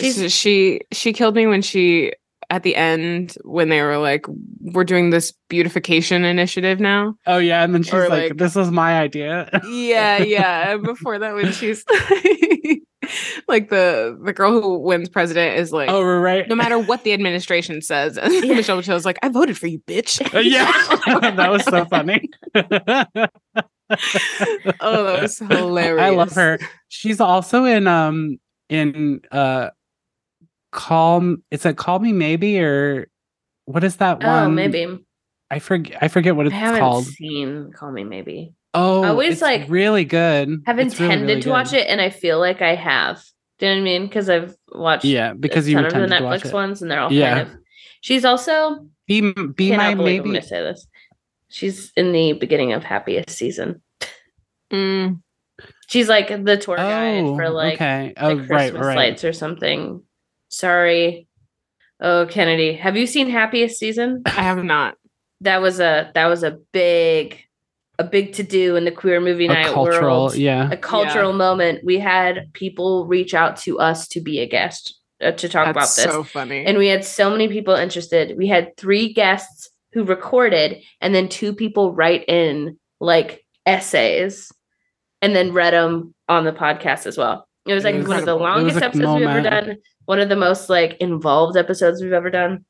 She's 0.01 0.33
she 0.33 0.81
she 0.93 1.13
killed 1.13 1.37
me 1.37 1.47
when 1.47 1.63
she 1.63 2.13
at 2.51 2.65
the 2.65 2.75
end 2.75 3.37
when 3.45 3.69
they 3.69 3.83
were 3.83 3.99
like 3.99 4.27
we're 4.61 4.83
doing 4.83 5.11
this 5.11 5.33
beautification 5.49 6.25
initiative 6.25 6.81
now 6.81 7.15
Oh 7.25 7.39
yeah, 7.39 7.63
and 7.63 7.73
then 7.73 7.85
she's 7.85 7.93
like, 7.93 8.09
like- 8.11 8.37
"This 8.37 8.57
was 8.57 8.73
my 8.73 8.99
idea." 9.01 9.49
yeah 9.69 10.19
yeah 10.25 10.77
before 10.93 11.21
that 11.21 11.35
when 11.35 11.53
she's 11.53 11.85
like 12.11 12.83
the 13.49 14.19
the 14.25 14.33
girl 14.33 14.61
who 14.61 14.79
wins 14.79 15.09
president 15.09 15.59
is 15.59 15.73
like 15.73 15.89
oh, 15.91 16.03
right. 16.03 16.49
no 16.49 16.55
matter 16.55 16.79
what 16.79 17.05
the 17.05 17.13
administration 17.13 17.81
says 17.83 18.17
and 18.19 18.33
Yeah. 18.45 18.55
michelle 18.55 18.77
Michelle's 18.77 19.05
like 19.05 19.19
i 19.23 19.29
voted 19.29 19.57
for 19.59 19.67
you 19.67 19.79
bitch 19.87 20.21
Uh, 20.35 20.39
yeah, 20.41 20.71
that 21.37 21.51
was 21.51 21.65
so 21.65 21.85
funny. 21.87 22.29
oh 24.81 25.05
that 25.05 25.23
was 25.23 25.39
hilarious 25.39 26.03
I 26.03 26.11
love 26.11 26.33
her. 26.33 26.59
She's 26.89 27.21
also 27.21 27.65
in 27.65 27.87
um 27.87 28.39
in 28.69 29.21
uh 29.31 29.71
Call 30.73 31.37
It's 31.51 31.65
a 31.65 31.73
Call 31.73 32.01
Me 32.01 32.13
Maybe 32.13 32.59
or 32.61 33.09
what 33.67 33.85
is 33.85 33.97
that 33.97 34.23
one? 34.23 34.45
oh 34.45 34.49
maybe 34.51 34.99
I 35.51 35.59
forget 35.61 35.99
I 36.03 36.09
forget 36.09 36.35
what 36.37 36.47
I 36.47 36.49
it's 36.49 36.57
haven't 36.57 36.81
called. 36.81 37.05
seen 37.07 37.71
Call 37.73 37.93
Me 37.93 38.03
Maybe. 38.05 38.53
Oh, 38.77 39.05
always, 39.05 39.33
it's 39.35 39.43
like, 39.43 39.67
really 39.69 40.05
good. 40.05 40.63
Have 40.67 40.79
It's 40.79 40.99
really, 41.01 41.13
intended 41.15 41.29
really 41.29 41.41
to 41.43 41.51
watch 41.51 41.73
it, 41.73 41.87
and 41.89 42.01
I 42.01 42.11
feel 42.11 42.39
like 42.39 42.63
I 42.63 42.75
have. 42.75 43.23
Do 43.59 43.67
you 43.67 43.73
know 43.75 43.81
what 43.81 43.81
I 43.81 43.85
mean? 43.85 44.07
Because 44.07 44.29
I've 44.29 44.55
watched 44.73 45.05
Yeah, 45.05 45.33
because 45.33 45.69
you 45.69 45.77
ton 45.77 45.87
of 46.03 46.11
the 46.11 46.19
to 46.19 46.25
watch 46.25 46.43
Netflix 46.43 46.53
ones, 46.53 46.83
and 46.83 46.91
they're 46.91 47.01
all 47.01 47.13
Yeah. 47.13 47.35
kind 47.37 47.49
of. 47.49 47.59
She's 48.03 48.25
also 48.25 48.87
Be 49.07 49.21
be 49.33 49.71
my 49.71 49.77
cannot 49.77 49.97
believe 49.97 50.21
I'm 50.21 50.27
going 50.31 50.41
to 50.43 50.47
say 50.47 50.61
this. 50.61 50.87
She's 51.49 51.91
in 51.97 52.13
the 52.13 52.35
beginning 52.35 52.73
of 52.73 52.85
Happiest 52.85 53.31
Season. 53.31 53.81
Mm, 54.73 55.23
She's 55.89 56.09
like 56.09 56.29
the 56.45 56.57
tour 56.57 56.77
guide 56.77 57.25
Oh, 57.25 57.37
for 57.37 57.49
like 57.49 57.75
okay. 57.75 58.13
the 58.17 58.25
Oh, 58.25 58.37
Christmas 58.37 58.51
right, 58.51 58.75
right. 58.75 58.97
lights 58.97 59.25
or 59.25 59.33
something. 59.33 60.03
Sorry. 60.49 61.29
Oh, 62.01 62.27
Kennedy, 62.29 62.75
have 62.75 62.97
you 62.97 63.07
seen 63.07 63.31
Happiest 63.31 63.79
Season? 63.79 64.23
i 64.27 64.31
have 64.31 64.63
not 64.63 64.97
That 65.41 65.63
was 65.63 65.81
a 65.81 66.11
that 66.15 66.27
was 66.27 66.43
a 66.43 66.59
big 66.73 67.39
a 67.99 68.05
big 68.05 68.33
to 68.35 68.43
do 68.43 68.77
in 68.77 68.85
the 68.85 68.91
queer 68.93 69.21
movie 69.21 69.47
A 69.47 69.49
night 69.49 69.67
cultural, 69.73 70.25
world. 70.25 70.35
yeah. 70.37 70.71
A 70.71 70.77
cultural 70.77 71.33
moment. 71.33 71.85
We 71.85 71.99
had 71.99 72.53
people 72.53 73.07
reach 73.07 73.33
out 73.35 73.57
to 73.59 73.79
us 73.79 74.07
to 74.09 74.21
be 74.21 74.41
a 74.41 74.47
guest 74.47 74.99
uh, 75.23 75.33
to 75.33 75.49
talk 75.49 75.67
about 75.69 75.83
this. 75.83 76.05
so 76.05 76.23
funny 76.23 76.65
and 76.67 76.77
we 76.79 76.89
had 76.89 77.05
so 77.05 77.31
many 77.31 77.49
people 77.49 77.75
interested. 77.75 78.37
We 78.37 78.47
had 78.49 78.77
three 78.77 79.13
guests 79.13 79.71
who 79.93 80.05
recorded, 80.05 80.83
and 81.01 81.15
then 81.15 81.29
two 81.29 81.55
people 81.55 81.95
write 81.95 82.25
in 82.29 82.79
like 83.01 83.45
essays, 83.65 84.53
and 85.23 85.35
then 85.35 85.53
read 85.55 85.73
them 85.73 86.15
on 86.29 86.45
the 86.45 86.53
podcast 86.53 87.07
as 87.07 87.17
well. 87.17 87.49
It 87.67 87.73
was 87.75 87.85
It 87.85 87.89
like 87.95 87.95
was 87.97 88.09
one 88.09 88.19
of 88.19 88.25
the 88.27 88.33
incredible. 88.33 88.47
It 88.47 88.65
was 88.65 88.75
longest 88.75 88.83
a 88.83 88.85
episodes 88.87 89.19
we've 89.21 89.29
ever 89.29 89.41
done. 89.43 89.77
One 90.05 90.21
of 90.21 90.29
the 90.29 90.37
most 90.37 90.69
like 90.69 90.97
involved 91.01 91.57
episodes 91.57 92.03
we've 92.03 92.13
ever 92.13 92.31
done. 92.31 92.65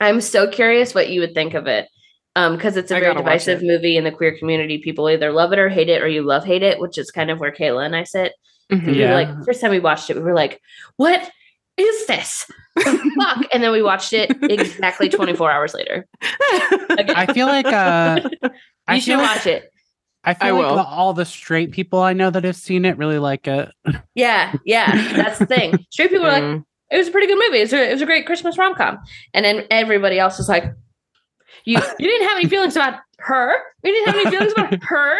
I'm 0.00 0.20
so 0.20 0.48
curious 0.48 0.94
what 0.94 1.10
you 1.10 1.20
would 1.20 1.34
think 1.34 1.54
of 1.54 1.66
it. 1.66 1.88
Um, 2.34 2.56
because 2.56 2.76
it's 2.78 2.90
a 2.90 2.96
I 2.96 3.00
very 3.00 3.14
divisive 3.14 3.62
movie 3.62 3.96
in 3.98 4.04
the 4.04 4.10
queer 4.10 4.36
community. 4.38 4.78
People 4.78 5.08
either 5.10 5.32
love 5.32 5.52
it 5.52 5.58
or 5.58 5.68
hate 5.68 5.90
it, 5.90 6.00
or 6.02 6.08
you 6.08 6.22
love 6.22 6.44
hate 6.44 6.62
it, 6.62 6.78
which 6.80 6.96
is 6.96 7.10
kind 7.10 7.30
of 7.30 7.40
where 7.40 7.52
Kayla 7.52 7.84
and 7.84 7.94
I 7.94 8.04
sit. 8.04 8.32
Mhm. 8.70 8.86
We 8.86 8.92
were 8.92 8.98
Yeah. 8.98 9.14
like 9.14 9.44
first 9.44 9.60
time 9.60 9.70
we 9.70 9.80
watched 9.80 10.08
it, 10.08 10.16
we 10.16 10.22
were 10.22 10.34
like, 10.34 10.58
"What 10.96 11.30
is 11.76 12.06
this? 12.06 12.46
Fuck?" 12.78 13.44
And 13.52 13.62
then 13.62 13.70
we 13.70 13.82
watched 13.82 14.14
it 14.14 14.30
exactly 14.44 15.08
24 15.10 15.50
hours 15.50 15.74
later. 15.74 16.06
I 16.22 17.26
feel 17.34 17.46
like 17.48 17.66
uh 17.66 18.20
I 18.88 18.94
You 18.94 19.00
feel 19.00 19.18
should 19.18 19.18
like, 19.18 19.36
watch 19.36 19.46
it. 19.46 19.70
I 20.24 20.34
feel 20.34 20.48
I 20.48 20.50
like 20.52 20.68
will. 20.70 20.76
the, 20.76 20.84
all 20.84 21.12
the 21.14 21.24
straight 21.26 21.72
people 21.72 21.98
I 21.98 22.12
know 22.14 22.30
that 22.30 22.44
have 22.44 22.56
seen 22.56 22.84
it 22.84 22.96
really 22.96 23.18
like 23.18 23.46
it. 23.46 23.68
Yeah, 24.14 24.54
yeah, 24.64 25.12
that's 25.16 25.38
the 25.38 25.46
thing. 25.46 25.74
Straight 25.90 26.10
people 26.10 26.26
are 26.26 26.32
like, 26.32 26.42
Mm. 26.44 26.64
"It 26.90 26.96
was 26.98 27.08
a 27.08 27.10
pretty 27.10 27.26
good 27.26 27.38
movie. 27.38 27.58
It 27.58 27.62
was 27.64 27.72
a, 27.74 27.88
it 27.88 27.92
was 27.92 28.02
a 28.02 28.06
great 28.06 28.24
Christmas 28.26 28.56
rom 28.56 28.74
com," 28.74 28.98
and 29.34 29.44
then 29.44 29.64
everybody 29.70 30.18
else 30.18 30.38
was 30.38 30.48
like, 30.48 30.64
"You 31.64 31.78
you 31.98 32.08
didn't 32.08 32.28
have 32.28 32.38
any 32.38 32.48
feelings 32.48 32.76
about 32.76 33.00
her. 33.18 33.54
You 33.84 33.92
didn't 33.92 34.06
have 34.14 34.16
any 34.26 34.30
feelings 34.30 34.52
about 34.52 34.82
her." 34.84 35.18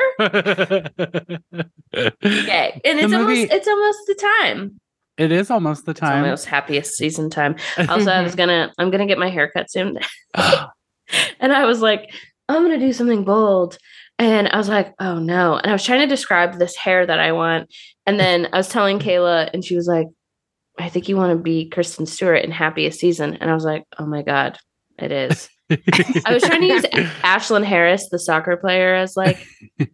Okay, 1.94 2.80
and 2.84 2.98
it's 2.98 3.10
movie- 3.12 3.14
almost 3.16 3.52
it's 3.52 3.68
almost 3.68 3.98
the 4.06 4.14
time. 4.14 4.80
it 5.18 5.30
is 5.32 5.50
almost 5.50 5.84
the 5.84 5.90
It's 5.92 6.00
time. 6.00 6.24
almost 6.24 6.46
happiest 6.46 6.96
season 6.96 7.30
time. 7.30 7.56
Also, 7.88 8.10
I 8.10 8.22
was 8.22 8.34
gonna 8.40 8.72
I'm 8.78 8.90
gonna 8.90 9.06
get 9.06 9.18
my 9.18 9.28
hair 9.30 9.50
cut 9.50 9.70
soon. 9.70 9.98
Ah. 10.34 10.70
and 11.40 11.52
I 11.52 11.66
was 11.66 11.80
like, 11.82 12.10
I'm 12.48 12.62
gonna 12.62 12.78
do 12.78 12.92
something 12.92 13.24
bold. 13.24 13.76
And 14.18 14.48
I 14.48 14.56
was 14.56 14.68
like, 14.68 14.94
oh 14.98 15.18
no. 15.18 15.56
And 15.56 15.66
I 15.70 15.72
was 15.72 15.84
trying 15.84 16.00
to 16.00 16.06
describe 16.06 16.58
this 16.58 16.76
hair 16.76 17.04
that 17.04 17.18
I 17.18 17.32
want. 17.32 17.68
And 18.06 18.18
then 18.18 18.48
I 18.52 18.56
was 18.56 18.68
telling 18.68 18.98
Kayla, 18.98 19.50
and 19.52 19.62
she 19.64 19.76
was 19.76 19.86
like, 19.86 20.06
I 20.78 20.88
think 20.88 21.08
you 21.08 21.16
want 21.16 21.36
to 21.36 21.42
be 21.42 21.68
Kristen 21.68 22.06
Stewart 22.06 22.42
in 22.44 22.50
Happiest 22.50 22.98
Season. 23.00 23.34
And 23.36 23.50
I 23.50 23.54
was 23.54 23.64
like, 23.64 23.84
oh 23.98 24.06
my 24.06 24.22
God, 24.22 24.58
it 24.98 25.12
is. 25.12 25.48
I 26.26 26.32
was 26.32 26.42
trying 26.42 26.60
to 26.62 26.66
use 26.66 26.82
Ashlyn 27.22 27.64
Harris, 27.64 28.08
the 28.10 28.18
soccer 28.18 28.56
player, 28.56 28.94
as 28.94 29.16
like 29.16 29.38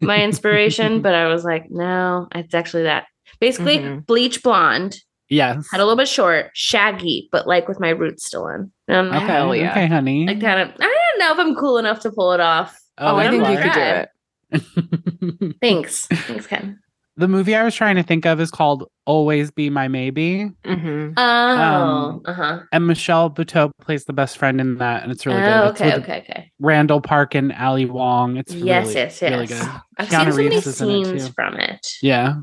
my 0.01 0.23
inspiration, 0.23 1.03
but 1.03 1.15
I 1.15 1.29
was 1.29 1.45
like, 1.45 1.71
no, 1.71 2.29
it's 2.35 2.55
actually 2.55 2.85
that. 2.85 3.07
Basically, 3.41 3.79
Mhm. 3.79 4.07
bleach 4.07 4.43
blonde, 4.43 4.97
yes. 5.29 5.67
had 5.71 5.81
a 5.81 5.85
little 5.85 5.97
bit 5.97 6.09
short, 6.09 6.51
shaggy, 6.55 7.29
but 7.31 7.47
like 7.47 7.69
with 7.69 7.79
my 7.81 7.91
roots 7.91 8.27
still 8.27 8.49
in. 8.49 8.73
Um, 8.89 9.09
Okay, 9.09 9.27
Hell 9.27 9.55
yeah. 9.55 9.71
okay, 9.73 9.87
honey. 9.87 10.27
I 10.29 10.35
kind 10.35 10.61
of, 10.61 10.75
I 10.81 11.09
don't 11.13 11.19
know 11.21 11.33
if 11.33 11.39
I'm 11.39 11.55
cool 11.55 11.79
enough 11.79 12.01
to 12.01 12.11
pull 12.11 12.33
it 12.33 12.41
off. 12.41 12.77
oh, 12.99 13.17
I 13.17 13.31
think 13.31 13.47
you 13.49 13.57
could 13.59 13.73
do 13.73 13.81
it 13.81 14.11
it. 14.51 15.57
Thanks. 15.61 16.07
Thanks, 16.07 16.47
Ken. 16.47 16.81
The 17.19 17.29
movie 17.29 17.55
I 17.55 17.65
was 17.65 17.75
trying 17.75 17.97
to 17.97 18.03
think 18.03 18.25
of 18.25 18.41
is 18.41 18.51
called 18.51 18.89
Always 19.05 19.51
Be 19.51 19.69
My 19.71 19.89
Maybe. 19.89 20.51
Mhm. 20.65 21.15
Oh, 21.17 21.23
Um, 21.23 22.23
uh 22.25 22.33
huh. 22.33 22.61
And 22.73 22.87
Michelle 22.87 23.29
Buteau 23.29 23.71
plays 23.81 24.05
the 24.05 24.13
best 24.13 24.39
friend 24.39 24.61
in 24.61 24.79
that, 24.79 25.03
and 25.03 25.11
it's 25.11 25.27
really 25.27 25.41
good. 25.41 25.49
Oh, 25.49 25.67
It's 25.69 25.81
okay, 25.81 25.95
okay, 25.97 26.19
okay. 26.21 26.53
Randall 26.61 27.01
Park 27.01 27.35
and 27.35 27.53
Ali 27.53 27.87
Wong. 27.87 28.37
It's 28.37 28.55
Yes, 28.55 28.87
really, 28.87 28.95
yes, 29.01 29.21
yes. 29.23 29.31
really 29.33 29.47
good. 29.47 29.69
I've 29.99 30.09
Keanu 30.09 30.11
seen 30.11 30.31
so 30.33 30.37
many 30.37 30.49
Reeves 30.49 30.67
is 30.67 30.81
in 30.81 30.89
it, 30.91 31.05
scenes 31.05 31.29
from 31.31 31.55
it. 31.57 31.87
Yeah. 32.03 32.35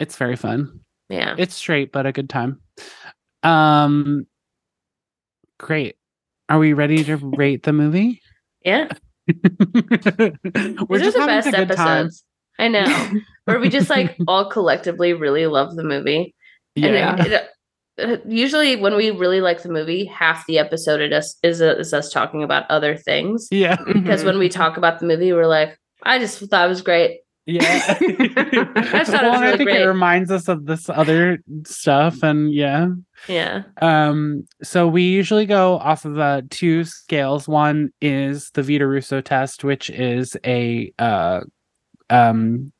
It's 0.00 0.16
very 0.16 0.36
fun. 0.36 0.80
Yeah. 1.08 1.34
It's 1.38 1.54
straight, 1.54 1.92
but 1.92 2.06
a 2.06 2.12
good 2.12 2.28
time. 2.28 2.60
Um 3.42 4.26
great. 5.58 5.96
Are 6.48 6.58
we 6.58 6.72
ready 6.72 7.04
to 7.04 7.16
rate 7.16 7.62
the 7.62 7.72
movie? 7.72 8.20
Yeah. 8.64 8.88
We're 9.28 10.98
These 10.98 11.02
just 11.02 11.16
are 11.16 11.20
the 11.20 11.26
best 11.26 11.46
a 11.48 11.52
good 11.52 11.70
time. 11.76 12.08
I 12.60 12.68
know. 12.68 13.10
Where 13.46 13.58
we 13.58 13.68
just 13.68 13.90
like 13.90 14.16
all 14.28 14.48
collectively 14.48 15.12
really 15.12 15.46
love 15.46 15.74
the 15.74 15.82
movie. 15.82 16.34
And 16.76 16.84
Yeah. 16.94 17.16
it, 17.24 17.32
it, 17.32 17.48
uh, 17.98 18.16
usually 18.28 18.76
when 18.76 18.94
we 18.94 19.10
really 19.10 19.40
like 19.40 19.62
the 19.62 19.70
movie, 19.70 20.04
half 20.04 20.46
the 20.46 20.58
episode 20.58 21.00
it 21.00 21.12
us 21.12 21.36
is, 21.42 21.60
is 21.60 21.92
us 21.92 22.10
talking 22.12 22.42
about 22.42 22.70
other 22.70 22.96
things. 22.96 23.48
yeah. 23.50 23.76
Because 23.92 24.24
when 24.24 24.38
we 24.38 24.48
talk 24.48 24.76
about 24.76 25.00
the 25.00 25.06
movie, 25.06 25.32
we're 25.32 25.46
like, 25.46 25.76
I 26.02 26.18
just 26.18 26.38
thought 26.38 26.66
it 26.66 26.68
was 26.68 26.82
great. 26.82 27.20
Yeah. 27.46 27.62
I 27.88 27.94
thought 27.94 28.04
it 28.04 29.22
well, 29.22 29.30
was 29.30 29.40
and 29.40 29.44
I 29.44 29.56
think 29.56 29.68
great. 29.70 29.80
it 29.80 29.86
reminds 29.86 30.30
us 30.30 30.46
of 30.46 30.66
this 30.66 30.88
other 30.88 31.38
stuff 31.66 32.22
and 32.22 32.52
yeah. 32.54 32.88
Yeah. 33.26 33.62
Um, 33.82 34.46
so 34.62 34.86
we 34.86 35.02
usually 35.02 35.46
go 35.46 35.78
off 35.78 36.04
of 36.04 36.18
uh, 36.18 36.42
two 36.50 36.84
scales. 36.84 37.48
One 37.48 37.90
is 38.00 38.50
the 38.54 38.62
Vito 38.62 38.84
Russo 38.84 39.20
test, 39.20 39.64
which 39.64 39.90
is 39.90 40.36
a 40.46 40.92
uh, 40.98 41.40
um, 42.10 42.72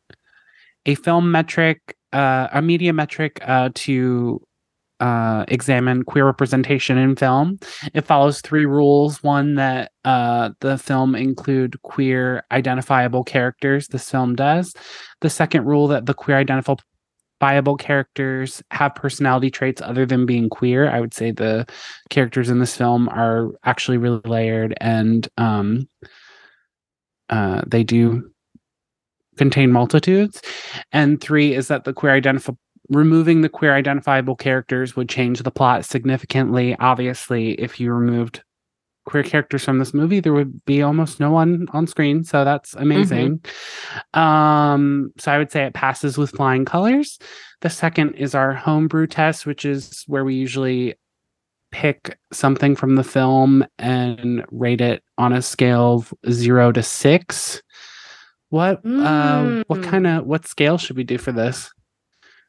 a 0.87 0.95
film 0.97 1.31
metric, 1.31 1.97
uh, 2.13 2.49
a 2.53 2.63
media 2.63 2.93
metric 2.93 3.39
uh, 3.43 3.71
to 3.75 4.43
uh, 5.01 5.45
examine 5.49 6.03
queer 6.05 6.27
representation 6.27 6.99
in 6.99 7.17
film. 7.17 7.59
It 7.95 8.03
follows 8.03 8.41
three 8.41 8.67
rules. 8.67 9.23
One 9.23 9.55
that 9.55 9.93
uh, 10.05 10.51
the 10.61 10.77
film 10.79 11.15
include 11.15 11.81
queer 11.83 12.45
identifiable 12.53 13.25
characters. 13.25 13.89
This 13.89 14.11
film 14.11 14.37
does. 14.37 14.75
The 15.23 15.31
second 15.31 15.65
rule 15.65 15.89
that 15.89 16.07
the 16.07 16.15
queer 16.15 16.37
identifiable 16.37 16.85
characters 17.79 18.63
have 18.71 18.95
personality 18.95 19.51
traits 19.51 19.81
other 19.81 20.05
than 20.05 20.27
being 20.27 20.51
queer. 20.51 20.91
I 20.91 21.01
would 21.01 21.15
say 21.15 21.31
the 21.31 21.67
characters 22.11 22.51
in 22.51 22.59
this 22.59 22.77
film 22.77 23.09
are 23.09 23.49
actually 23.65 23.97
really 23.97 24.21
layered 24.25 24.75
and 24.81 25.27
um, 25.39 25.89
uh, 27.31 27.63
they 27.67 27.85
do 27.85 28.31
contain 29.41 29.73
multitudes. 29.73 30.43
And 30.93 31.19
three 31.19 31.55
is 31.55 31.69
that 31.69 31.85
the 31.85 31.95
queer 31.95 32.13
identifiable 32.13 32.59
removing 32.91 33.41
the 33.41 33.49
queer 33.49 33.75
identifiable 33.75 34.37
characters 34.37 34.97
would 34.97 35.09
change 35.09 35.41
the 35.41 35.51
plot 35.51 35.85
significantly. 35.85 36.77
Obviously, 36.81 37.53
if 37.53 37.81
you 37.81 37.93
removed 37.93 38.43
queer 39.07 39.23
characters 39.23 39.65
from 39.65 39.79
this 39.79 39.95
movie, 39.95 40.21
there 40.21 40.33
would 40.33 40.63
be 40.67 40.83
almost 40.83 41.21
no 41.21 41.31
one 41.31 41.67
on 41.73 41.87
screen. 41.87 42.23
So 42.25 42.45
that's 42.45 42.75
amazing. 42.75 43.41
Um, 44.13 45.13
so 45.19 45.33
I 45.33 45.39
would 45.39 45.51
say 45.51 45.65
it 45.65 45.73
passes 45.73 46.19
with 46.19 46.33
flying 46.33 46.65
colors. 46.65 47.19
The 47.61 47.71
second 47.71 48.15
is 48.15 48.35
our 48.35 48.53
homebrew 48.53 49.07
test, 49.07 49.47
which 49.47 49.65
is 49.65 50.05
where 50.07 50.25
we 50.25 50.35
usually 50.35 50.97
pick 51.71 52.19
something 52.33 52.75
from 52.75 52.97
the 52.97 53.05
film 53.05 53.65
and 53.79 54.45
rate 54.51 54.81
it 54.81 55.03
on 55.17 55.33
a 55.33 55.43
scale 55.43 55.95
of 55.95 56.15
zero 56.33 56.73
to 56.73 56.83
six. 56.83 57.63
What 58.51 58.85
uh 58.85 59.45
what 59.69 59.79
Mm. 59.81 59.83
kind 59.83 60.07
of 60.07 60.27
what 60.27 60.47
scale 60.47 60.77
should 60.77 60.97
we 60.97 61.05
do 61.05 61.19
for 61.19 61.33
this? 61.33 61.73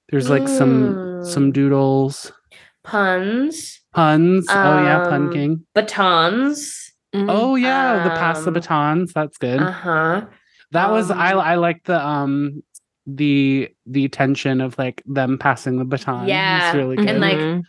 There's 0.10 0.30
like 0.30 0.48
some 0.48 1.22
some 1.24 1.52
Mm. 1.52 1.54
doodles, 1.54 2.32
Puns, 2.84 3.82
puns. 3.94 4.48
oh 4.50 4.78
yeah, 4.84 5.00
pun 5.08 5.24
Um, 5.24 5.30
king. 5.30 5.66
batons. 5.74 6.92
Oh 7.14 7.56
yeah, 7.56 8.04
the 8.04 8.10
pass 8.10 8.42
the 8.42 8.48
um, 8.48 8.54
batons. 8.56 9.14
That's 9.14 9.38
good. 9.38 9.62
Uh 9.62 9.72
huh. 9.72 10.26
that 10.72 10.90
was 10.92 11.12
I 11.12 11.34
um, 11.34 11.40
I 11.40 11.56
like 11.56 11.84
the 11.84 12.04
um 12.06 12.64
the 13.06 13.70
the 13.86 14.08
tension 14.10 14.60
of 14.62 14.78
like 14.80 15.04
them 15.06 15.38
passing 15.38 15.78
the 15.78 15.86
baton. 15.86 16.28
Yeah, 16.28 16.68
it's 16.68 16.76
really 16.76 16.98
good. 16.98 17.08
and, 17.10 17.20
like. 17.20 17.66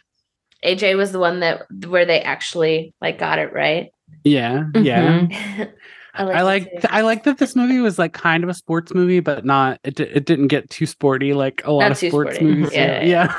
AJ 0.65 0.97
was 0.97 1.11
the 1.11 1.19
one 1.19 1.41
that 1.41 1.63
where 1.89 2.05
they 2.07 2.21
actually 2.21 2.95
like 3.01 3.19
got 3.19 3.41
it 3.41 3.53
right. 3.53 3.91
yeah, 4.23 4.67
yeah. 4.77 5.27
Mhm. 5.27 5.73
I 6.15 6.25
I 6.25 6.43
like. 6.43 6.69
I 6.91 7.01
like 7.01 7.25
that 7.25 7.39
this 7.39 7.57
movie 7.57 7.79
was 7.81 7.99
like 7.99 8.13
kind 8.13 8.45
of 8.45 8.51
a 8.51 8.55
sports 8.55 8.93
movie, 8.95 9.21
but 9.21 9.45
not 9.45 9.81
it. 9.85 9.97
di- 9.97 10.05
It 10.05 10.27
didn't 10.27 10.49
get 10.49 10.69
too 10.71 10.87
sporty 10.87 11.33
like 11.35 11.63
a 11.65 11.73
lot 11.73 11.81
Not 11.83 11.91
of 11.93 11.97
sports 11.99 12.37
sporty. 12.37 12.45
movies. 12.45 12.71
do. 12.71 12.77
Yeah, 12.77 13.35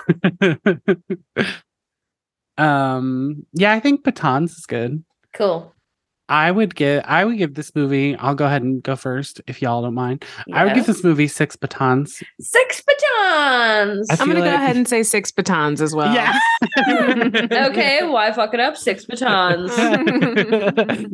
yeah. 1.38 1.46
um. 2.58 3.46
Yeah, 3.54 3.74
I 3.74 3.80
think 3.80 4.04
batons 4.04 4.54
is 4.58 4.66
good. 4.66 5.04
cool. 5.34 5.73
I 6.34 6.50
would 6.50 6.74
give 6.74 7.04
I 7.06 7.26
would 7.26 7.38
give 7.38 7.54
this 7.54 7.76
movie. 7.76 8.16
I'll 8.16 8.34
go 8.34 8.48
ahead 8.48 8.64
and 8.64 8.82
go 8.82 8.96
first 8.96 9.40
if 9.46 9.62
y'all 9.62 9.84
don't 9.84 9.94
mind. 9.94 10.26
I 10.52 10.66
would 10.66 10.74
give 10.74 10.88
this 10.88 11.04
movie 11.04 11.28
six 11.28 11.56
batons. 11.56 12.24
six 12.40 12.82
batons. 12.82 14.10
I 14.10 14.14
I'm 14.14 14.28
gonna 14.30 14.34
feel 14.34 14.46
go 14.46 14.56
ahead 14.56 14.76
and 14.76 14.88
say 14.88 15.04
six 15.04 15.32
batons 15.32 15.80
as 15.80 15.94
well. 15.94 16.12
Yeah. 16.12 16.40
okay, 17.70 18.00
why 18.02 18.32
fuck 18.32 18.56
it 18.56 18.60
up? 18.60 18.78
Six 18.78 19.06
batons. 19.06 19.78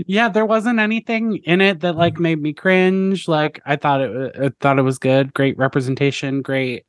yeah, 0.07 0.29
there 0.29 0.45
wasn't 0.45 0.79
anything 0.79 1.41
in 1.43 1.59
it 1.59 1.81
that 1.81 1.97
like 1.97 2.17
made 2.17 2.41
me 2.41 2.53
cringe. 2.53 3.27
Like 3.27 3.59
I 3.65 3.75
thought 3.75 3.99
it, 3.99 4.35
I 4.41 4.51
thought 4.61 4.79
it 4.79 4.83
was 4.83 4.99
good. 4.99 5.33
Great 5.33 5.57
representation. 5.57 6.41
Great, 6.41 6.85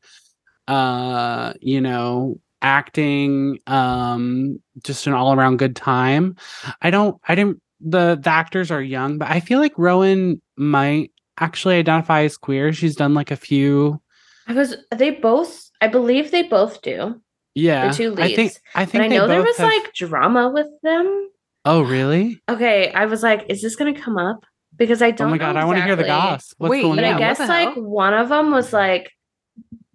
uh, 0.69 1.55
you 1.61 1.81
know, 1.81 2.39
acting. 2.63 3.59
Um, 3.67 4.61
just 4.85 5.09
an 5.09 5.15
all 5.15 5.33
around 5.33 5.57
good 5.57 5.75
time. 5.75 6.37
I 6.81 6.91
don't. 6.91 7.21
I 7.27 7.35
didn't. 7.35 7.61
The 7.81 8.19
the 8.23 8.31
actors 8.31 8.71
are 8.71 8.83
young, 8.83 9.19
but 9.19 9.29
I 9.31 9.41
feel 9.41 9.59
like 9.59 9.73
Rowan 9.79 10.41
might 10.57 11.13
actually 11.39 11.77
identify 11.77 12.23
as 12.23 12.37
queer. 12.37 12.73
She's 12.73 12.95
done 12.97 13.15
like 13.15 13.31
a 13.31 13.37
few. 13.37 14.01
I 14.47 14.53
was. 14.53 14.77
They 14.95 15.11
both. 15.11 15.71
I 15.81 15.89
believe 15.89 16.31
they 16.31 16.43
both 16.43 16.83
do. 16.83 17.21
Yeah, 17.55 17.89
the 17.89 17.95
two 17.95 18.13
I 18.19 18.27
think. 18.35 18.39
leads. 18.39 18.61
I 18.75 18.85
But 18.85 18.91
think 18.93 19.05
I 19.05 19.07
know 19.09 19.27
there 19.27 19.43
was 19.43 19.57
have- 19.57 19.69
like 19.69 19.93
drama 19.95 20.51
with 20.51 20.67
them. 20.83 21.31
Oh 21.65 21.83
really? 21.83 22.41
Okay, 22.49 22.91
I 22.93 23.07
was 23.07 23.23
like, 23.23 23.47
is 23.49 23.61
this 23.63 23.77
gonna 23.77 23.99
come 23.99 24.19
up? 24.19 24.45
Because 24.77 25.03
I 25.03 25.11
don't. 25.11 25.29
Oh 25.29 25.31
my 25.31 25.39
god! 25.39 25.55
know 25.55 25.61
I 25.61 25.65
want 25.65 25.79
to 25.79 25.85
hear 25.85 25.97
the 25.97 26.03
exactly. 26.03 26.31
goss. 26.31 26.55
What's 26.59 26.71
Wait, 26.71 26.83
going 26.83 26.97
But 26.97 27.05
Yeah, 27.05 27.17
I 27.17 27.19
guess 27.19 27.39
like 27.41 27.75
one 27.77 28.15
of 28.15 28.29
them 28.29 28.51
was 28.51 28.73
like, 28.73 29.11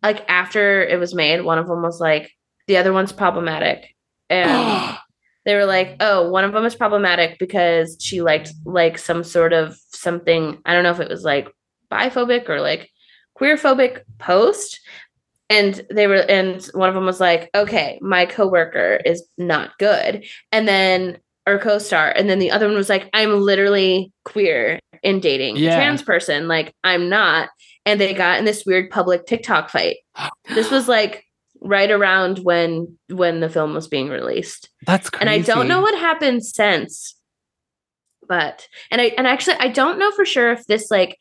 like 0.03 0.23
after 0.29 0.83
it 0.83 0.99
was 0.99 1.15
made, 1.15 1.41
one 1.41 1.57
of 1.57 1.67
them 1.67 1.81
was 1.81 1.99
like, 1.99 2.31
the 2.67 2.77
other 2.77 2.93
one's 2.93 3.11
problematic, 3.11 3.95
and 4.29 4.49
they 5.45 5.55
were 5.55 5.65
like, 5.65 5.95
oh, 5.99 6.29
one 6.29 6.43
of 6.43 6.53
them 6.53 6.65
is 6.65 6.75
problematic 6.75 7.37
because 7.39 7.97
she 8.01 8.21
liked 8.21 8.51
like 8.65 8.97
some 8.97 9.23
sort 9.23 9.53
of 9.53 9.77
something. 9.89 10.59
I 10.65 10.73
don't 10.73 10.83
know 10.83 10.91
if 10.91 10.99
it 10.99 11.09
was 11.09 11.23
like 11.23 11.47
biphobic 11.91 12.49
or 12.49 12.61
like 12.61 12.89
queerphobic 13.39 14.01
post. 14.17 14.79
And 15.49 15.85
they 15.91 16.07
were, 16.07 16.15
and 16.27 16.63
one 16.73 16.89
of 16.89 16.95
them 16.95 17.05
was 17.05 17.19
like, 17.19 17.51
okay, 17.53 17.99
my 18.01 18.25
coworker 18.25 18.99
is 19.05 19.23
not 19.37 19.77
good. 19.77 20.25
And 20.51 20.67
then, 20.67 21.19
or 21.47 21.59
co 21.59 21.77
star. 21.77 22.09
And 22.09 22.27
then 22.27 22.39
the 22.39 22.49
other 22.49 22.65
one 22.65 22.75
was 22.75 22.89
like, 22.89 23.07
I'm 23.13 23.39
literally 23.39 24.11
queer 24.23 24.79
in 25.03 25.19
dating 25.19 25.57
Yeah. 25.57 25.73
a 25.73 25.75
trans 25.75 26.01
person. 26.01 26.47
Like, 26.47 26.73
I'm 26.83 27.07
not. 27.09 27.49
And 27.85 28.01
they 28.01 28.15
got 28.15 28.39
in 28.39 28.45
this 28.45 28.65
weird 28.65 28.89
public 28.89 29.27
TikTok 29.27 29.69
fight. 29.69 29.97
This 30.55 30.71
was 30.71 30.87
like 30.87 31.23
right 31.65 31.89
around 31.89 32.39
when 32.39 32.97
when 33.09 33.39
the 33.39 33.49
film 33.49 33.73
was 33.73 33.87
being 33.87 34.09
released 34.09 34.69
That's 34.85 35.09
crazy. 35.09 35.21
and 35.21 35.29
I 35.29 35.39
don't 35.39 35.67
know 35.67 35.81
what 35.81 35.97
happened 35.97 36.45
since. 36.45 37.15
But 38.27 38.67
and 38.89 39.01
I 39.01 39.05
and 39.17 39.27
actually 39.27 39.57
I 39.59 39.67
don't 39.67 39.99
know 39.99 40.11
for 40.11 40.25
sure 40.25 40.51
if 40.51 40.65
this 40.65 40.89
like 40.89 41.17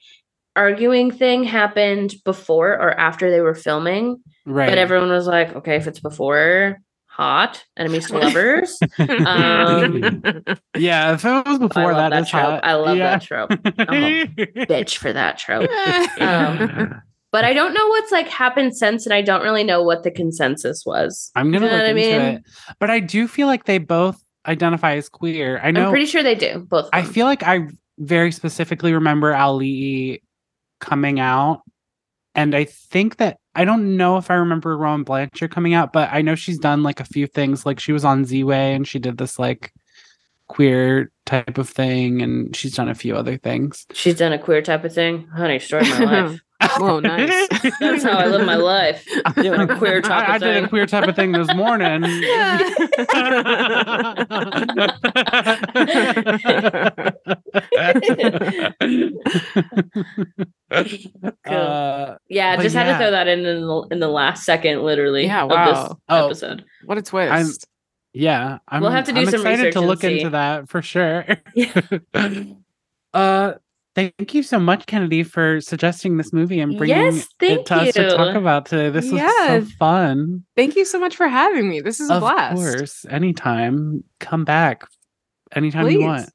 arguing 0.57 1.11
thing 1.11 1.45
happened 1.45 2.15
before 2.25 2.73
or 2.73 2.93
after 2.93 3.31
they 3.31 3.41
were 3.41 3.55
filming. 3.55 4.23
Right. 4.47 4.69
But 4.69 4.79
everyone 4.79 5.11
was 5.11 5.27
like, 5.27 5.55
okay, 5.57 5.77
if 5.77 5.87
it's 5.87 6.01
before, 6.01 6.79
hot, 7.07 7.65
enemies 7.77 8.09
to 8.09 8.19
lovers. 8.19 8.79
Um, 8.99 10.45
yeah, 10.77 11.15
if 11.15 11.25
it 11.25 11.47
was 11.47 11.59
before 11.59 11.93
I 11.93 11.97
love 11.97 11.97
that, 11.97 12.11
that 12.11 12.23
is 12.23 12.29
trope. 12.31 12.43
hot. 12.43 12.65
I 12.65 12.75
love 12.75 12.97
yeah. 12.97 13.19
that 13.19 13.23
trope. 13.23 13.51
Bitch 13.51 14.97
for 14.97 15.13
that 15.13 15.39
trope. 15.39 15.71
Um, 16.21 17.03
But 17.35 17.45
I 17.45 17.53
don't 17.53 17.75
know 17.75 17.89
what's 17.89 18.13
like 18.13 18.29
happened 18.29 18.77
since, 18.77 19.07
and 19.07 19.13
I 19.13 19.21
don't 19.21 19.43
really 19.43 19.65
know 19.65 19.83
what 19.83 20.05
the 20.05 20.11
consensus 20.13 20.87
was. 20.87 21.33
I'm 21.35 21.51
gonna 21.51 21.67
You 21.67 21.73
know 21.73 21.79
look 21.79 21.89
into 21.89 21.95
mean? 22.01 22.21
it. 22.37 22.45
But 22.79 22.91
I 22.91 23.01
do 23.01 23.27
feel 23.27 23.49
like 23.49 23.65
they 23.65 23.79
both 23.79 24.23
identify 24.47 24.95
as 24.95 25.09
queer. 25.09 25.59
I 25.61 25.73
know 25.73 25.87
I'm 25.87 25.91
pretty 25.91 26.07
sure 26.07 26.23
they 26.23 26.37
do. 26.37 26.61
Both. 26.61 26.91
I 26.93 27.03
feel 27.03 27.27
like 27.27 27.43
I 27.43 27.67
very 27.99 28.31
specifically 28.31 28.93
remember 28.93 29.33
Auli'i 29.33 30.21
coming 30.79 31.19
out. 31.19 31.63
And 32.37 32.55
I 32.55 32.67
think 32.67 33.17
that 33.17 33.39
I 33.57 33.65
don't 33.65 33.97
know 33.97 34.17
if 34.17 34.31
I 34.31 34.35
remember 34.35 34.77
Rowan 34.77 35.03
Blanchard 35.03 35.51
coming 35.51 35.75
out, 35.75 35.93
but 35.93 36.11
I 36.13 36.23
know 36.23 36.37
she's 36.37 36.59
done 36.59 36.85
like 36.85 37.01
a 37.01 37.05
few 37.05 37.27
things. 37.27 37.67
Like 37.67 37.81
she 37.81 37.91
was 37.91 38.05
on 38.05 38.25
Z 38.27 38.45
Way 38.45 38.75
and 38.75 38.87
she 38.87 39.01
did 39.01 39.19
this 39.19 39.41
like 39.41 39.73
queer 40.47 41.11
type 41.27 41.59
of 41.59 41.69
thing, 41.69 42.23
and 42.23 42.55
she's 42.55 42.77
done 42.77 42.89
a 42.89 42.95
few 42.95 43.17
other 43.17 43.39
things. 43.39 43.87
She's 43.93 44.19
done 44.19 44.33
a 44.33 44.39
queer 44.39 44.63
type 44.63 44.85
of 44.85 44.95
thing. 44.95 45.27
Honey, 45.35 45.59
story 45.59 45.91
of 45.91 45.99
my 45.99 46.05
life. 46.29 46.41
Whoa, 46.79 47.01
nice. 47.01 47.49
That's 47.81 48.05
how 48.05 48.19
I 48.19 48.27
live 48.27 48.47
my 48.47 48.55
life. 48.57 49.07
Doing 49.37 49.61
a 49.61 49.77
queer 49.79 50.01
type 50.01 50.29
I, 50.29 50.37
of 50.37 50.43
I 50.43 50.47
did 50.47 50.55
thing. 50.55 50.65
a 50.65 50.69
queer 50.69 50.87
type 50.87 51.09
of 51.09 51.17
thing 51.17 51.33
this 51.33 51.53
morning. 51.55 52.03
Uh, 61.45 62.17
Yeah, 62.29 62.57
But 62.57 62.63
just 62.63 62.75
had 62.75 62.87
yeah. 62.87 62.93
to 62.93 62.99
throw 62.99 63.11
that 63.13 63.29
in 63.29 63.41
in 63.45 63.61
the, 63.63 63.87
in 63.93 64.01
the 64.01 64.09
last 64.09 64.45
second, 64.45 64.83
literally. 64.83 65.25
Yeah, 65.27 65.45
Of 65.45 65.51
wow. 65.51 65.73
this 65.89 65.97
Oh. 66.09 66.27
episode. 66.27 66.65
what 66.85 66.99
a 66.99 67.03
twist. 67.03 67.33
I'm- 67.33 67.51
yeah, 68.17 68.59
I'm, 68.69 68.81
We'll 68.81 68.93
have 68.93 69.07
to 69.07 69.13
do 69.13 69.23
I'm 69.23 69.27
some 69.27 69.41
excited 69.41 69.59
research 69.59 69.73
to 69.75 69.81
look 69.81 70.01
see. 70.03 70.19
into 70.19 70.31
that 70.31 70.69
for 70.69 70.83
sure. 70.83 71.25
Yeah. 71.57 71.81
uh, 73.13 73.55
thank 73.95 74.35
you 74.35 74.43
so 74.43 74.59
much, 74.59 74.87
Kennedy, 74.87 75.23
for 75.23 75.61
suggesting 75.61 76.17
this 76.17 76.33
movie 76.33 76.61
and 76.61 76.77
bringing 76.77 76.97
Yes, 76.97 77.29
it 77.41 77.67
to 77.67 77.75
us 77.75 77.95
to 77.95 78.17
talk 78.17 78.35
about 78.35 78.67
today. 78.67 78.91
This 78.91 79.11
was 79.11 79.21
so 79.21 79.65
fun. 79.79 80.45
Thank 80.57 80.77
you 80.77 80.85
so 80.85 80.99
much 80.99 81.17
for 81.17 81.29
having 81.29 81.69
me. 81.69 81.81
This 81.81 82.01
is 82.01 82.11
a 82.11 82.15
of 82.15 82.21
blast. 82.21 82.53
Of 82.53 82.59
course, 82.59 83.07
anytime, 83.09 84.05
come 84.21 84.45
back, 84.45 84.85
anytime 85.53 85.89
you 85.89 86.01
want. 86.03 86.31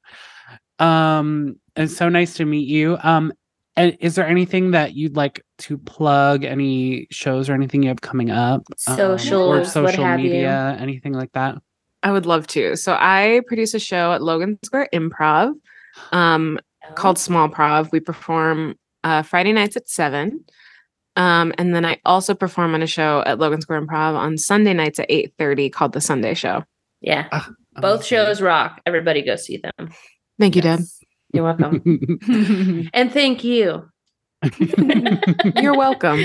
Um, 0.79 1.59
it's 1.75 1.95
so 1.95 2.09
nice 2.09 2.35
to 2.35 2.45
meet 2.45 2.67
you. 2.67 2.97
Um, 3.03 3.33
and 3.75 3.95
is 4.01 4.15
there 4.15 4.27
anything 4.27 4.71
that 4.71 4.93
you'd 4.95 5.15
like 5.15 5.45
to 5.59 5.77
plug? 5.77 6.43
Any 6.43 7.07
shows 7.11 7.49
or 7.49 7.53
anything 7.53 7.83
you 7.83 7.89
have 7.89 8.01
coming 8.01 8.29
up? 8.29 8.63
Um, 8.87 8.93
or 8.93 9.17
Socials, 9.17 9.57
what 9.57 9.67
social 9.67 10.03
have 10.03 10.19
you. 10.19 10.31
media, 10.31 10.77
anything 10.79 11.13
like 11.13 11.31
that? 11.33 11.55
I 12.03 12.11
would 12.11 12.25
love 12.25 12.47
to. 12.47 12.75
So 12.77 12.93
I 12.97 13.41
produce 13.47 13.73
a 13.73 13.79
show 13.79 14.13
at 14.13 14.21
Logan 14.21 14.57
Square 14.63 14.89
Improv 14.93 15.53
um, 16.11 16.59
called 16.95 17.17
Small 17.17 17.49
Prov. 17.49 17.89
We 17.91 17.99
perform 17.99 18.75
uh, 19.03 19.21
Friday 19.23 19.53
nights 19.53 19.75
at 19.77 19.89
seven. 19.89 20.43
Um, 21.15 21.53
and 21.57 21.75
then 21.75 21.85
I 21.85 21.99
also 22.05 22.33
perform 22.33 22.73
on 22.75 22.81
a 22.81 22.87
show 22.87 23.23
at 23.25 23.39
Logan 23.39 23.61
Square 23.61 23.81
Improv 23.85 24.15
on 24.15 24.37
Sunday 24.37 24.73
nights 24.73 24.99
at 24.99 25.09
8:30 25.09 25.71
called 25.71 25.93
The 25.93 26.01
Sunday 26.01 26.33
Show. 26.33 26.63
Yeah, 27.01 27.27
Ah, 27.31 27.49
both 27.75 28.05
shows 28.05 28.41
rock. 28.41 28.81
Everybody 28.85 29.21
go 29.21 29.35
see 29.35 29.57
them. 29.57 29.91
Thank 30.37 30.55
you, 30.55 30.61
Yes. 30.63 30.99
You're 31.33 31.43
welcome. 31.43 31.81
and 32.93 33.11
thank 33.11 33.43
you. 33.43 33.89
You're 35.57 35.75
welcome. 35.75 36.21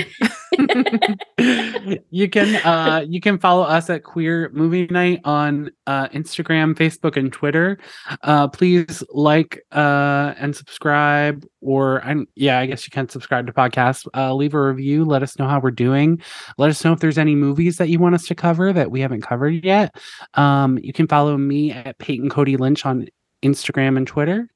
you 2.09 2.29
can 2.29 2.55
uh 2.65 3.03
you 3.05 3.19
can 3.19 3.37
follow 3.37 3.63
us 3.63 3.89
at 3.89 4.03
queer 4.03 4.49
movie 4.53 4.87
night 4.87 5.19
on 5.25 5.69
uh 5.85 6.07
instagram 6.09 6.73
facebook 6.75 7.17
and 7.17 7.33
twitter. 7.33 7.77
Uh 8.21 8.47
please 8.47 9.03
like 9.09 9.61
uh 9.73 10.33
and 10.37 10.55
subscribe 10.55 11.45
or 11.59 11.97
and 11.97 12.25
yeah 12.35 12.59
i 12.59 12.65
guess 12.65 12.87
you 12.87 12.91
can 12.91 13.09
subscribe 13.09 13.47
to 13.47 13.53
podcasts. 13.53 14.07
Uh 14.15 14.33
leave 14.33 14.53
a 14.53 14.61
review. 14.61 15.03
Let 15.03 15.21
us 15.21 15.37
know 15.37 15.47
how 15.47 15.59
we're 15.59 15.71
doing. 15.71 16.21
Let 16.57 16.69
us 16.69 16.85
know 16.85 16.93
if 16.93 17.01
there's 17.01 17.17
any 17.17 17.35
movies 17.35 17.77
that 17.77 17.89
you 17.89 17.99
want 17.99 18.15
us 18.15 18.27
to 18.27 18.35
cover 18.35 18.71
that 18.71 18.91
we 18.91 19.01
haven't 19.01 19.23
covered 19.23 19.65
yet. 19.65 19.93
Um 20.35 20.77
you 20.77 20.93
can 20.93 21.07
follow 21.07 21.37
me 21.37 21.71
at 21.71 21.97
peyton 21.99 22.29
cody 22.29 22.55
lynch 22.55 22.85
on 22.85 23.07
instagram 23.43 23.97
and 23.97 24.07
twitter 24.07 24.49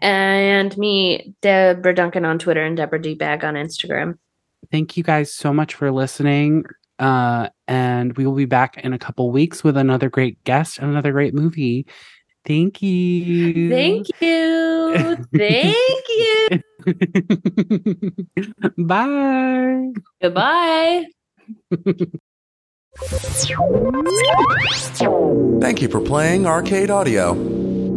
And 0.00 0.76
me, 0.78 1.34
Deborah 1.42 1.94
Duncan 1.94 2.24
on 2.24 2.38
Twitter 2.38 2.64
and 2.64 2.76
Deborah 2.76 3.00
D 3.00 3.14
Bag 3.14 3.44
on 3.44 3.54
Instagram. 3.54 4.18
thank 4.70 4.96
you 4.96 5.02
guys 5.02 5.32
so 5.32 5.52
much 5.54 5.74
for 5.74 5.90
listening 5.90 6.64
uh 6.98 7.48
and 7.66 8.14
we 8.18 8.26
will 8.26 8.34
be 8.34 8.44
back 8.44 8.76
in 8.76 8.92
a 8.92 8.98
couple 8.98 9.30
weeks 9.30 9.64
with 9.64 9.74
another 9.78 10.10
great 10.10 10.42
guest 10.44 10.76
and 10.78 10.90
another 10.90 11.12
great 11.12 11.32
movie 11.32 11.86
thank 12.44 12.82
you 12.82 13.70
Thank 13.70 14.06
you. 14.20 15.16
Thank 15.34 16.04
you. 16.10 16.60
bye 18.84 19.92
Goodbye. 20.20 21.06
Thank 25.60 25.82
you 25.82 25.88
for 25.88 26.00
playing 26.00 26.46
Arcade 26.46 26.90
Audio. 26.90 27.59